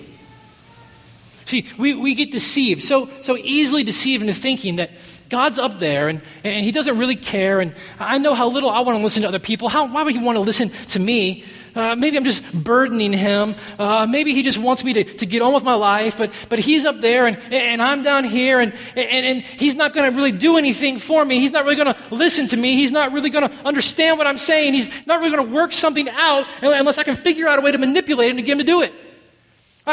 See, 1.46 1.66
we, 1.78 1.94
we 1.94 2.14
get 2.14 2.32
deceived, 2.32 2.84
so, 2.84 3.10
so 3.22 3.38
easily 3.38 3.84
deceived 3.84 4.22
into 4.22 4.34
thinking 4.34 4.78
that 4.78 4.92
God's 5.30 5.58
up 5.58 5.80
there 5.80 6.10
and, 6.10 6.22
and 6.44 6.66
He 6.66 6.74
doesn't 6.74 6.98
really 6.98 7.16
care. 7.16 7.62
And 7.62 7.74
I 8.00 8.18
know 8.18 8.34
how 8.34 8.50
little 8.50 8.70
I 8.70 8.82
want 8.82 8.98
to 8.98 9.04
listen 9.04 9.22
to 9.22 9.30
other 9.30 9.40
people. 9.40 9.70
How, 9.70 9.88
why 9.88 10.04
would 10.04 10.14
He 10.14 10.22
want 10.22 10.36
to 10.36 10.42
listen 10.42 10.70
to 10.70 11.00
me? 11.00 11.46
Uh, 11.78 11.96
maybe 11.96 12.18
I'm 12.18 12.24
just 12.24 12.44
burdening 12.52 13.14
Him. 13.14 13.56
Uh, 13.78 14.08
maybe 14.10 14.34
He 14.34 14.42
just 14.42 14.58
wants 14.58 14.84
me 14.84 14.94
to, 14.94 15.04
to 15.04 15.26
get 15.26 15.42
on 15.42 15.54
with 15.54 15.64
my 15.64 15.76
life, 15.76 16.18
but, 16.18 16.34
but 16.50 16.60
He's 16.60 16.86
up 16.86 17.00
there 17.00 17.28
and, 17.28 17.38
and 17.54 17.82
I'm 17.82 18.02
down 18.02 18.24
here 18.24 18.60
and, 18.60 18.74
and, 18.96 19.26
and 19.26 19.42
He's 19.44 19.76
not 19.76 19.94
going 19.94 20.12
to 20.12 20.18
really 20.18 20.32
do 20.32 20.58
anything 20.58 20.98
for 20.98 21.24
me. 21.24 21.40
He's 21.40 21.52
not 21.52 21.64
really 21.64 21.76
going 21.76 21.94
to 21.94 22.00
listen 22.10 22.48
to 22.48 22.58
me. 22.58 22.76
He's 22.76 22.92
not 22.92 23.12
really 23.12 23.30
going 23.30 23.48
to 23.48 23.56
understand 23.66 24.18
what 24.18 24.26
I'm 24.26 24.38
saying. 24.38 24.74
He's 24.74 25.06
not 25.06 25.20
really 25.20 25.36
going 25.36 25.48
to 25.48 25.54
work 25.54 25.72
something 25.72 26.10
out 26.10 26.48
unless 26.62 26.98
I 26.98 27.04
can 27.04 27.16
figure 27.16 27.48
out 27.48 27.60
a 27.60 27.62
way 27.62 27.72
to 27.72 27.78
manipulate 27.78 28.32
Him 28.32 28.38
to 28.38 28.44
get 28.44 28.54
Him 28.54 28.58
to 28.60 28.64
do 28.64 28.82
it. 28.82 28.94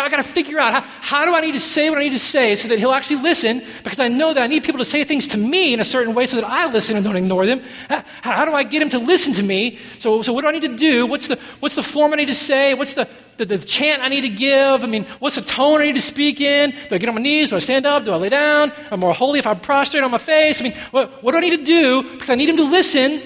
I 0.03 0.09
got 0.09 0.16
to 0.16 0.22
figure 0.22 0.59
out 0.59 0.72
how, 0.72 0.80
how 1.01 1.24
do 1.24 1.34
I 1.34 1.40
need 1.40 1.53
to 1.53 1.61
say 1.61 1.88
what 1.88 1.99
I 1.99 2.03
need 2.03 2.12
to 2.12 2.18
say 2.18 2.57
so 2.57 2.68
that 2.68 2.78
he'll 2.78 2.92
actually 2.92 3.22
listen 3.22 3.62
because 3.82 4.01
I 4.01 4.09
know 4.09 4.34
that 4.34 4.42
I 4.42 4.47
need 4.47 4.64
people 4.64 4.78
to 4.78 4.84
say 4.84 5.05
things 5.05 5.28
to 5.28 5.38
me 5.38 5.72
in 5.72 5.80
a 5.80 5.84
certain 5.84 6.14
way 6.14 6.26
so 6.26 6.36
that 6.36 6.45
I 6.45 6.70
listen 6.70 6.97
and 6.97 7.05
don't 7.05 7.16
ignore 7.16 7.47
them. 7.47 7.62
How, 7.88 8.03
how 8.22 8.45
do 8.45 8.53
I 8.53 8.64
get 8.64 8.82
him 8.82 8.88
to 8.90 8.99
listen 8.99 9.32
to 9.34 9.42
me? 9.42 9.78
So, 10.01 10.22
so 10.22 10.32
what 10.32 10.42
do 10.42 10.49
I 10.49 10.53
need 10.53 10.62
to 10.62 10.76
do? 10.76 11.07
What's 11.07 11.28
the, 11.28 11.36
what's 11.61 11.74
the 11.76 11.82
form 11.82 12.12
I 12.12 12.16
need 12.16 12.26
to 12.26 12.34
say? 12.34 12.74
What's 12.74 12.95
the, 12.95 13.09
the, 13.36 13.45
the 13.45 13.59
chant 13.59 14.03
I 14.03 14.09
need 14.09 14.22
to 14.22 14.28
give? 14.28 14.82
I 14.82 14.86
mean, 14.86 15.05
what's 15.20 15.36
the 15.36 15.42
tone 15.42 15.80
I 15.80 15.84
need 15.84 15.95
to 15.95 16.01
speak 16.01 16.40
in? 16.40 16.70
Do 16.70 16.95
I 16.95 16.99
get 16.99 17.09
on 17.09 17.14
my 17.14 17.22
knees? 17.22 17.51
Do 17.51 17.57
I 17.57 17.61
stand 17.61 17.86
up? 17.86 18.05
Do 18.05 18.12
I 18.12 18.16
lay 18.16 18.28
down? 18.30 18.72
I'm 18.90 19.01
more 19.01 19.14
holy 19.14 19.38
if 19.38 19.47
I'm 19.47 19.61
prostrate 19.61 20.03
on 20.03 20.11
my 20.11 20.18
face. 20.18 20.61
I 20.61 20.64
mean, 20.64 20.74
what, 20.90 21.22
what 21.22 21.32
do 21.32 21.38
I 21.38 21.40
need 21.40 21.57
to 21.59 21.64
do? 21.64 22.03
Because 22.03 22.30
I 22.30 22.34
need 22.34 22.49
him 22.49 22.57
to 22.57 22.64
listen. 22.64 23.20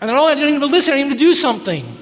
And 0.00 0.08
then 0.08 0.16
all 0.16 0.26
I 0.26 0.34
need 0.34 0.48
him 0.48 0.60
to 0.60 0.66
listen, 0.66 0.94
I 0.94 0.96
need 0.96 1.02
him 1.02 1.10
to 1.10 1.18
do 1.18 1.34
something. 1.34 1.99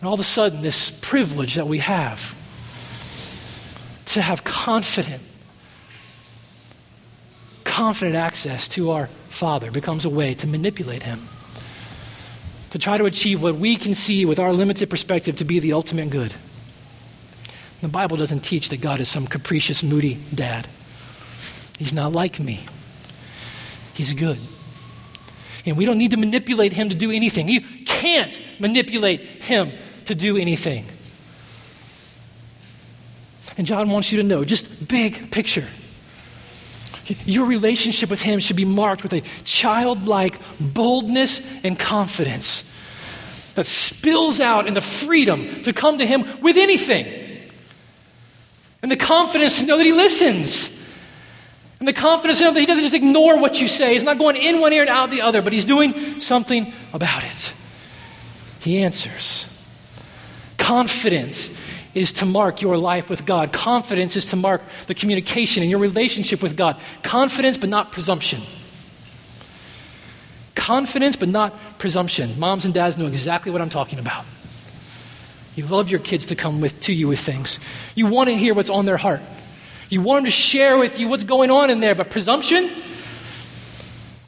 And 0.00 0.06
all 0.06 0.14
of 0.14 0.20
a 0.20 0.24
sudden, 0.24 0.62
this 0.62 0.90
privilege 0.90 1.56
that 1.56 1.66
we 1.66 1.78
have 1.78 2.36
to 4.06 4.22
have 4.22 4.44
confident, 4.44 5.22
confident 7.64 8.16
access 8.16 8.68
to 8.68 8.92
our 8.92 9.08
Father 9.28 9.70
becomes 9.70 10.04
a 10.04 10.08
way 10.08 10.34
to 10.34 10.46
manipulate 10.46 11.02
Him, 11.02 11.28
to 12.70 12.78
try 12.78 12.96
to 12.96 13.04
achieve 13.06 13.42
what 13.42 13.56
we 13.56 13.76
can 13.76 13.94
see 13.94 14.24
with 14.24 14.38
our 14.38 14.52
limited 14.52 14.88
perspective 14.88 15.36
to 15.36 15.44
be 15.44 15.58
the 15.58 15.72
ultimate 15.72 16.10
good. 16.10 16.32
The 17.80 17.88
Bible 17.88 18.16
doesn't 18.16 18.40
teach 18.40 18.70
that 18.70 18.80
God 18.80 19.00
is 19.00 19.08
some 19.08 19.26
capricious, 19.26 19.82
moody 19.82 20.18
dad. 20.34 20.66
He's 21.78 21.92
not 21.92 22.12
like 22.12 22.40
me, 22.40 22.60
He's 23.94 24.12
good. 24.12 24.38
And 25.66 25.76
we 25.76 25.84
don't 25.84 25.98
need 25.98 26.12
to 26.12 26.16
manipulate 26.16 26.72
Him 26.72 26.88
to 26.88 26.94
do 26.94 27.10
anything. 27.10 27.48
You 27.48 27.60
can't 27.84 28.38
manipulate 28.58 29.20
Him 29.20 29.72
to 30.08 30.14
do 30.14 30.36
anything. 30.36 30.84
And 33.56 33.66
John 33.66 33.90
wants 33.90 34.12
you 34.12 34.18
to 34.18 34.24
know, 34.24 34.44
just 34.44 34.88
big 34.88 35.30
picture. 35.30 35.66
Your 37.24 37.46
relationship 37.46 38.10
with 38.10 38.20
him 38.20 38.38
should 38.38 38.56
be 38.56 38.64
marked 38.64 39.02
with 39.02 39.12
a 39.14 39.22
childlike 39.44 40.38
boldness 40.60 41.40
and 41.64 41.78
confidence 41.78 42.64
that 43.54 43.66
spills 43.66 44.40
out 44.40 44.68
in 44.68 44.74
the 44.74 44.80
freedom 44.80 45.62
to 45.62 45.72
come 45.72 45.98
to 45.98 46.06
him 46.06 46.24
with 46.40 46.56
anything. 46.56 47.06
And 48.82 48.92
the 48.92 48.96
confidence 48.96 49.60
to 49.60 49.66
know 49.66 49.76
that 49.76 49.86
he 49.86 49.92
listens. 49.92 50.68
And 51.80 51.88
the 51.88 51.92
confidence 51.92 52.38
to 52.38 52.44
know 52.44 52.52
that 52.52 52.60
he 52.60 52.66
doesn't 52.66 52.84
just 52.84 52.94
ignore 52.94 53.40
what 53.40 53.60
you 53.60 53.66
say. 53.66 53.94
He's 53.94 54.04
not 54.04 54.18
going 54.18 54.36
in 54.36 54.60
one 54.60 54.72
ear 54.72 54.82
and 54.82 54.90
out 54.90 55.10
the 55.10 55.22
other, 55.22 55.42
but 55.42 55.52
he's 55.52 55.64
doing 55.64 56.20
something 56.20 56.72
about 56.92 57.24
it. 57.24 57.52
He 58.60 58.82
answers. 58.82 59.46
Confidence 60.68 61.48
is 61.94 62.12
to 62.12 62.26
mark 62.26 62.60
your 62.60 62.76
life 62.76 63.08
with 63.08 63.24
God. 63.24 63.54
Confidence 63.54 64.16
is 64.16 64.26
to 64.26 64.36
mark 64.36 64.60
the 64.86 64.92
communication 64.92 65.62
and 65.62 65.70
your 65.70 65.80
relationship 65.80 66.42
with 66.42 66.58
God. 66.58 66.78
Confidence, 67.02 67.56
but 67.56 67.70
not 67.70 67.90
presumption. 67.90 68.42
Confidence, 70.54 71.16
but 71.16 71.30
not 71.30 71.58
presumption. 71.78 72.38
Moms 72.38 72.66
and 72.66 72.74
dads 72.74 72.98
know 72.98 73.06
exactly 73.06 73.50
what 73.50 73.62
I'm 73.62 73.70
talking 73.70 73.98
about. 73.98 74.26
You 75.56 75.64
love 75.64 75.88
your 75.88 76.00
kids 76.00 76.26
to 76.26 76.36
come 76.36 76.60
with, 76.60 76.78
to 76.80 76.92
you 76.92 77.08
with 77.08 77.20
things. 77.20 77.58
You 77.94 78.06
want 78.06 78.28
to 78.28 78.36
hear 78.36 78.52
what's 78.52 78.68
on 78.68 78.84
their 78.84 78.98
heart. 78.98 79.22
You 79.88 80.02
want 80.02 80.18
them 80.18 80.24
to 80.26 80.30
share 80.30 80.76
with 80.76 80.98
you 80.98 81.08
what's 81.08 81.24
going 81.24 81.50
on 81.50 81.70
in 81.70 81.80
there, 81.80 81.94
but 81.94 82.10
presumption, 82.10 82.70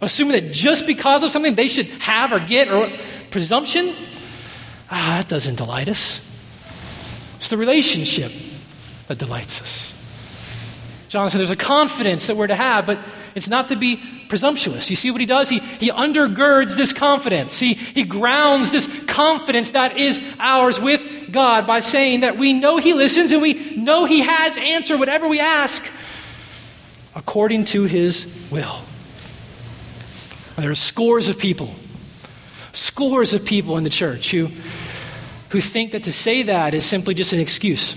assuming 0.01 0.43
that 0.43 0.55
just 0.55 0.87
because 0.87 1.23
of 1.23 1.33
something 1.33 1.55
they 1.55 1.69
should 1.69 1.89
have 2.01 2.33
or 2.33 2.41
get, 2.41 2.73
or 2.73 2.91
presumption, 3.31 3.95
ah, 4.91 5.17
that 5.19 5.29
doesn't 5.29 5.57
delight 5.57 5.91
us. 5.91 6.29
It's 7.41 7.49
the 7.49 7.57
relationship 7.57 8.33
that 9.09 9.17
delights 9.17 9.63
us. 9.63 9.95
John 11.09 11.31
said 11.31 11.39
there's 11.39 11.51
a 11.51 11.57
confidence 11.57 12.27
that 12.27 12.37
we're 12.37 12.47
to 12.47 12.55
have, 12.55 12.85
but 12.85 12.99
it's 13.35 13.49
not 13.49 13.69
to 13.69 13.77
be 13.77 13.97
presumptuous. 14.29 14.91
You 14.91 14.97
see 14.97 15.11
what 15.11 15.23
he 15.23 15.27
does? 15.27 15.49
He, 15.49 15.59
he 15.59 15.91
undergirds 15.91 16.77
this 16.77 16.93
confidence. 16.93 17.59
He, 17.59 17.73
he 17.75 18.05
grounds 18.05 18.71
this 18.71 18.87
confidence 19.07 19.71
that 19.71 19.97
is 19.97 20.21
ours 20.39 20.79
with 20.79 21.33
God 21.33 21.67
by 21.67 21.81
saying 21.81 22.21
that 22.21 22.37
we 22.37 22.53
know 22.53 22.77
he 22.77 22.93
listens 22.93 23.33
and 23.33 23.41
we 23.41 23.75
know 23.75 24.05
he 24.05 24.21
has 24.21 24.59
answered 24.59 25.01
whatever 25.01 25.27
we 25.27 25.41
ask 25.41 25.83
according 27.17 27.65
to 27.65 27.85
his 27.85 28.27
will. 28.51 28.83
There 30.59 30.71
are 30.71 30.75
scores 30.75 31.31
of 31.31 31.39
people, 31.39 31.75
scores 32.75 33.33
of 33.33 33.47
people 33.47 33.79
in 33.79 33.85
the 33.85 33.91
church 33.91 34.31
who 34.31 34.51
who 35.51 35.61
think 35.61 35.93
that 35.93 36.05
to 36.05 36.13
say 36.13 36.45
that 36.45 36.75
is 36.75 36.85
simply 36.85 37.15
just 37.15 37.33
an 37.33 37.41
excuse. 37.41 37.95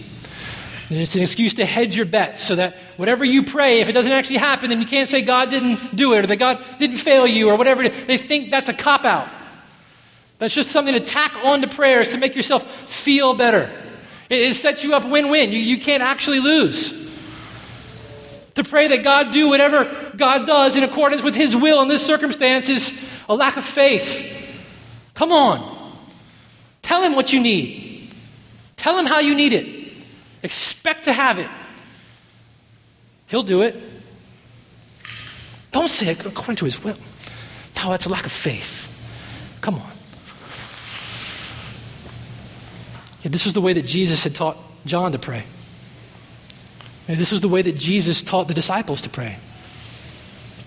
It's 0.89 1.16
an 1.16 1.22
excuse 1.22 1.56
to 1.56 1.66
hedge 1.66 1.95
your 1.95 2.06
bets 2.06 2.43
so 2.43 2.56
that 2.56 2.76
whatever 2.97 3.24
you 3.24 3.43
pray, 3.43 3.80
if 3.80 3.89
it 3.89 3.93
doesn't 3.93 4.12
actually 4.12 4.38
happen, 4.38 4.70
then 4.70 4.80
you 4.80 4.86
can't 4.86 5.10
say 5.10 5.22
God 5.22 5.49
didn't 5.49 5.95
do 5.95 6.14
it 6.14 6.20
or 6.20 6.28
that 6.28 6.38
God 6.38 6.64
didn't 6.78 6.97
fail 6.97 7.26
you 7.26 7.49
or 7.49 7.56
whatever. 7.56 7.88
They 7.88 8.18
think 8.18 8.51
that's 8.51 8.70
a 8.70 8.74
cop 8.74 9.06
out. 9.06 9.30
That's 10.39 10.54
just 10.54 10.72
something 10.72 10.93
to 10.93 10.99
tack 10.99 11.34
onto 11.43 11.68
prayers 11.68 12.10
to 12.10 12.18
make 12.18 12.36
yourself 12.36 12.70
feel 12.89 13.34
better. 13.34 13.72
It, 14.30 14.41
it 14.41 14.56
sets 14.56 14.84
you 14.84 14.93
up 14.93 15.08
win 15.08 15.30
win. 15.30 15.51
You, 15.51 15.60
you 15.60 15.80
can't 15.80 16.04
actually 16.04 16.39
lose. 16.39 17.01
To 18.56 18.64
pray 18.64 18.89
that 18.89 19.04
God 19.04 19.32
do 19.32 19.49
whatever 19.49 20.12
God 20.16 20.45
does 20.45 20.76
in 20.76 20.84
accordance 20.84 21.24
with 21.24 21.34
His 21.34 21.56
will 21.56 21.82
in 21.82 21.88
this 21.88 22.06
circumstance 22.06 22.70
is 22.70 22.93
a 23.28 23.36
lack 23.36 23.58
of 23.58 23.64
faith. 23.64 24.30
Come 25.16 25.32
on. 25.32 25.83
Tell 26.84 27.02
him 27.02 27.16
what 27.16 27.34
you 27.34 27.42
need. 27.42 28.12
Tell 28.76 28.98
him 28.98 29.06
how 29.06 29.20
you 29.20 29.34
need 29.34 29.54
it. 29.54 29.92
Expect 30.44 31.06
to 31.06 31.14
have 31.14 31.40
it. 31.40 31.50
He'll 33.28 33.44
do 33.44 33.64
it. 33.64 33.76
Don't 35.72 35.90
say 35.90 36.12
it 36.12 36.24
according 36.26 36.58
to 36.58 36.66
his 36.66 36.84
will. 36.84 36.98
No, 37.78 37.90
that's 37.90 38.06
a 38.06 38.10
lack 38.10 38.26
of 38.26 38.32
faith. 38.32 38.88
Come 39.62 39.76
on. 39.76 39.90
Yeah, 43.24 43.32
this 43.32 43.46
was 43.46 43.54
the 43.54 43.62
way 43.62 43.74
that 43.74 43.86
Jesus 43.86 44.24
had 44.24 44.36
taught 44.36 44.58
John 44.86 45.14
to 45.14 45.20
pray. 45.20 45.44
This 47.08 47.32
was 47.32 47.42
the 47.42 47.48
way 47.48 47.62
that 47.62 47.78
Jesus 47.78 48.22
taught 48.22 48.48
the 48.48 48.54
disciples 48.54 49.02
to 49.02 49.10
pray. 49.10 49.38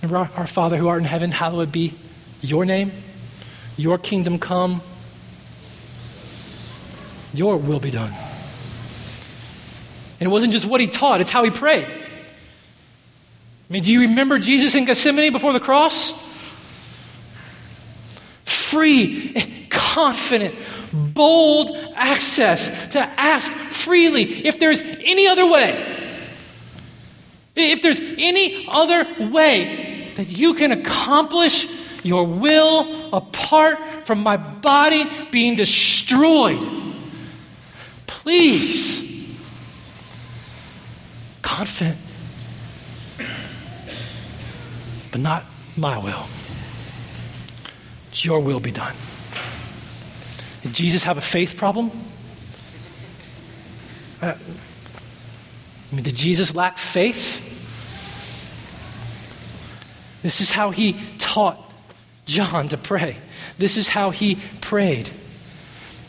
Remember, 0.02 0.18
our, 0.18 0.40
our 0.40 0.46
Father 0.46 0.76
who 0.76 0.88
art 0.88 0.98
in 0.98 1.04
heaven, 1.04 1.30
hallowed 1.30 1.72
be 1.72 1.94
your 2.40 2.64
name, 2.64 2.92
your 3.76 3.98
kingdom 3.98 4.38
come, 4.38 4.80
your 7.36 7.56
will 7.56 7.80
be 7.80 7.90
done. 7.90 8.12
And 10.18 10.28
it 10.28 10.30
wasn't 10.30 10.52
just 10.52 10.66
what 10.66 10.80
he 10.80 10.86
taught, 10.86 11.20
it's 11.20 11.30
how 11.30 11.44
he 11.44 11.50
prayed. 11.50 11.86
I 11.86 13.72
mean, 13.72 13.82
do 13.82 13.92
you 13.92 14.02
remember 14.02 14.38
Jesus 14.38 14.74
in 14.74 14.84
Gethsemane 14.84 15.32
before 15.32 15.52
the 15.52 15.60
cross? 15.60 16.10
Free, 18.44 19.66
confident, 19.70 20.54
bold 20.92 21.76
access 21.94 22.88
to 22.88 23.00
ask 23.00 23.50
freely 23.52 24.22
if 24.46 24.58
there's 24.58 24.80
any 24.80 25.26
other 25.26 25.50
way. 25.50 25.94
If 27.56 27.82
there's 27.82 28.00
any 28.00 28.66
other 28.68 29.30
way 29.30 30.12
that 30.16 30.28
you 30.28 30.54
can 30.54 30.72
accomplish 30.72 31.66
your 32.02 32.24
will 32.24 33.14
apart 33.14 34.06
from 34.06 34.22
my 34.22 34.36
body 34.36 35.04
being 35.30 35.56
destroyed 35.56 36.85
Please. 38.26 39.38
Confident. 41.42 41.96
But 45.12 45.20
not 45.20 45.44
my 45.76 45.96
will. 45.98 46.26
Your 48.14 48.40
will 48.40 48.58
be 48.58 48.72
done. 48.72 48.96
Did 50.62 50.72
Jesus 50.72 51.04
have 51.04 51.18
a 51.18 51.20
faith 51.20 51.56
problem? 51.56 51.92
Uh, 54.20 54.34
I 54.34 55.94
mean, 55.94 56.02
did 56.02 56.16
Jesus 56.16 56.52
lack 56.52 56.78
faith? 56.78 57.40
This 60.24 60.40
is 60.40 60.50
how 60.50 60.72
he 60.72 60.96
taught 61.18 61.72
John 62.24 62.66
to 62.70 62.76
pray. 62.76 63.18
This 63.56 63.76
is 63.76 63.86
how 63.86 64.10
he 64.10 64.38
prayed. 64.60 65.10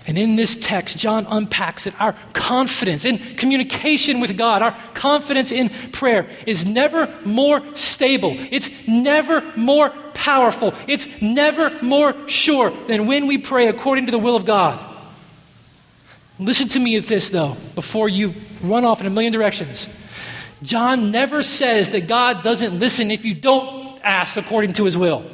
And 0.08 0.18
in 0.18 0.38
this 0.38 0.56
text, 0.56 0.98
John 0.98 1.28
unpacks 1.30 1.86
it. 1.86 2.00
Our 2.00 2.14
confidence 2.32 3.04
in 3.04 3.18
communication 3.18 4.22
with 4.22 4.38
God, 4.38 4.62
our 4.62 4.76
confidence 4.94 5.52
in 5.52 5.70
prayer 5.92 6.28
is 6.46 6.66
never 6.66 7.14
more 7.26 7.62
stable. 7.76 8.34
It's 8.50 8.88
never 8.88 9.42
more 9.58 9.90
powerful. 10.14 10.74
It's 10.88 11.22
never 11.22 11.70
more 11.82 12.16
sure 12.30 12.70
than 12.88 13.06
when 13.06 13.28
we 13.28 13.38
pray 13.38 13.68
according 13.68 14.06
to 14.06 14.12
the 14.12 14.18
will 14.18 14.38
of 14.38 14.46
God. 14.46 14.80
Listen 16.40 16.70
to 16.70 16.80
me 16.80 16.96
at 16.96 17.06
this, 17.06 17.30
though, 17.30 17.58
before 17.76 18.08
you 18.08 18.34
run 18.62 18.86
off 18.86 19.02
in 19.02 19.08
a 19.08 19.10
million 19.10 19.34
directions. 19.34 19.90
John 20.64 21.12
never 21.12 21.44
says 21.44 21.92
that 21.92 22.08
God 22.08 22.44
doesn't 22.44 22.80
listen 22.80 23.12
if 23.12 23.26
you 23.26 23.34
don't 23.34 24.00
ask 24.04 24.38
according 24.38 24.74
to 24.74 24.86
his 24.86 24.98
will. 24.98 25.26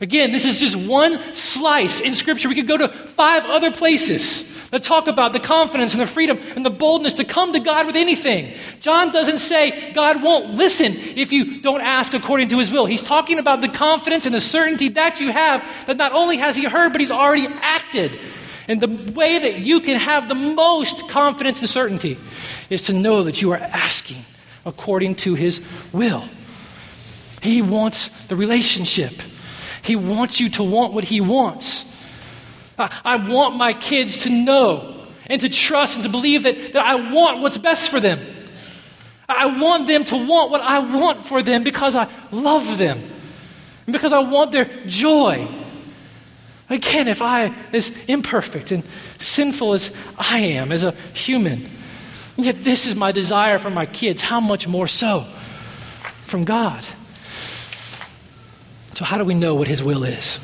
Again, 0.00 0.32
this 0.32 0.44
is 0.44 0.60
just 0.60 0.76
one 0.76 1.18
slice 1.34 2.00
in 2.00 2.14
Scripture. 2.14 2.48
We 2.48 2.54
could 2.54 2.68
go 2.68 2.76
to 2.76 2.88
five 2.88 3.44
other 3.46 3.70
places 3.72 4.70
that 4.70 4.82
talk 4.82 5.06
about 5.06 5.32
the 5.32 5.40
confidence 5.40 5.94
and 5.94 6.02
the 6.02 6.06
freedom 6.06 6.38
and 6.54 6.64
the 6.64 6.70
boldness 6.70 7.14
to 7.14 7.24
come 7.24 7.52
to 7.52 7.60
God 7.60 7.86
with 7.86 7.96
anything. 7.96 8.54
John 8.80 9.10
doesn't 9.12 9.38
say 9.38 9.92
God 9.92 10.22
won't 10.22 10.54
listen 10.54 10.92
if 10.94 11.32
you 11.32 11.60
don't 11.60 11.80
ask 11.80 12.12
according 12.12 12.48
to 12.48 12.58
his 12.58 12.70
will. 12.70 12.84
He's 12.84 13.02
talking 13.02 13.38
about 13.38 13.60
the 13.62 13.68
confidence 13.68 14.26
and 14.26 14.34
the 14.34 14.40
certainty 14.40 14.88
that 14.90 15.20
you 15.20 15.32
have 15.32 15.62
that 15.86 15.96
not 15.96 16.12
only 16.12 16.36
has 16.38 16.56
he 16.56 16.64
heard, 16.64 16.92
but 16.92 17.00
he's 17.00 17.10
already 17.10 17.46
acted. 17.46 18.18
And 18.68 18.80
the 18.80 19.12
way 19.12 19.38
that 19.38 19.60
you 19.60 19.80
can 19.80 19.96
have 19.96 20.28
the 20.28 20.34
most 20.34 21.08
confidence 21.08 21.60
and 21.60 21.68
certainty 21.68 22.18
is 22.68 22.86
to 22.86 22.92
know 22.92 23.22
that 23.22 23.40
you 23.40 23.52
are 23.52 23.58
asking 23.58 24.24
according 24.64 25.14
to 25.14 25.34
his 25.34 25.62
will. 25.92 26.24
He 27.40 27.62
wants 27.62 28.24
the 28.26 28.34
relationship. 28.34 29.12
He 29.86 29.94
wants 29.94 30.40
you 30.40 30.48
to 30.50 30.64
want 30.64 30.92
what 30.92 31.04
he 31.04 31.20
wants. 31.20 31.84
I, 32.76 32.92
I 33.04 33.16
want 33.16 33.54
my 33.54 33.72
kids 33.72 34.24
to 34.24 34.30
know 34.30 34.96
and 35.26 35.40
to 35.40 35.48
trust 35.48 35.94
and 35.94 36.02
to 36.02 36.10
believe 36.10 36.42
that, 36.42 36.72
that 36.72 36.84
I 36.84 37.12
want 37.12 37.40
what's 37.40 37.56
best 37.56 37.88
for 37.88 38.00
them. 38.00 38.18
I 39.28 39.46
want 39.60 39.86
them 39.86 40.02
to 40.04 40.16
want 40.16 40.50
what 40.50 40.60
I 40.60 40.80
want 40.80 41.24
for 41.24 41.40
them 41.40 41.62
because 41.62 41.94
I 41.94 42.08
love 42.32 42.78
them 42.78 42.98
and 43.86 43.92
because 43.92 44.12
I 44.12 44.18
want 44.18 44.50
their 44.50 44.64
joy. 44.86 45.46
Again, 46.68 47.06
if 47.06 47.22
I, 47.22 47.54
as 47.72 47.92
imperfect 48.08 48.72
and 48.72 48.84
sinful 49.18 49.74
as 49.74 49.94
I 50.18 50.38
am 50.38 50.72
as 50.72 50.82
a 50.82 50.90
human, 51.14 51.68
yet 52.36 52.64
this 52.64 52.86
is 52.88 52.96
my 52.96 53.12
desire 53.12 53.60
for 53.60 53.70
my 53.70 53.86
kids, 53.86 54.20
how 54.20 54.40
much 54.40 54.66
more 54.66 54.88
so 54.88 55.22
from 56.24 56.44
God? 56.44 56.84
So, 58.96 59.04
how 59.04 59.18
do 59.18 59.24
we 59.24 59.34
know 59.34 59.54
what 59.54 59.68
His 59.68 59.84
will 59.84 60.04
is? 60.04 60.40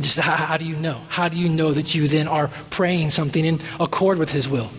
Just 0.00 0.18
how, 0.18 0.34
how, 0.34 0.56
do 0.56 0.64
you 0.64 0.76
know? 0.76 1.02
How 1.10 1.28
do 1.28 1.36
you 1.36 1.50
know 1.50 1.72
that 1.72 1.94
you 1.94 2.08
then 2.08 2.26
are 2.26 2.48
praying 2.70 3.10
something 3.10 3.44
in 3.44 3.60
accord 3.78 4.16
with 4.16 4.30
His 4.30 4.48
will? 4.48 4.70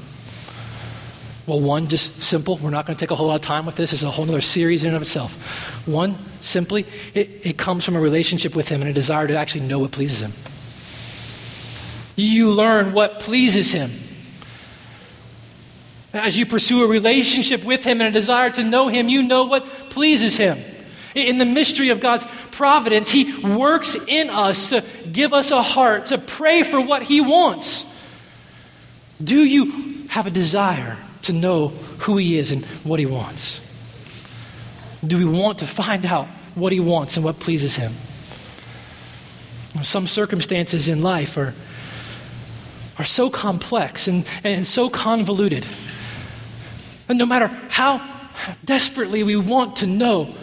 Well, 1.46 1.62
one, 1.62 1.90
just 1.90 2.24
simple. 2.24 2.58
We're 2.58 2.72
not 2.72 2.88
going 2.88 2.98
to 2.98 3.00
take 3.00 3.12
a 3.12 3.16
whole 3.16 3.28
lot 3.28 3.36
of 3.36 3.42
time 3.42 3.68
with 3.68 3.76
this. 3.76 3.94
It's 3.94 4.02
a 4.02 4.10
whole 4.10 4.28
other 4.28 4.42
series 4.42 4.82
in 4.82 4.88
and 4.88 4.96
of 4.96 5.04
itself. 5.04 5.88
One, 5.88 6.18
simply, 6.42 6.88
it, 7.14 7.46
it 7.46 7.58
comes 7.60 7.86
from 7.86 7.96
a 7.96 8.00
relationship 8.00 8.56
with 8.56 8.68
Him 8.68 8.82
and 8.82 8.90
a 8.90 8.94
desire 8.94 9.28
to 9.28 9.36
actually 9.36 9.68
know 9.68 9.78
what 9.78 9.92
pleases 9.92 10.22
Him. 10.22 10.34
You 12.16 12.50
learn 12.50 12.94
what 12.94 13.20
pleases 13.20 13.72
Him. 13.72 13.92
As 16.14 16.36
you 16.36 16.48
pursue 16.48 16.84
a 16.84 16.88
relationship 16.88 17.64
with 17.64 17.84
Him 17.84 18.02
and 18.02 18.10
a 18.10 18.20
desire 18.20 18.50
to 18.50 18.64
know 18.64 18.88
Him, 18.88 19.08
you 19.08 19.22
know 19.22 19.46
what 19.46 19.66
pleases 19.92 20.36
Him. 20.36 20.58
In 21.16 21.38
the 21.38 21.46
mystery 21.46 21.90
of 21.90 22.02
God's 22.02 22.26
providence, 22.52 23.10
He 23.10 23.42
works 23.42 23.96
in 24.08 24.30
us 24.30 24.70
to 24.70 24.84
give 25.10 25.34
us 25.34 25.50
a 25.52 25.62
heart 25.62 26.08
to 26.08 26.18
pray 26.18 26.64
for 26.64 26.82
what 26.82 27.04
He 27.04 27.22
wants. 27.22 27.86
Do 29.24 29.44
you 29.44 30.08
have 30.10 30.28
a 30.28 30.32
desire 30.32 30.98
to 31.24 31.34
know 31.34 31.70
who 31.70 32.18
He 32.18 32.38
is 32.38 32.52
and 32.52 32.66
what 32.84 33.00
He 33.00 33.06
wants? 33.06 33.62
Do 35.08 35.18
we 35.18 35.26
want 35.26 35.60
to 35.60 35.68
find 35.68 36.06
out 36.06 36.28
what 36.54 36.74
He 36.74 36.82
wants 36.82 37.16
and 37.16 37.24
what 37.24 37.40
pleases 37.40 37.76
Him? 37.76 37.94
Some 39.82 40.08
circumstances 40.08 40.90
in 40.90 41.02
life 41.02 41.38
are, 41.38 41.54
are 43.00 43.06
so 43.06 43.30
complex 43.30 44.10
and, 44.10 44.26
and 44.44 44.68
so 44.68 44.90
convoluted. 44.90 45.66
And 47.08 47.18
no 47.18 47.26
matter 47.26 47.48
how 47.70 48.06
desperately 48.66 49.24
we 49.24 49.38
want 49.38 49.78
to 49.78 49.88
know 49.88 50.34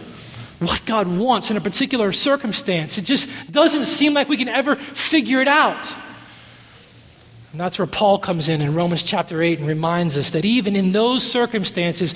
what 0.67 0.85
God 0.87 1.09
wants 1.09 1.51
in 1.51 1.57
a 1.57 1.61
particular 1.61 2.13
circumstance. 2.13 2.99
It 2.99 3.05
just 3.05 3.29
doesn't 3.51 3.87
seem 3.87 4.15
like 4.15 4.29
we 4.29 4.37
can 4.37 4.49
ever 4.49 4.77
figure 4.77 5.41
it 5.41 5.49
out. 5.49 5.95
And 7.53 7.61
that's 7.61 7.79
where 7.79 7.87
Paul 7.87 8.19
comes 8.19 8.49
in 8.49 8.63
in 8.63 8.75
Romans 8.75 9.03
chapter 9.03 9.43
8 9.43 9.59
and 9.59 9.69
reminds 9.69 10.17
us 10.17 10.31
that 10.31 10.45
even 10.45 10.75
in 10.75 10.93
those 10.93 11.23
circumstances, 11.23 12.15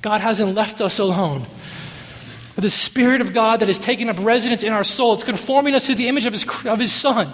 God 0.00 0.20
hasn't 0.20 0.54
left 0.54 0.80
us 0.80 0.98
alone. 0.98 1.44
The 2.54 2.70
Spirit 2.70 3.20
of 3.20 3.34
God 3.34 3.60
that 3.60 3.68
is 3.68 3.78
taking 3.78 4.08
up 4.08 4.16
residence 4.18 4.62
in 4.62 4.72
our 4.72 4.84
soul, 4.84 5.14
it's 5.14 5.24
conforming 5.24 5.74
us 5.74 5.86
to 5.86 5.94
the 5.94 6.08
image 6.08 6.24
of 6.24 6.32
His, 6.32 6.46
of 6.64 6.78
his 6.78 6.92
Son, 6.92 7.30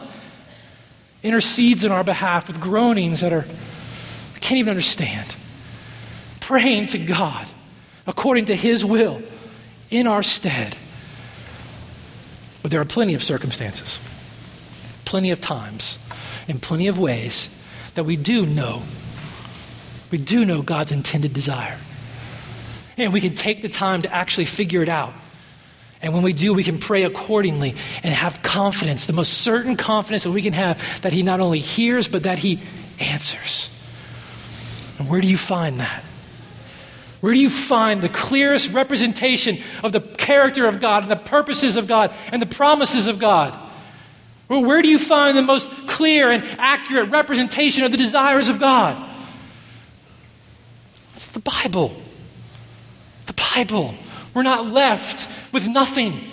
intercedes 1.23 1.85
in 1.85 1.93
our 1.93 2.03
behalf 2.03 2.49
with 2.49 2.61
groanings 2.61 3.21
that 3.21 3.33
are, 3.33 3.45
we 4.35 4.41
can't 4.41 4.59
even 4.59 4.71
understand. 4.71 5.35
Praying 6.41 6.87
to 6.87 6.99
God 6.99 7.47
according 8.07 8.47
to 8.47 8.57
His 8.57 8.85
will 8.85 9.23
in 9.93 10.09
our 10.09 10.24
stead. 10.24 10.74
But 12.62 12.70
there 12.70 12.80
are 12.80 12.86
plenty 12.86 13.14
of 13.14 13.22
circumstances, 13.22 14.01
plenty 15.05 15.30
of 15.30 15.40
times, 15.40 15.99
in 16.49 16.59
plenty 16.59 16.88
of 16.88 16.99
ways 16.99 17.49
that 17.95 18.05
we 18.05 18.16
do 18.16 18.47
know. 18.47 18.82
We 20.11 20.18
do 20.18 20.45
know 20.45 20.62
God's 20.62 20.93
intended 20.93 21.32
desire. 21.32 21.78
And 22.97 23.12
we 23.12 23.20
can 23.20 23.34
take 23.34 23.62
the 23.62 23.68
time 23.68 24.03
to 24.03 24.12
actually 24.12 24.47
figure 24.47 24.82
it 24.82 24.88
out. 24.88 25.12
And 26.01 26.12
when 26.12 26.22
we 26.22 26.32
do, 26.32 26.53
we 26.53 26.64
can 26.64 26.78
pray 26.78 27.05
accordingly 27.05 27.74
and 28.03 28.12
have 28.12 28.43
confidence, 28.43 29.07
the 29.07 29.12
most 29.12 29.34
certain 29.34 29.76
confidence 29.76 30.24
that 30.24 30.30
we 30.30 30.43
can 30.43 30.53
have 30.53 31.03
that 31.03 31.12
He 31.12 31.22
not 31.22 31.40
only 31.40 31.61
hears, 31.61 32.09
but 32.09 32.24
that 32.24 32.38
He 32.38 32.61
answers. 32.99 33.68
And 34.99 35.09
where 35.09 35.20
do 35.20 35.28
you 35.28 35.36
find 35.36 35.80
that? 35.80 36.03
Where 37.23 37.33
do 37.33 37.39
you 37.39 37.51
find 37.51 38.03
the 38.03 38.09
clearest 38.09 38.73
representation 38.73 39.59
of 39.85 39.93
the 39.93 40.01
character 40.01 40.66
of 40.66 40.81
God 40.81 41.05
and 41.05 41.11
the 41.11 41.16
purposes 41.16 41.77
of 41.77 41.87
God 41.87 42.12
and 42.33 42.43
the 42.43 42.47
promises 42.47 43.07
of 43.07 43.20
God? 43.20 43.57
Well, 44.49 44.64
where 44.64 44.83
do 44.83 44.89
you 44.89 44.99
find 44.99 45.39
the 45.39 45.43
most 45.43 45.70
clear 45.87 46.33
and 46.33 46.43
accurate 46.59 47.11
representation 47.11 47.85
of 47.85 47.93
the 47.93 47.97
desires 47.97 48.49
of 48.49 48.59
God? 48.59 49.09
It's 51.14 51.29
the 51.29 51.39
Bible. 51.39 51.95
The 53.27 53.35
Bible. 53.55 53.95
We're 54.35 54.43
not 54.43 54.66
left 54.66 55.53
with 55.53 55.68
nothing. 55.68 56.29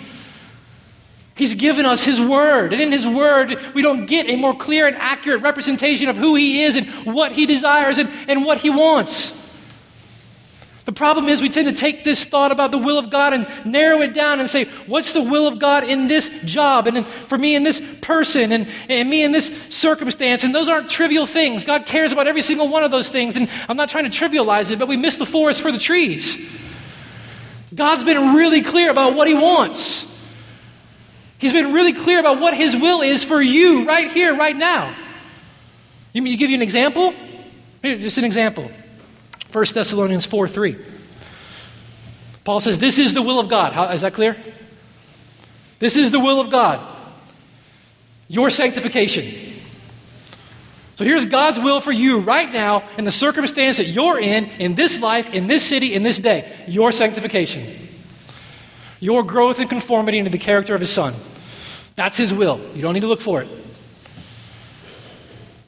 He's 1.36 1.54
given 1.54 1.86
us 1.86 2.02
His 2.02 2.20
Word. 2.20 2.72
And 2.72 2.82
in 2.82 2.90
His 2.90 3.06
Word, 3.06 3.56
we 3.76 3.82
don't 3.82 4.06
get 4.06 4.28
a 4.28 4.34
more 4.34 4.56
clear 4.56 4.88
and 4.88 4.96
accurate 4.96 5.42
representation 5.42 6.08
of 6.08 6.16
who 6.16 6.34
He 6.34 6.64
is 6.64 6.74
and 6.74 6.88
what 7.06 7.30
He 7.30 7.46
desires 7.46 7.98
and, 7.98 8.10
and 8.26 8.44
what 8.44 8.58
He 8.58 8.70
wants. 8.70 9.39
The 10.90 10.94
problem 10.94 11.28
is, 11.28 11.40
we 11.40 11.48
tend 11.48 11.68
to 11.68 11.72
take 11.72 12.02
this 12.02 12.24
thought 12.24 12.50
about 12.50 12.72
the 12.72 12.78
will 12.78 12.98
of 12.98 13.10
God 13.10 13.32
and 13.32 13.46
narrow 13.64 14.00
it 14.00 14.12
down 14.12 14.40
and 14.40 14.50
say, 14.50 14.64
what's 14.86 15.12
the 15.12 15.22
will 15.22 15.46
of 15.46 15.60
God 15.60 15.84
in 15.84 16.08
this 16.08 16.28
job 16.44 16.88
and 16.88 16.96
in, 16.96 17.04
for 17.04 17.38
me 17.38 17.54
in 17.54 17.62
this 17.62 17.80
person 18.00 18.50
and, 18.50 18.66
and 18.88 19.08
me 19.08 19.22
in 19.22 19.30
this 19.30 19.68
circumstance? 19.70 20.42
And 20.42 20.52
those 20.52 20.68
aren't 20.68 20.90
trivial 20.90 21.26
things. 21.26 21.62
God 21.62 21.86
cares 21.86 22.10
about 22.10 22.26
every 22.26 22.42
single 22.42 22.66
one 22.66 22.82
of 22.82 22.90
those 22.90 23.08
things. 23.08 23.36
And 23.36 23.48
I'm 23.68 23.76
not 23.76 23.88
trying 23.88 24.10
to 24.10 24.10
trivialize 24.10 24.72
it, 24.72 24.80
but 24.80 24.88
we 24.88 24.96
miss 24.96 25.16
the 25.16 25.26
forest 25.26 25.62
for 25.62 25.70
the 25.70 25.78
trees. 25.78 26.36
God's 27.72 28.02
been 28.02 28.34
really 28.34 28.60
clear 28.60 28.90
about 28.90 29.14
what 29.14 29.28
He 29.28 29.34
wants. 29.34 30.08
He's 31.38 31.52
been 31.52 31.72
really 31.72 31.92
clear 31.92 32.18
about 32.18 32.40
what 32.40 32.52
His 32.52 32.74
will 32.74 33.00
is 33.00 33.22
for 33.22 33.40
you 33.40 33.86
right 33.86 34.10
here, 34.10 34.36
right 34.36 34.56
now. 34.56 34.92
You 36.12 36.24
to 36.24 36.36
give 36.36 36.50
you 36.50 36.56
an 36.56 36.62
example? 36.62 37.14
Here, 37.80 37.96
just 37.96 38.18
an 38.18 38.24
example. 38.24 38.68
1 39.52 39.64
Thessalonians 39.74 40.26
4 40.26 40.48
3. 40.48 40.76
Paul 42.44 42.60
says, 42.60 42.78
This 42.78 42.98
is 42.98 43.14
the 43.14 43.22
will 43.22 43.40
of 43.40 43.48
God. 43.48 43.72
How, 43.72 43.90
is 43.90 44.02
that 44.02 44.14
clear? 44.14 44.36
This 45.78 45.96
is 45.96 46.10
the 46.10 46.20
will 46.20 46.40
of 46.40 46.50
God. 46.50 46.86
Your 48.28 48.50
sanctification. 48.50 49.50
So 50.96 51.04
here's 51.04 51.24
God's 51.24 51.58
will 51.58 51.80
for 51.80 51.92
you 51.92 52.20
right 52.20 52.52
now 52.52 52.84
in 52.98 53.04
the 53.04 53.12
circumstance 53.12 53.78
that 53.78 53.86
you're 53.86 54.20
in, 54.20 54.44
in 54.58 54.74
this 54.74 55.00
life, 55.00 55.30
in 55.30 55.46
this 55.46 55.64
city, 55.64 55.94
in 55.94 56.02
this 56.02 56.18
day. 56.18 56.52
Your 56.68 56.92
sanctification. 56.92 57.66
Your 59.00 59.22
growth 59.22 59.58
and 59.58 59.70
conformity 59.70 60.18
into 60.18 60.30
the 60.30 60.38
character 60.38 60.74
of 60.74 60.80
His 60.80 60.92
Son. 60.92 61.14
That's 61.94 62.18
His 62.18 62.34
will. 62.34 62.60
You 62.74 62.82
don't 62.82 62.92
need 62.92 63.00
to 63.00 63.06
look 63.06 63.22
for 63.22 63.40
it. 63.40 63.48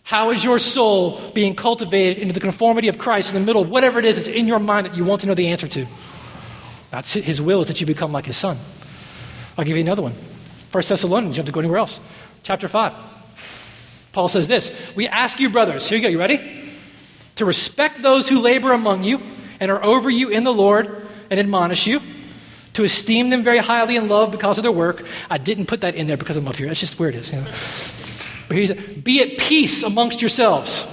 How 0.05 0.31
is 0.31 0.45
your 0.45 0.59
soul 0.59 1.21
being 1.33 1.55
cultivated 1.55 2.19
into 2.19 2.35
the 2.35 2.41
conformity 2.41 2.89
of 2.89 2.99
Christ 2.99 3.33
in 3.33 3.41
the 3.41 3.47
middle 3.47 3.63
of 3.63 3.71
whatever 3.71 3.99
it 3.99 4.05
is 4.05 4.17
that's 4.17 4.29
in 4.29 4.47
your 4.47 4.59
mind 4.59 4.87
that 4.87 4.97
you 4.97 5.05
want 5.05 5.21
to 5.23 5.27
know 5.27 5.35
the 5.35 5.49
answer 5.49 5.69
to? 5.69 5.87
That's 6.91 7.13
his 7.13 7.41
will 7.41 7.63
is 7.63 7.69
that 7.69 7.81
you 7.81 7.87
become 7.87 8.13
like 8.13 8.27
his 8.27 8.37
son. 8.37 8.59
I'll 9.57 9.65
give 9.65 9.77
you 9.77 9.83
another 9.83 10.03
one. 10.03 10.13
First 10.71 10.89
Thessalonians, 10.89 11.37
you 11.37 11.43
don't 11.43 11.47
have 11.47 11.53
to 11.53 11.55
go 11.55 11.61
anywhere 11.61 11.79
else. 11.79 12.01
Chapter 12.43 12.69
5. 12.69 12.95
Paul 14.13 14.29
says 14.29 14.49
this 14.49 14.71
We 14.95 15.09
ask 15.09 15.41
you, 15.41 15.49
brothers, 15.49 15.89
here 15.89 15.97
you 15.97 16.03
go, 16.03 16.09
you 16.09 16.19
ready? 16.19 16.41
To 17.37 17.45
respect 17.45 18.03
those 18.03 18.29
who 18.29 18.41
labor 18.41 18.73
among 18.73 19.05
you 19.05 19.23
and 19.61 19.71
are 19.71 19.83
over 19.83 20.11
you 20.11 20.29
in 20.29 20.45
the 20.45 20.53
Lord 20.53 21.07
and 21.31 21.41
admonish 21.41 21.87
you, 21.87 22.01
to 22.75 22.85
esteem 22.85 23.31
them 23.31 23.43
very 23.43 23.59
highly 23.59 23.97
in 23.97 24.09
love 24.09 24.31
because 24.31 24.59
of 24.59 24.65
their 24.65 24.73
work. 24.73 25.07
I 25.31 25.39
didn't 25.39 25.67
put 25.67 25.83
that 25.83 25.95
in 25.95 26.07
there 26.07 26.17
because 26.17 26.37
I'm 26.37 26.47
up 26.49 26.57
here. 26.57 26.67
That's 26.67 26.81
just 26.81 26.99
where 26.99 27.09
it 27.09 27.15
is. 27.15 27.33
You 27.33 27.41
know? 27.41 28.02
But 28.53 28.59
he 28.59 28.67
said, 28.67 29.03
Be 29.03 29.23
at 29.23 29.39
peace 29.39 29.83
amongst 29.83 30.21
yourselves. 30.21 30.87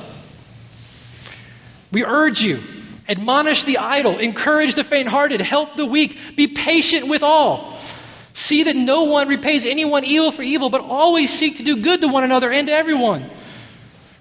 We 1.91 2.05
urge 2.05 2.41
you, 2.41 2.63
admonish 3.09 3.65
the 3.65 3.79
idle, 3.79 4.17
encourage 4.17 4.75
the 4.75 4.85
faint 4.85 5.09
hearted, 5.09 5.41
help 5.41 5.75
the 5.75 5.85
weak, 5.85 6.37
be 6.37 6.47
patient 6.47 7.09
with 7.09 7.21
all. 7.21 7.77
See 8.33 8.63
that 8.63 8.77
no 8.77 9.03
one 9.03 9.27
repays 9.27 9.65
anyone 9.65 10.05
evil 10.05 10.31
for 10.31 10.41
evil, 10.41 10.69
but 10.69 10.79
always 10.79 11.33
seek 11.33 11.57
to 11.57 11.63
do 11.63 11.81
good 11.81 11.99
to 11.99 12.07
one 12.07 12.23
another 12.23 12.49
and 12.49 12.67
to 12.67 12.73
everyone. 12.73 13.29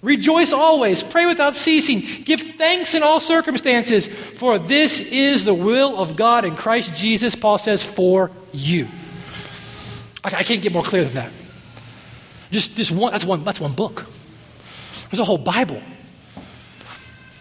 Rejoice 0.03 0.53
always, 0.53 1.05
pray 1.05 1.27
without 1.27 1.55
ceasing, 1.55 2.01
give 2.25 2.41
thanks 2.41 2.95
in 2.95 3.05
all 3.05 3.21
circumstances, 3.21 4.09
for 4.09 4.59
this 4.59 5.01
is 5.01 5.45
the 5.45 5.55
will 5.55 5.97
of 5.97 6.17
God 6.17 6.45
in 6.45 6.57
Christ 6.57 6.93
Jesus, 6.93 7.37
Paul 7.37 7.59
says, 7.59 7.85
for 7.85 8.33
you. 8.53 8.89
I, 10.25 10.39
I 10.39 10.43
can't 10.43 10.61
get 10.61 10.73
more 10.73 10.83
clear 10.83 11.05
than 11.05 11.15
that. 11.15 11.31
Just, 12.51 12.77
just 12.77 12.91
one, 12.91 13.13
that's 13.13 13.25
one, 13.25 13.45
that's 13.45 13.61
one 13.61 13.75
book. 13.75 14.07
There's 15.11 15.21
a 15.21 15.25
whole 15.25 15.39
Bible. 15.39 15.81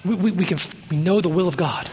We, 0.06 0.16
we, 0.16 0.32
we, 0.32 0.46
can, 0.46 0.58
we 0.90 0.98
know 0.98 1.22
the 1.22 1.30
will 1.30 1.48
of 1.48 1.58
God 1.58 1.88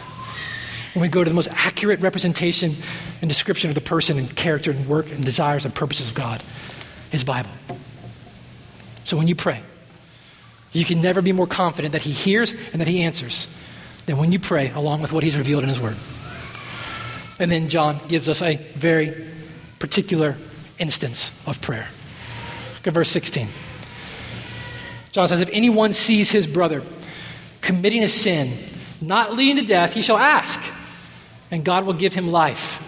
when 0.93 1.01
we 1.01 1.09
go 1.09 1.23
to 1.23 1.29
the 1.29 1.35
most 1.35 1.49
accurate 1.51 1.99
representation 1.99 2.75
and 3.21 3.29
description 3.29 3.69
of 3.69 3.75
the 3.75 3.81
person 3.81 4.17
and 4.17 4.33
character 4.35 4.71
and 4.71 4.87
work 4.87 5.11
and 5.11 5.25
desires 5.25 5.65
and 5.65 5.75
purposes 5.75 6.07
of 6.07 6.15
God, 6.15 6.41
His 7.11 7.23
Bible. 7.23 7.51
So 9.03 9.17
when 9.17 9.27
you 9.27 9.35
pray, 9.35 9.61
you 10.71 10.85
can 10.85 11.01
never 11.01 11.21
be 11.21 11.31
more 11.31 11.47
confident 11.47 11.91
that 11.93 12.01
He 12.01 12.11
hears 12.11 12.53
and 12.71 12.81
that 12.81 12.87
He 12.87 13.01
answers 13.01 13.47
than 14.05 14.17
when 14.17 14.31
you 14.31 14.39
pray 14.39 14.71
along 14.71 15.01
with 15.01 15.11
what 15.11 15.23
He's 15.23 15.37
revealed 15.37 15.63
in 15.63 15.69
His 15.69 15.79
Word. 15.79 15.97
And 17.39 17.51
then 17.51 17.67
John 17.67 17.99
gives 18.07 18.29
us 18.29 18.41
a 18.41 18.55
very 18.75 19.29
particular 19.79 20.37
instance 20.79 21.31
of 21.45 21.61
prayer. 21.61 21.87
Look 22.85 22.91
at 22.91 22.93
verse 22.93 23.09
16. 23.09 23.47
John 25.11 25.27
says, 25.27 25.41
If 25.41 25.49
anyone 25.51 25.91
sees 25.93 26.29
his 26.29 26.45
brother 26.45 26.83
committing 27.61 28.03
a 28.03 28.07
sin 28.09 28.55
not 29.01 29.33
leading 29.33 29.55
to 29.55 29.67
death, 29.67 29.93
he 29.93 30.03
shall 30.03 30.19
ask, 30.19 30.61
and 31.49 31.65
God 31.65 31.87
will 31.87 31.93
give 31.93 32.13
him 32.13 32.27
life. 32.27 32.79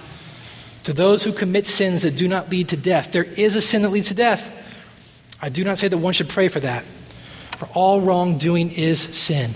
To 0.84 0.94
those 0.94 1.24
who 1.24 1.34
commit 1.34 1.66
sins 1.66 2.04
that 2.04 2.16
do 2.16 2.28
not 2.28 2.52
lead 2.52 2.70
to 2.70 2.78
death, 2.78 3.12
there 3.12 3.24
is 3.24 3.56
a 3.56 3.62
sin 3.62 3.82
that 3.82 3.90
leads 3.90 4.10
to 4.10 4.14
death. 4.14 4.54
I 5.42 5.50
do 5.50 5.64
not 5.64 5.80
say 5.80 5.88
that 5.88 5.98
one 5.98 6.14
should 6.14 6.30
pray 6.30 6.48
for 6.48 6.60
that. 6.60 6.84
For 7.58 7.68
all 7.74 8.00
wrongdoing 8.00 8.74
is 8.74 9.02
sin. 9.02 9.56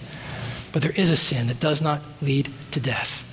But 0.74 0.82
there 0.82 0.92
is 0.96 1.12
a 1.12 1.18
sin 1.18 1.48
that 1.48 1.60
does 1.60 1.84
not 1.84 2.02
lead 2.20 2.52
to 2.72 2.80
death. 2.80 3.28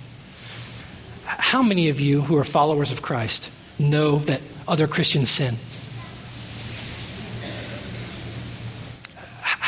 How 1.25 1.63
many 1.63 1.89
of 1.89 2.01
you 2.01 2.21
who 2.21 2.37
are 2.37 2.45
followers 2.45 2.93
of 2.93 3.01
Christ 3.01 3.49
know 3.79 4.19
that 4.19 4.43
other 4.67 4.87
Christians 4.87 5.31
sin? 5.31 5.55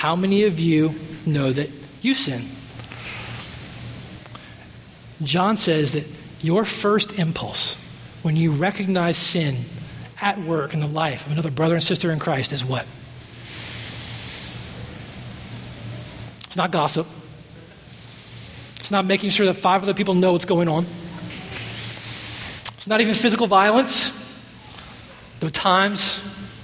How 0.00 0.16
many 0.16 0.44
of 0.44 0.58
you 0.58 0.94
know 1.26 1.52
that 1.52 1.68
you 2.00 2.14
sin? 2.14 2.46
John 5.22 5.58
says 5.58 5.92
that 5.92 6.06
your 6.40 6.64
first 6.64 7.18
impulse 7.18 7.74
when 8.22 8.34
you 8.34 8.50
recognize 8.50 9.18
sin 9.18 9.58
at 10.18 10.40
work 10.40 10.72
in 10.72 10.80
the 10.80 10.86
life 10.86 11.26
of 11.26 11.32
another 11.32 11.50
brother 11.50 11.74
and 11.74 11.84
sister 11.84 12.10
in 12.12 12.18
Christ 12.18 12.50
is 12.50 12.64
what? 12.64 12.86
It's 16.46 16.56
not 16.56 16.70
gossip. 16.70 17.06
It's 18.78 18.90
not 18.90 19.04
making 19.04 19.28
sure 19.28 19.44
that 19.44 19.54
five 19.58 19.82
other 19.82 19.92
people 19.92 20.14
know 20.14 20.32
what's 20.32 20.46
going 20.46 20.68
on. 20.68 20.84
It's 22.78 22.86
not 22.86 23.02
even 23.02 23.12
physical 23.12 23.46
violence, 23.46 24.18
though 25.40 25.50
times 25.50 26.22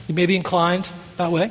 you 0.09 0.15
may 0.15 0.25
be 0.25 0.37
inclined 0.37 0.91
that 1.19 1.31
way. 1.31 1.51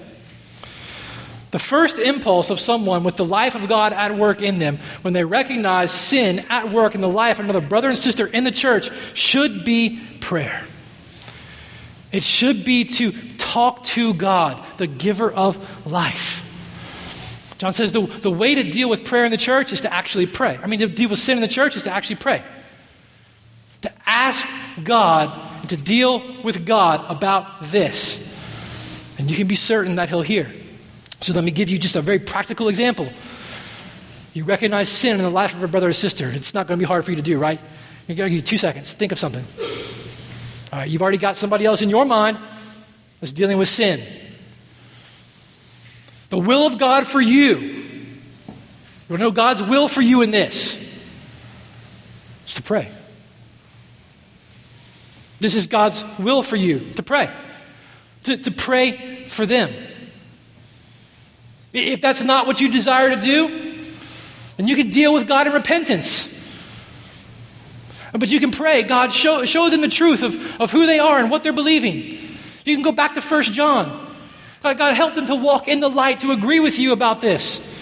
The 1.52 1.60
first 1.60 2.00
impulse 2.00 2.50
of 2.50 2.60
someone 2.60 3.04
with 3.04 3.16
the 3.16 3.26
life 3.26 3.56
of 3.56 3.68
God 3.70 3.94
at 3.94 4.16
work 4.16 4.42
in 4.42 4.60
them, 4.60 4.78
when 5.04 5.14
they 5.14 5.24
recognize 5.24 5.92
sin 5.92 6.46
at 6.50 6.72
work 6.72 6.96
in 6.96 7.02
the 7.02 7.10
life 7.10 7.40
of 7.40 7.46
another 7.46 7.66
brother 7.66 7.90
and 7.90 7.98
sister 7.98 8.28
in 8.28 8.44
the 8.44 8.52
church, 8.52 8.92
should 9.16 9.64
be 9.64 10.02
prayer. 10.20 10.64
It 12.12 12.24
should 12.24 12.66
be 12.66 12.86
to 12.86 13.12
talk 13.38 13.84
to 13.84 14.14
God, 14.14 14.66
the 14.78 14.88
giver 14.88 15.32
of 15.32 15.86
life. 15.86 16.42
John 17.58 17.74
says 17.74 17.92
the, 17.92 18.02
the 18.02 18.32
way 18.32 18.56
to 18.56 18.64
deal 18.64 18.90
with 18.90 19.06
prayer 19.06 19.24
in 19.26 19.32
the 19.32 19.38
church 19.38 19.72
is 19.72 19.82
to 19.82 19.94
actually 19.94 20.26
pray. 20.26 20.60
I 20.62 20.68
mean, 20.68 20.80
to 20.80 20.88
deal 20.88 21.10
with 21.10 21.20
sin 21.20 21.38
in 21.38 21.42
the 21.42 21.48
church 21.48 21.76
is 21.76 21.84
to 21.84 21.92
actually 21.92 22.18
pray. 22.18 22.44
To 23.84 23.92
ask 24.06 24.48
God, 24.84 25.70
to 25.70 25.78
deal 25.78 26.22
with 26.44 26.66
God 26.66 27.06
about 27.10 27.62
this. 27.62 28.34
And 29.18 29.32
you 29.32 29.38
can 29.38 29.48
be 29.48 29.56
certain 29.56 29.96
that 29.96 30.10
He'll 30.10 30.22
hear. 30.22 30.52
So 31.22 31.34
let 31.34 31.44
me 31.44 31.52
give 31.52 31.70
you 31.70 31.78
just 31.78 31.96
a 31.96 32.02
very 32.02 32.20
practical 32.20 32.68
example. 32.68 33.10
You 34.34 34.44
recognize 34.44 34.90
sin 34.90 35.16
in 35.16 35.24
the 35.24 35.30
life 35.30 35.56
of 35.56 35.64
a 35.64 35.68
brother 35.68 35.90
or 35.90 35.94
sister. 35.94 36.30
It's 36.30 36.54
not 36.54 36.68
going 36.68 36.78
to 36.78 36.84
be 36.84 36.88
hard 36.88 37.06
for 37.06 37.12
you 37.12 37.18
to 37.18 37.24
do, 37.24 37.40
right? 37.40 37.60
You 38.08 38.16
give 38.16 38.32
you 38.32 38.42
two 38.42 38.58
seconds. 38.58 38.94
Think 38.94 39.12
of 39.12 39.20
something. 39.20 39.44
All 40.72 40.80
right, 40.80 40.90
you've 40.90 41.02
already 41.02 41.18
got 41.18 41.38
somebody 41.38 41.66
else 41.66 41.82
in 41.82 41.90
your 41.90 42.06
mind 42.06 42.38
that's 43.20 43.32
dealing 43.32 43.58
with 43.58 43.70
sin. 43.70 44.06
The 46.30 46.38
will 46.38 46.68
of 46.68 46.78
God 46.78 47.08
for 47.08 47.22
you. 47.22 47.56
You 47.56 49.14
want 49.14 49.20
to 49.20 49.26
know 49.26 49.32
God's 49.32 49.64
will 49.64 49.88
for 49.88 50.02
you 50.02 50.22
in 50.22 50.32
this? 50.32 50.76
It's 52.44 52.56
to 52.56 52.64
pray. 52.64 52.90
This 55.40 55.56
is 55.56 55.68
God's 55.68 56.04
will 56.20 56.44
for 56.44 56.56
you 56.56 56.80
to 56.96 57.04
pray. 57.04 57.32
To, 58.24 58.38
to 58.38 58.52
pray 58.52 59.26
for 59.28 59.46
them. 59.46 59.74
If 61.76 62.00
that's 62.00 62.24
not 62.24 62.48
what 62.48 62.62
you 62.62 62.72
desire 62.72 63.10
to 63.10 63.18
do, 63.18 63.50
then 64.56 64.68
you 64.68 64.78
can 64.78 64.90
deal 64.90 65.14
with 65.14 65.28
God 65.28 65.46
in 65.46 65.54
repentance. 65.54 66.32
But 68.14 68.30
you 68.30 68.40
can 68.40 68.52
pray, 68.52 68.84
God, 68.84 69.12
show, 69.12 69.44
show 69.44 69.70
them 69.70 69.82
the 69.82 69.90
truth 69.90 70.24
of, 70.24 70.62
of 70.62 70.72
who 70.72 70.86
they 70.86 71.00
are 71.00 71.20
and 71.20 71.30
what 71.30 71.44
they're 71.44 71.52
believing. 71.52 72.18
You 72.64 72.76
can 72.76 72.82
go 72.82 72.94
back 72.94 73.16
to 73.16 73.22
1 73.22 73.44
John. 73.44 74.14
God, 74.64 74.78
God, 74.78 74.96
help 74.96 75.16
them 75.16 75.26
to 75.26 75.36
walk 75.36 75.68
in 75.68 75.82
the 75.82 75.90
light, 75.90 76.22
to 76.22 76.32
agree 76.32 76.62
with 76.62 76.80
you 76.80 76.94
about 76.94 77.20
this. 77.20 77.74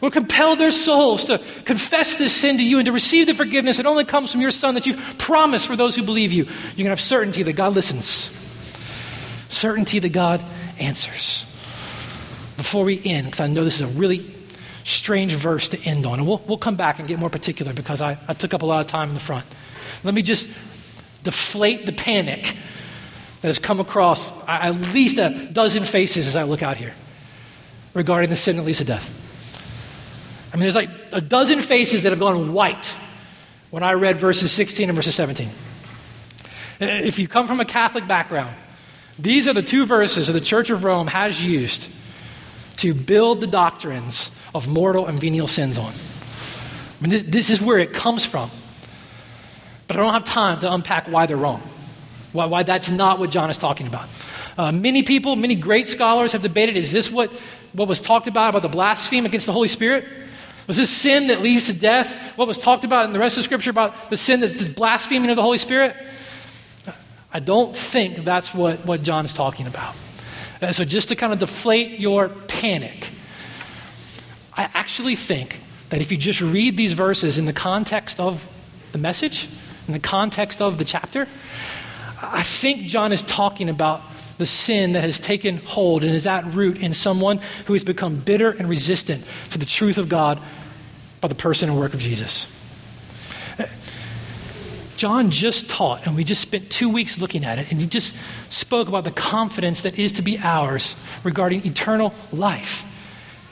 Or 0.00 0.10
compel 0.10 0.56
their 0.56 0.72
souls 0.72 1.26
to 1.26 1.38
confess 1.64 2.16
this 2.16 2.34
sin 2.34 2.58
to 2.58 2.64
you 2.64 2.78
and 2.78 2.86
to 2.86 2.92
receive 2.92 3.28
the 3.28 3.34
forgiveness 3.34 3.76
that 3.76 3.86
only 3.86 4.04
comes 4.04 4.32
from 4.32 4.40
your 4.40 4.50
Son 4.50 4.74
that 4.74 4.86
you've 4.86 5.18
promised 5.18 5.68
for 5.68 5.76
those 5.76 5.94
who 5.94 6.02
believe 6.02 6.32
you. 6.32 6.44
You 6.44 6.84
can 6.84 6.86
have 6.86 7.00
certainty 7.00 7.44
that 7.44 7.52
God 7.52 7.74
listens, 7.74 8.30
certainty 9.48 10.00
that 10.00 10.10
God 10.10 10.42
answers 10.78 11.46
before 12.56 12.84
we 12.84 13.00
end, 13.04 13.26
because 13.26 13.40
I 13.40 13.46
know 13.46 13.64
this 13.64 13.80
is 13.80 13.82
a 13.82 13.98
really 13.98 14.34
strange 14.84 15.34
verse 15.34 15.68
to 15.70 15.80
end 15.82 16.06
on, 16.06 16.18
and 16.18 16.26
we'll, 16.26 16.42
we'll 16.46 16.58
come 16.58 16.76
back 16.76 16.98
and 16.98 17.08
get 17.08 17.18
more 17.18 17.30
particular 17.30 17.72
because 17.72 18.00
I, 18.00 18.16
I 18.28 18.34
took 18.34 18.54
up 18.54 18.62
a 18.62 18.66
lot 18.66 18.80
of 18.80 18.86
time 18.86 19.08
in 19.08 19.14
the 19.14 19.20
front. 19.20 19.44
Let 20.04 20.14
me 20.14 20.22
just 20.22 20.48
deflate 21.24 21.86
the 21.86 21.92
panic 21.92 22.56
that 23.40 23.48
has 23.48 23.58
come 23.58 23.80
across 23.80 24.32
at 24.46 24.70
least 24.94 25.18
a 25.18 25.48
dozen 25.52 25.84
faces 25.84 26.26
as 26.26 26.36
I 26.36 26.44
look 26.44 26.62
out 26.62 26.76
here 26.76 26.94
regarding 27.94 28.30
the 28.30 28.36
sin 28.36 28.56
that 28.56 28.62
leads 28.62 28.78
to 28.78 28.84
death. 28.84 29.10
I 30.52 30.56
mean, 30.56 30.62
there's 30.62 30.74
like 30.74 30.90
a 31.12 31.20
dozen 31.20 31.62
faces 31.62 32.04
that 32.04 32.10
have 32.10 32.20
gone 32.20 32.52
white 32.52 32.96
when 33.70 33.82
I 33.82 33.94
read 33.94 34.18
verses 34.18 34.52
16 34.52 34.88
and 34.88 34.96
verses 34.96 35.14
17. 35.14 35.50
If 36.78 37.18
you 37.18 37.26
come 37.26 37.46
from 37.46 37.58
a 37.58 37.64
Catholic 37.64 38.06
background, 38.06 38.54
these 39.18 39.48
are 39.48 39.52
the 39.52 39.62
two 39.62 39.86
verses 39.86 40.28
that 40.28 40.34
the 40.34 40.40
Church 40.40 40.70
of 40.70 40.84
Rome 40.84 41.08
has 41.08 41.42
used 41.42 41.88
to 42.76 42.94
build 42.94 43.40
the 43.40 43.46
doctrines 43.46 44.30
of 44.54 44.68
mortal 44.68 45.06
and 45.06 45.18
venial 45.18 45.46
sins 45.46 45.78
on. 45.78 45.92
I 45.92 47.06
mean, 47.06 47.30
this, 47.30 47.50
is 47.50 47.60
where 47.60 47.78
it 47.78 47.92
comes 47.92 48.24
from. 48.24 48.50
But 49.86 49.96
I 49.96 50.00
don't 50.00 50.12
have 50.12 50.24
time 50.24 50.60
to 50.60 50.72
unpack 50.72 51.06
why 51.08 51.26
they're 51.26 51.36
wrong, 51.36 51.60
why, 52.32 52.46
why 52.46 52.62
that's 52.62 52.90
not 52.90 53.18
what 53.18 53.30
John 53.30 53.50
is 53.50 53.56
talking 53.56 53.86
about. 53.86 54.08
Uh, 54.58 54.72
many 54.72 55.02
people, 55.02 55.36
many 55.36 55.54
great 55.54 55.88
scholars 55.88 56.32
have 56.32 56.42
debated 56.42 56.76
is 56.76 56.90
this 56.90 57.10
what, 57.10 57.30
what 57.72 57.86
was 57.86 58.00
talked 58.00 58.26
about 58.26 58.50
about 58.50 58.62
the 58.62 58.68
blasphemy 58.68 59.26
against 59.26 59.46
the 59.46 59.52
Holy 59.52 59.68
Spirit? 59.68 60.04
Was 60.66 60.76
this 60.76 60.90
sin 60.90 61.28
that 61.28 61.42
leads 61.42 61.66
to 61.66 61.78
death? 61.78 62.14
What 62.36 62.48
was 62.48 62.58
talked 62.58 62.82
about 62.82 63.04
in 63.04 63.12
the 63.12 63.18
rest 63.18 63.36
of 63.38 63.44
Scripture 63.44 63.70
about 63.70 64.10
the 64.10 64.16
sin 64.16 64.40
that's 64.40 64.66
blaspheming 64.68 65.30
of 65.30 65.36
the 65.36 65.42
Holy 65.42 65.58
Spirit? 65.58 65.94
I 67.32 67.38
don't 67.38 67.76
think 67.76 68.24
that's 68.24 68.54
what, 68.54 68.84
what 68.86 69.02
John 69.02 69.24
is 69.24 69.32
talking 69.32 69.66
about. 69.66 69.94
And 70.60 70.74
so, 70.74 70.84
just 70.84 71.08
to 71.08 71.16
kind 71.16 71.32
of 71.32 71.38
deflate 71.38 71.98
your 71.98 72.28
panic, 72.28 73.10
I 74.54 74.70
actually 74.74 75.16
think 75.16 75.60
that 75.90 76.00
if 76.00 76.10
you 76.10 76.16
just 76.16 76.40
read 76.40 76.76
these 76.76 76.94
verses 76.94 77.38
in 77.38 77.44
the 77.44 77.52
context 77.52 78.18
of 78.18 78.44
the 78.92 78.98
message, 78.98 79.48
in 79.86 79.92
the 79.92 79.98
context 79.98 80.62
of 80.62 80.78
the 80.78 80.84
chapter, 80.84 81.28
I 82.22 82.42
think 82.42 82.82
John 82.82 83.12
is 83.12 83.22
talking 83.22 83.68
about 83.68 84.02
the 84.38 84.46
sin 84.46 84.92
that 84.92 85.02
has 85.02 85.18
taken 85.18 85.58
hold 85.58 86.04
and 86.04 86.14
is 86.14 86.26
at 86.26 86.44
root 86.46 86.78
in 86.78 86.94
someone 86.94 87.40
who 87.66 87.74
has 87.74 87.84
become 87.84 88.16
bitter 88.16 88.50
and 88.50 88.68
resistant 88.68 89.24
to 89.50 89.58
the 89.58 89.66
truth 89.66 89.98
of 89.98 90.08
God 90.08 90.40
by 91.20 91.28
the 91.28 91.34
person 91.34 91.68
and 91.68 91.78
work 91.78 91.94
of 91.94 92.00
Jesus. 92.00 92.46
John 94.96 95.30
just 95.30 95.68
taught, 95.68 96.06
and 96.06 96.16
we 96.16 96.24
just 96.24 96.40
spent 96.40 96.70
two 96.70 96.88
weeks 96.88 97.18
looking 97.18 97.44
at 97.44 97.58
it, 97.58 97.70
and 97.70 97.80
he 97.80 97.86
just 97.86 98.14
spoke 98.50 98.88
about 98.88 99.04
the 99.04 99.10
confidence 99.10 99.82
that 99.82 99.98
is 99.98 100.12
to 100.12 100.22
be 100.22 100.38
ours 100.38 100.94
regarding 101.22 101.66
eternal 101.66 102.14
life. 102.32 102.84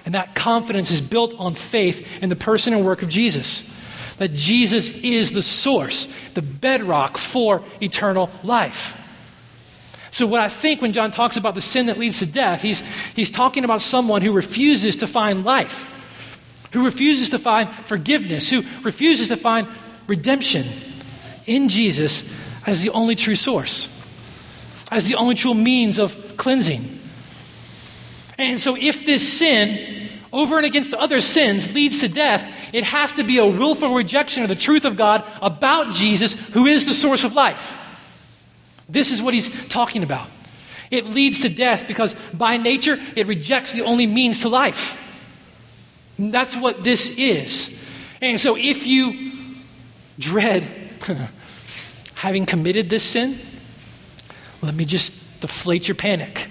And 0.07 0.15
that 0.15 0.35
confidence 0.35 0.91
is 0.91 1.01
built 1.01 1.35
on 1.39 1.55
faith 1.55 2.23
in 2.23 2.29
the 2.29 2.37
person 2.37 2.73
and 2.73 2.85
work 2.85 3.03
of 3.03 3.09
Jesus. 3.09 3.71
That 4.17 4.33
Jesus 4.33 4.91
is 4.91 5.33
the 5.33 5.43
source, 5.43 6.07
the 6.35 6.43
bedrock 6.43 7.19
for 7.19 7.63
eternal 7.81 8.31
life. 8.43 9.01
So, 10.13 10.27
what 10.27 10.41
I 10.41 10.49
think 10.49 10.81
when 10.81 10.93
John 10.93 11.11
talks 11.11 11.37
about 11.37 11.57
the 11.57 11.61
sin 11.61 11.87
that 11.87 11.99
leads 11.99 12.21
to 12.21 12.27
death, 12.27 12.63
he's, 12.63 12.81
he's 13.17 13.31
talking 13.31 13.65
about 13.65 13.83
someone 13.83 14.23
who 14.23 14.33
refuses 14.33 14.97
to 14.97 15.09
find 15.09 15.45
life, 15.45 15.89
who 16.73 16.85
refuses 16.85 17.31
to 17.31 17.39
find 17.39 17.69
forgiveness, 17.69 18.49
who 18.49 18.63
refuses 18.83 19.29
to 19.29 19.37
find 19.37 19.67
redemption 20.07 20.67
in 21.47 21.69
Jesus 21.69 22.31
as 22.67 22.83
the 22.83 22.91
only 22.91 23.15
true 23.15 23.37
source, 23.37 23.89
as 24.91 25.09
the 25.09 25.17
only 25.17 25.35
true 25.35 25.55
means 25.55 25.99
of 25.99 26.37
cleansing. 26.37 27.01
And 28.39 28.61
so, 28.61 28.77
if 28.77 29.07
this 29.07 29.39
sin, 29.39 30.09
over 30.33 30.57
and 30.57 30.67
against 30.67 30.93
other 30.95 31.21
sins, 31.21 31.73
leads 31.75 32.01
to 32.01 32.09
death, 32.09 32.71
it 32.73 32.85
has 32.85 33.13
to 33.15 33.23
be 33.23 33.39
a 33.39 33.47
willful 33.47 33.95
rejection 33.95 34.43
of 34.43 34.49
the 34.49 34.57
truth 34.57 34.85
of 34.85 34.97
God 34.97 35.25
about 35.41 35.95
Jesus, 35.95 36.33
who 36.33 36.67
is 36.67 36.87
the 36.87 36.95
source 36.95 37.23
of 37.23 37.35
life. 37.35 37.79
This 38.89 39.13
is 39.13 39.23
what 39.23 39.35
he's 39.35 39.49
talking 39.69 40.03
about. 40.03 40.29
It 40.91 41.07
leads 41.07 41.41
to 41.41 41.49
death 41.49 41.87
because 41.87 42.15
by 42.35 42.57
nature 42.57 42.99
it 43.17 43.27
rejects 43.27 43.73
the 43.73 43.83
only 43.83 44.07
means 44.07 44.43
to 44.43 44.49
life. 44.49 45.01
That's 46.19 46.57
what 46.57 46.85
this 46.85 47.09
is. 47.09 47.81
And 48.21 48.41
so 48.41 48.57
if 48.57 48.87
you 48.87 49.33
dread 50.19 50.84
having 52.15 52.47
committed 52.47 52.91
this 52.91 53.03
sin, 53.03 53.39
let 54.63 54.75
me 54.75 54.85
just 54.85 55.41
deflate 55.41 55.89
your 55.89 55.95
panic. 55.95 56.49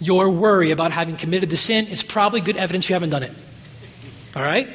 Your 0.00 0.30
worry 0.30 0.70
about 0.70 0.92
having 0.92 1.16
committed 1.16 1.50
the 1.50 1.56
sin 1.56 1.86
is 1.86 2.02
probably 2.02 2.40
good 2.40 2.56
evidence 2.56 2.88
you 2.88 2.94
haven't 2.94 3.10
done 3.10 3.22
it. 3.22 3.32
All 4.36 4.42
right? 4.42 4.68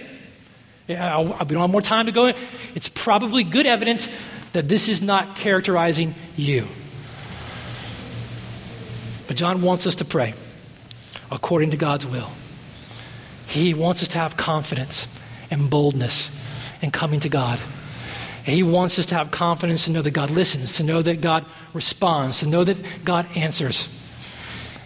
Yeah, 0.88 1.20
we 1.22 1.28
don't 1.28 1.62
have 1.62 1.70
more 1.70 1.82
time 1.82 2.08
to 2.08 2.12
go. 2.12 2.28
in. 2.28 2.36
It's 2.76 2.90
probably 2.90 3.44
good 3.44 3.66
evidence 3.66 4.10
that 4.52 4.68
this 4.68 4.90
is 4.90 5.02
not 5.02 5.36
characterizing 5.36 6.14
you. 6.36 6.68
But 9.28 9.38
John 9.38 9.62
wants 9.62 9.88
us 9.88 9.96
to 9.96 10.06
pray 10.06 10.34
according 11.32 11.72
to 11.72 11.78
God's 11.78 12.06
will. 12.06 12.30
He 13.48 13.74
wants 13.74 14.02
us 14.02 14.10
to 14.10 14.18
have 14.18 14.36
confidence 14.36 15.08
and 15.50 15.70
boldness 15.70 16.30
in 16.82 16.92
coming 16.92 17.20
to 17.22 17.30
God. 17.30 17.60
He 18.46 18.62
wants 18.62 19.00
us 19.00 19.06
to 19.08 19.16
have 19.16 19.32
confidence 19.32 19.86
to 19.86 19.92
know 19.92 20.02
that 20.02 20.12
God 20.12 20.30
listens, 20.30 20.76
to 20.78 20.84
know 20.84 21.02
that 21.02 21.22
God 21.22 21.46
responds, 21.74 22.40
to 22.40 22.48
know 22.48 22.64
that 22.64 22.78
God 23.06 23.26
answers. 23.36 23.88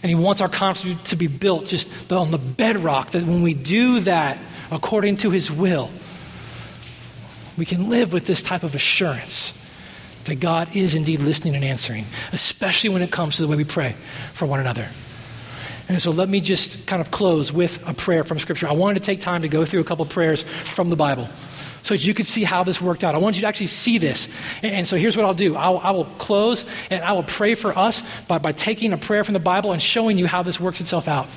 And 0.03 0.10
He 0.10 0.16
wants 0.16 0.41
our 0.41 0.49
confidence 0.49 1.10
to 1.10 1.16
be 1.16 1.28
built 1.28 1.66
just 1.66 2.12
on 2.12 2.30
the 2.30 2.38
bedrock 2.38 3.12
that 3.12 3.24
when 3.24 3.41
we 3.41 3.55
do 3.55 3.99
that 4.01 4.39
according 4.70 5.18
to 5.18 5.32
His 5.32 5.51
will, 5.51 5.89
we 7.58 7.66
can 7.66 7.89
live 7.89 8.14
with 8.14 8.26
this 8.26 8.43
type 8.43 8.62
of 8.62 8.76
assurance 8.76 9.53
that 10.26 10.36
God 10.36 10.76
is 10.76 10.93
indeed 10.93 11.22
listening 11.22 11.55
and 11.55 11.64
answering, 11.64 12.05
especially 12.32 12.91
when 12.91 13.01
it 13.01 13.12
comes 13.12 13.38
to 13.38 13.41
the 13.41 13.47
way 13.47 13.55
we 13.55 13.64
pray 13.64 13.93
for 14.34 14.45
one 14.45 14.60
another. 14.60 14.88
And 15.89 15.99
so 15.99 16.12
let 16.12 16.30
me 16.30 16.41
just 16.41 16.86
kind 16.86 17.01
of 17.01 17.10
close 17.10 17.51
with 17.51 17.88
a 17.88 17.93
prayer 17.93 18.24
from 18.24 18.38
Scripture. 18.38 18.68
I 18.68 18.74
wanted 18.74 19.01
to 19.01 19.05
take 19.05 19.22
time 19.22 19.41
to 19.41 19.47
go 19.47 19.66
through 19.66 19.80
a 19.80 19.86
couple 19.86 20.05
prayers 20.05 20.43
from 20.43 20.89
the 20.89 20.95
Bible 20.95 21.28
so 21.88 21.94
that 21.94 22.06
you 22.06 22.14
could 22.14 22.28
see 22.28 22.44
how 22.44 22.64
this 22.64 22.82
worked 22.82 23.06
out. 23.06 23.16
I 23.16 23.18
want 23.18 23.38
you 23.38 23.42
to 23.42 23.48
actually 23.48 23.68
see 23.68 23.98
this. 23.98 24.28
And, 24.62 24.86
so 24.86 24.98
here's 24.98 25.16
what 25.16 25.26
I'll 25.26 25.34
do 25.34 25.56
I'll, 25.56 25.78
I 25.78 25.92
will 25.92 26.06
close 26.06 26.66
and 26.90 27.04
I 27.04 27.14
will 27.14 27.24
pray 27.24 27.56
for 27.56 27.78
us 27.78 28.04
by, 28.26 28.40
by 28.40 28.52
taking 28.52 28.92
a 28.92 28.98
prayer 28.98 29.24
from 29.24 29.34
the 29.34 29.40
Bible 29.40 29.72
and 29.72 29.82
showing 29.82 30.18
you 30.18 30.28
how 30.28 30.44
this 30.44 30.60
works 30.60 30.82
itself 30.82 31.08
out. 31.08 31.28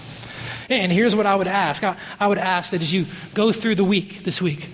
And 0.69 0.91
here's 0.91 1.15
what 1.15 1.27
I 1.27 1.37
would 1.37 1.47
ask 1.47 1.85
I, 1.85 1.97
I 2.19 2.27
would 2.27 2.39
ask 2.39 2.73
that 2.73 2.83
as 2.83 2.93
you 2.93 3.07
go 3.33 3.53
through 3.53 3.77
the 3.77 3.85
week 3.85 4.25
this 4.25 4.43
week, 4.43 4.69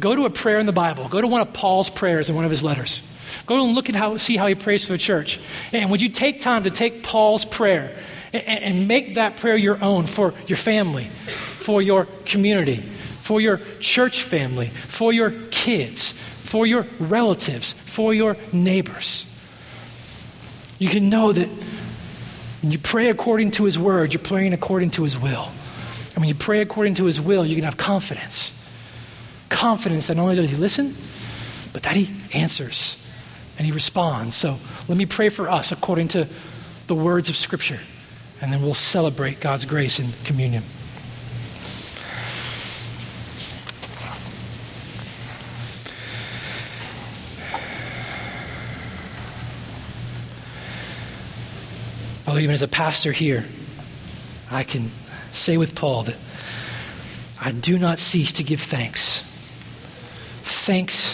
go 0.00 0.16
to 0.16 0.24
a 0.24 0.30
prayer 0.30 0.58
in 0.58 0.66
the 0.66 0.72
Bible, 0.72 1.08
go 1.08 1.20
to 1.20 1.28
one 1.28 1.42
of 1.42 1.52
Paul's 1.52 1.88
prayers 1.88 2.28
in 2.28 2.34
one 2.34 2.44
of 2.44 2.50
his 2.50 2.64
letters. 2.64 3.02
Go 3.46 3.64
and 3.64 3.74
look 3.74 3.88
at 3.88 3.94
how, 3.94 4.16
see 4.16 4.36
how 4.36 4.46
he 4.48 4.54
prays 4.56 4.84
for 4.84 4.92
the 4.92 4.98
church. 4.98 5.40
And 5.72 5.90
would 5.92 6.02
you 6.02 6.08
take 6.08 6.40
time 6.40 6.64
to 6.64 6.70
take 6.70 7.02
Paul's 7.04 7.44
prayer 7.44 7.96
and, 8.32 8.42
and 8.42 8.88
make 8.88 9.14
that 9.14 9.36
prayer 9.36 9.56
your 9.56 9.82
own 9.82 10.06
for 10.06 10.34
your 10.46 10.58
family, 10.58 11.04
for 11.04 11.80
your 11.80 12.06
community, 12.24 12.82
for 13.22 13.40
your 13.40 13.58
church 13.80 14.22
family, 14.22 14.66
for 14.66 15.12
your 15.12 15.30
kids, 15.50 16.12
for 16.12 16.66
your 16.66 16.86
relatives, 16.98 17.72
for 17.72 18.12
your 18.12 18.36
neighbors? 18.52 19.26
You 20.78 20.88
can 20.88 21.08
know 21.08 21.32
that 21.32 21.48
when 22.62 22.72
you 22.72 22.78
pray 22.78 23.08
according 23.08 23.52
to 23.52 23.64
his 23.64 23.78
word, 23.78 24.12
you're 24.12 24.22
praying 24.22 24.52
according 24.52 24.90
to 24.92 25.04
his 25.04 25.18
will. 25.18 25.48
And 26.14 26.16
when 26.16 26.28
you 26.28 26.34
pray 26.34 26.60
according 26.60 26.96
to 26.96 27.04
his 27.04 27.20
will, 27.20 27.46
you 27.46 27.54
can 27.54 27.64
have 27.64 27.76
confidence. 27.76 28.52
Confidence 29.48 30.08
that 30.08 30.16
not 30.16 30.24
only 30.24 30.36
does 30.36 30.50
he 30.50 30.56
listen, 30.56 30.94
but 31.72 31.84
that 31.84 31.94
he 31.94 32.12
answers 32.36 33.06
and 33.56 33.66
he 33.66 33.72
responds. 33.72 34.34
So 34.34 34.58
let 34.88 34.98
me 34.98 35.06
pray 35.06 35.28
for 35.28 35.48
us 35.48 35.70
according 35.72 36.08
to 36.08 36.28
the 36.88 36.94
words 36.94 37.30
of 37.30 37.36
Scripture, 37.36 37.78
and 38.40 38.52
then 38.52 38.60
we'll 38.60 38.74
celebrate 38.74 39.40
God's 39.40 39.64
grace 39.64 40.00
in 40.00 40.08
communion. 40.24 40.64
Father, 52.32 52.44
even 52.44 52.54
as 52.54 52.62
a 52.62 52.68
pastor 52.68 53.12
here, 53.12 53.44
I 54.50 54.62
can 54.62 54.90
say 55.34 55.58
with 55.58 55.74
Paul 55.74 56.04
that 56.04 56.16
I 57.38 57.52
do 57.52 57.78
not 57.78 57.98
cease 57.98 58.32
to 58.32 58.42
give 58.42 58.62
thanks. 58.62 59.20
Thanks. 60.40 61.12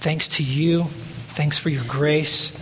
Thanks 0.00 0.28
to 0.28 0.42
you. 0.42 0.84
Thanks 1.28 1.56
for 1.56 1.70
your 1.70 1.84
grace 1.84 2.54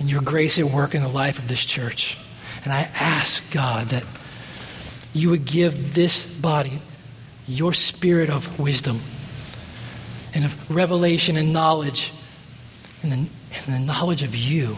and 0.00 0.10
your 0.10 0.22
grace 0.22 0.58
at 0.58 0.64
work 0.64 0.96
in 0.96 1.02
the 1.02 1.08
life 1.08 1.38
of 1.38 1.46
this 1.46 1.64
church. 1.64 2.18
And 2.64 2.72
I 2.72 2.90
ask, 2.96 3.48
God, 3.52 3.90
that 3.90 4.04
you 5.14 5.30
would 5.30 5.44
give 5.44 5.94
this 5.94 6.24
body 6.24 6.82
your 7.46 7.72
spirit 7.72 8.28
of 8.28 8.58
wisdom 8.58 8.98
and 10.34 10.44
of 10.44 10.68
revelation 10.68 11.36
and 11.36 11.52
knowledge 11.52 12.12
and 13.04 13.30
and 13.52 13.74
the 13.74 13.80
knowledge 13.80 14.22
of 14.22 14.34
you. 14.34 14.76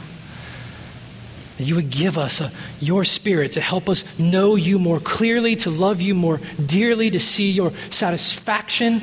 That 1.59 1.65
you 1.65 1.75
would 1.75 1.91
give 1.91 2.17
us 2.17 2.41
a, 2.41 2.51
your 2.81 3.05
spirit 3.05 3.53
to 3.53 3.61
help 3.61 3.89
us 3.89 4.19
know 4.19 4.57
you 4.57 4.79
more 4.79 5.01
clearly, 5.01 5.57
to 5.57 5.71
love 5.71 6.01
you 6.01 6.15
more 6.15 6.41
dearly, 6.65 7.11
to 7.11 7.21
see 7.21 7.51
your 7.51 7.73
satisfaction 7.91 9.03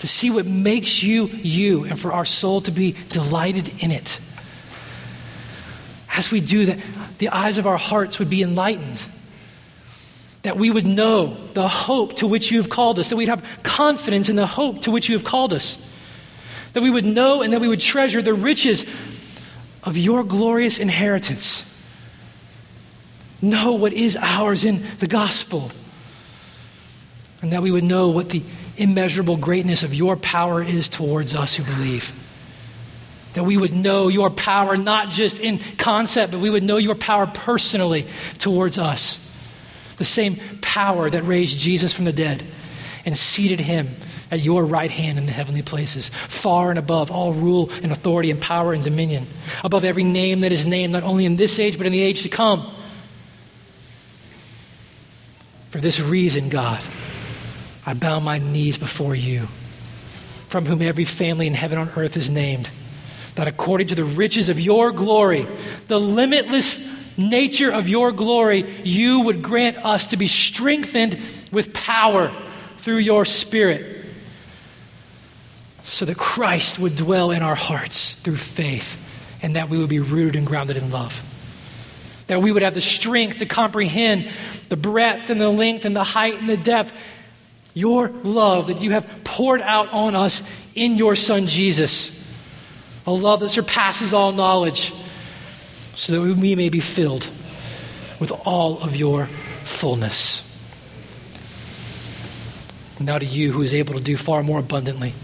to 0.00 0.08
see 0.08 0.30
what 0.30 0.46
makes 0.46 1.02
you 1.02 1.26
you, 1.26 1.84
and 1.84 1.98
for 1.98 2.12
our 2.12 2.24
soul 2.24 2.62
to 2.62 2.70
be 2.70 2.96
delighted 3.10 3.70
in 3.82 3.90
it. 3.90 4.18
As 6.16 6.30
we 6.30 6.40
do 6.40 6.66
that, 6.66 6.78
the 7.18 7.28
eyes 7.28 7.58
of 7.58 7.66
our 7.66 7.76
hearts 7.76 8.18
would 8.18 8.30
be 8.30 8.42
enlightened. 8.42 9.02
That 10.42 10.56
we 10.56 10.70
would 10.70 10.86
know 10.86 11.36
the 11.52 11.68
hope 11.68 12.16
to 12.16 12.26
which 12.26 12.50
you 12.50 12.62
have 12.62 12.70
called 12.70 12.98
us, 12.98 13.10
that 13.10 13.16
we'd 13.16 13.28
have 13.28 13.46
confidence 13.62 14.30
in 14.30 14.36
the 14.36 14.46
hope 14.46 14.82
to 14.82 14.90
which 14.90 15.08
you 15.08 15.16
have 15.16 15.24
called 15.24 15.52
us, 15.52 15.76
that 16.72 16.82
we 16.82 16.90
would 16.90 17.04
know 17.06 17.42
and 17.42 17.52
that 17.52 17.60
we 17.60 17.68
would 17.68 17.80
treasure 17.80 18.22
the 18.22 18.34
riches 18.34 18.84
of 19.82 19.96
your 19.96 20.24
glorious 20.24 20.78
inheritance. 20.78 21.64
Know 23.42 23.72
what 23.72 23.92
is 23.92 24.16
ours 24.16 24.64
in 24.64 24.82
the 24.98 25.06
gospel, 25.06 25.72
and 27.40 27.52
that 27.52 27.62
we 27.62 27.70
would 27.70 27.84
know 27.84 28.10
what 28.10 28.28
the 28.28 28.42
immeasurable 28.76 29.36
greatness 29.36 29.82
of 29.82 29.94
your 29.94 30.16
power 30.16 30.62
is 30.62 30.88
towards 30.88 31.34
us 31.34 31.54
who 31.54 31.64
believe. 31.64 32.12
That 33.34 33.44
we 33.44 33.56
would 33.56 33.72
know 33.72 34.08
your 34.08 34.28
power 34.28 34.76
not 34.76 35.10
just 35.10 35.38
in 35.38 35.58
concept, 35.78 36.32
but 36.32 36.40
we 36.40 36.50
would 36.50 36.64
know 36.64 36.76
your 36.76 36.94
power 36.94 37.26
personally 37.26 38.06
towards 38.38 38.78
us. 38.78 39.26
The 39.96 40.04
same 40.04 40.38
power 40.60 41.08
that 41.08 41.22
raised 41.22 41.58
Jesus 41.58 41.92
from 41.92 42.06
the 42.06 42.12
dead 42.12 42.42
and 43.06 43.16
seated 43.16 43.60
him 43.60 43.88
at 44.30 44.40
your 44.40 44.64
right 44.64 44.90
hand 44.90 45.18
in 45.18 45.26
the 45.26 45.32
heavenly 45.32 45.62
places, 45.62 46.08
far 46.08 46.70
and 46.70 46.78
above 46.78 47.10
all 47.10 47.32
rule 47.32 47.70
and 47.82 47.90
authority 47.90 48.30
and 48.30 48.40
power 48.40 48.72
and 48.72 48.84
dominion, 48.84 49.26
above 49.64 49.84
every 49.84 50.04
name 50.04 50.40
that 50.40 50.52
is 50.52 50.64
named, 50.64 50.92
not 50.92 51.02
only 51.02 51.24
in 51.24 51.36
this 51.36 51.58
age, 51.58 51.76
but 51.76 51.86
in 51.86 51.92
the 51.92 52.02
age 52.02 52.22
to 52.22 52.28
come. 52.28 52.72
For 55.70 55.78
this 55.78 56.00
reason, 56.00 56.48
God, 56.48 56.80
I 57.86 57.94
bow 57.94 58.20
my 58.20 58.38
knees 58.38 58.76
before 58.76 59.14
you, 59.14 59.46
from 60.48 60.66
whom 60.66 60.82
every 60.82 61.04
family 61.04 61.46
in 61.46 61.54
heaven 61.54 61.78
on 61.78 61.90
earth 61.96 62.16
is 62.16 62.28
named, 62.28 62.68
that 63.36 63.48
according 63.48 63.88
to 63.88 63.94
the 63.94 64.04
riches 64.04 64.48
of 64.48 64.60
your 64.60 64.92
glory, 64.92 65.46
the 65.88 65.98
limitless 65.98 66.78
nature 67.16 67.70
of 67.70 67.88
your 67.88 68.12
glory, 68.12 68.68
you 68.82 69.20
would 69.20 69.42
grant 69.42 69.76
us 69.78 70.06
to 70.06 70.16
be 70.16 70.28
strengthened 70.28 71.20
with 71.52 71.72
power 71.72 72.32
through 72.76 72.96
your 72.96 73.24
Spirit, 73.24 73.99
so 75.90 76.04
that 76.04 76.16
Christ 76.16 76.78
would 76.78 76.94
dwell 76.94 77.32
in 77.32 77.42
our 77.42 77.56
hearts 77.56 78.14
through 78.14 78.36
faith, 78.36 78.96
and 79.42 79.56
that 79.56 79.68
we 79.68 79.76
would 79.76 79.88
be 79.88 79.98
rooted 79.98 80.36
and 80.36 80.46
grounded 80.46 80.76
in 80.76 80.92
love. 80.92 81.26
That 82.28 82.40
we 82.40 82.52
would 82.52 82.62
have 82.62 82.74
the 82.74 82.80
strength 82.80 83.38
to 83.38 83.46
comprehend 83.46 84.30
the 84.68 84.76
breadth 84.76 85.30
and 85.30 85.40
the 85.40 85.48
length 85.48 85.84
and 85.84 85.96
the 85.96 86.04
height 86.04 86.38
and 86.38 86.48
the 86.48 86.56
depth 86.56 86.92
your 87.74 88.08
love 88.08 88.68
that 88.68 88.80
you 88.82 88.92
have 88.92 89.24
poured 89.24 89.60
out 89.60 89.92
on 89.92 90.14
us 90.14 90.42
in 90.76 90.96
your 90.96 91.16
Son 91.16 91.48
Jesus. 91.48 92.16
a 93.06 93.10
love 93.10 93.40
that 93.40 93.48
surpasses 93.48 94.12
all 94.12 94.30
knowledge, 94.30 94.92
so 95.94 96.12
that 96.12 96.20
we 96.20 96.54
may 96.54 96.68
be 96.68 96.80
filled 96.80 97.26
with 98.20 98.30
all 98.44 98.80
of 98.80 98.94
your 98.94 99.26
fullness. 99.64 100.46
Now 103.00 103.18
to 103.18 103.26
you 103.26 103.50
who 103.50 103.62
is 103.62 103.72
able 103.72 103.94
to 103.94 104.00
do 104.00 104.16
far 104.16 104.42
more 104.44 104.60
abundantly 104.60 105.14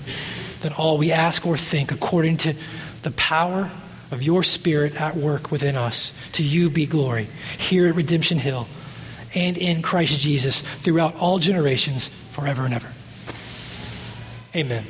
than 0.60 0.72
all 0.72 0.98
we 0.98 1.12
ask 1.12 1.46
or 1.46 1.56
think, 1.56 1.92
according 1.92 2.38
to 2.38 2.54
the 3.02 3.10
power 3.12 3.70
of 4.10 4.22
your 4.22 4.42
Spirit 4.42 5.00
at 5.00 5.16
work 5.16 5.50
within 5.50 5.76
us. 5.76 6.12
To 6.32 6.42
you 6.42 6.70
be 6.70 6.86
glory, 6.86 7.28
here 7.58 7.88
at 7.88 7.94
Redemption 7.94 8.38
Hill 8.38 8.66
and 9.34 9.58
in 9.58 9.82
Christ 9.82 10.18
Jesus 10.18 10.62
throughout 10.62 11.14
all 11.16 11.38
generations, 11.38 12.08
forever 12.32 12.64
and 12.64 12.74
ever. 12.74 12.88
Amen. 14.54 14.86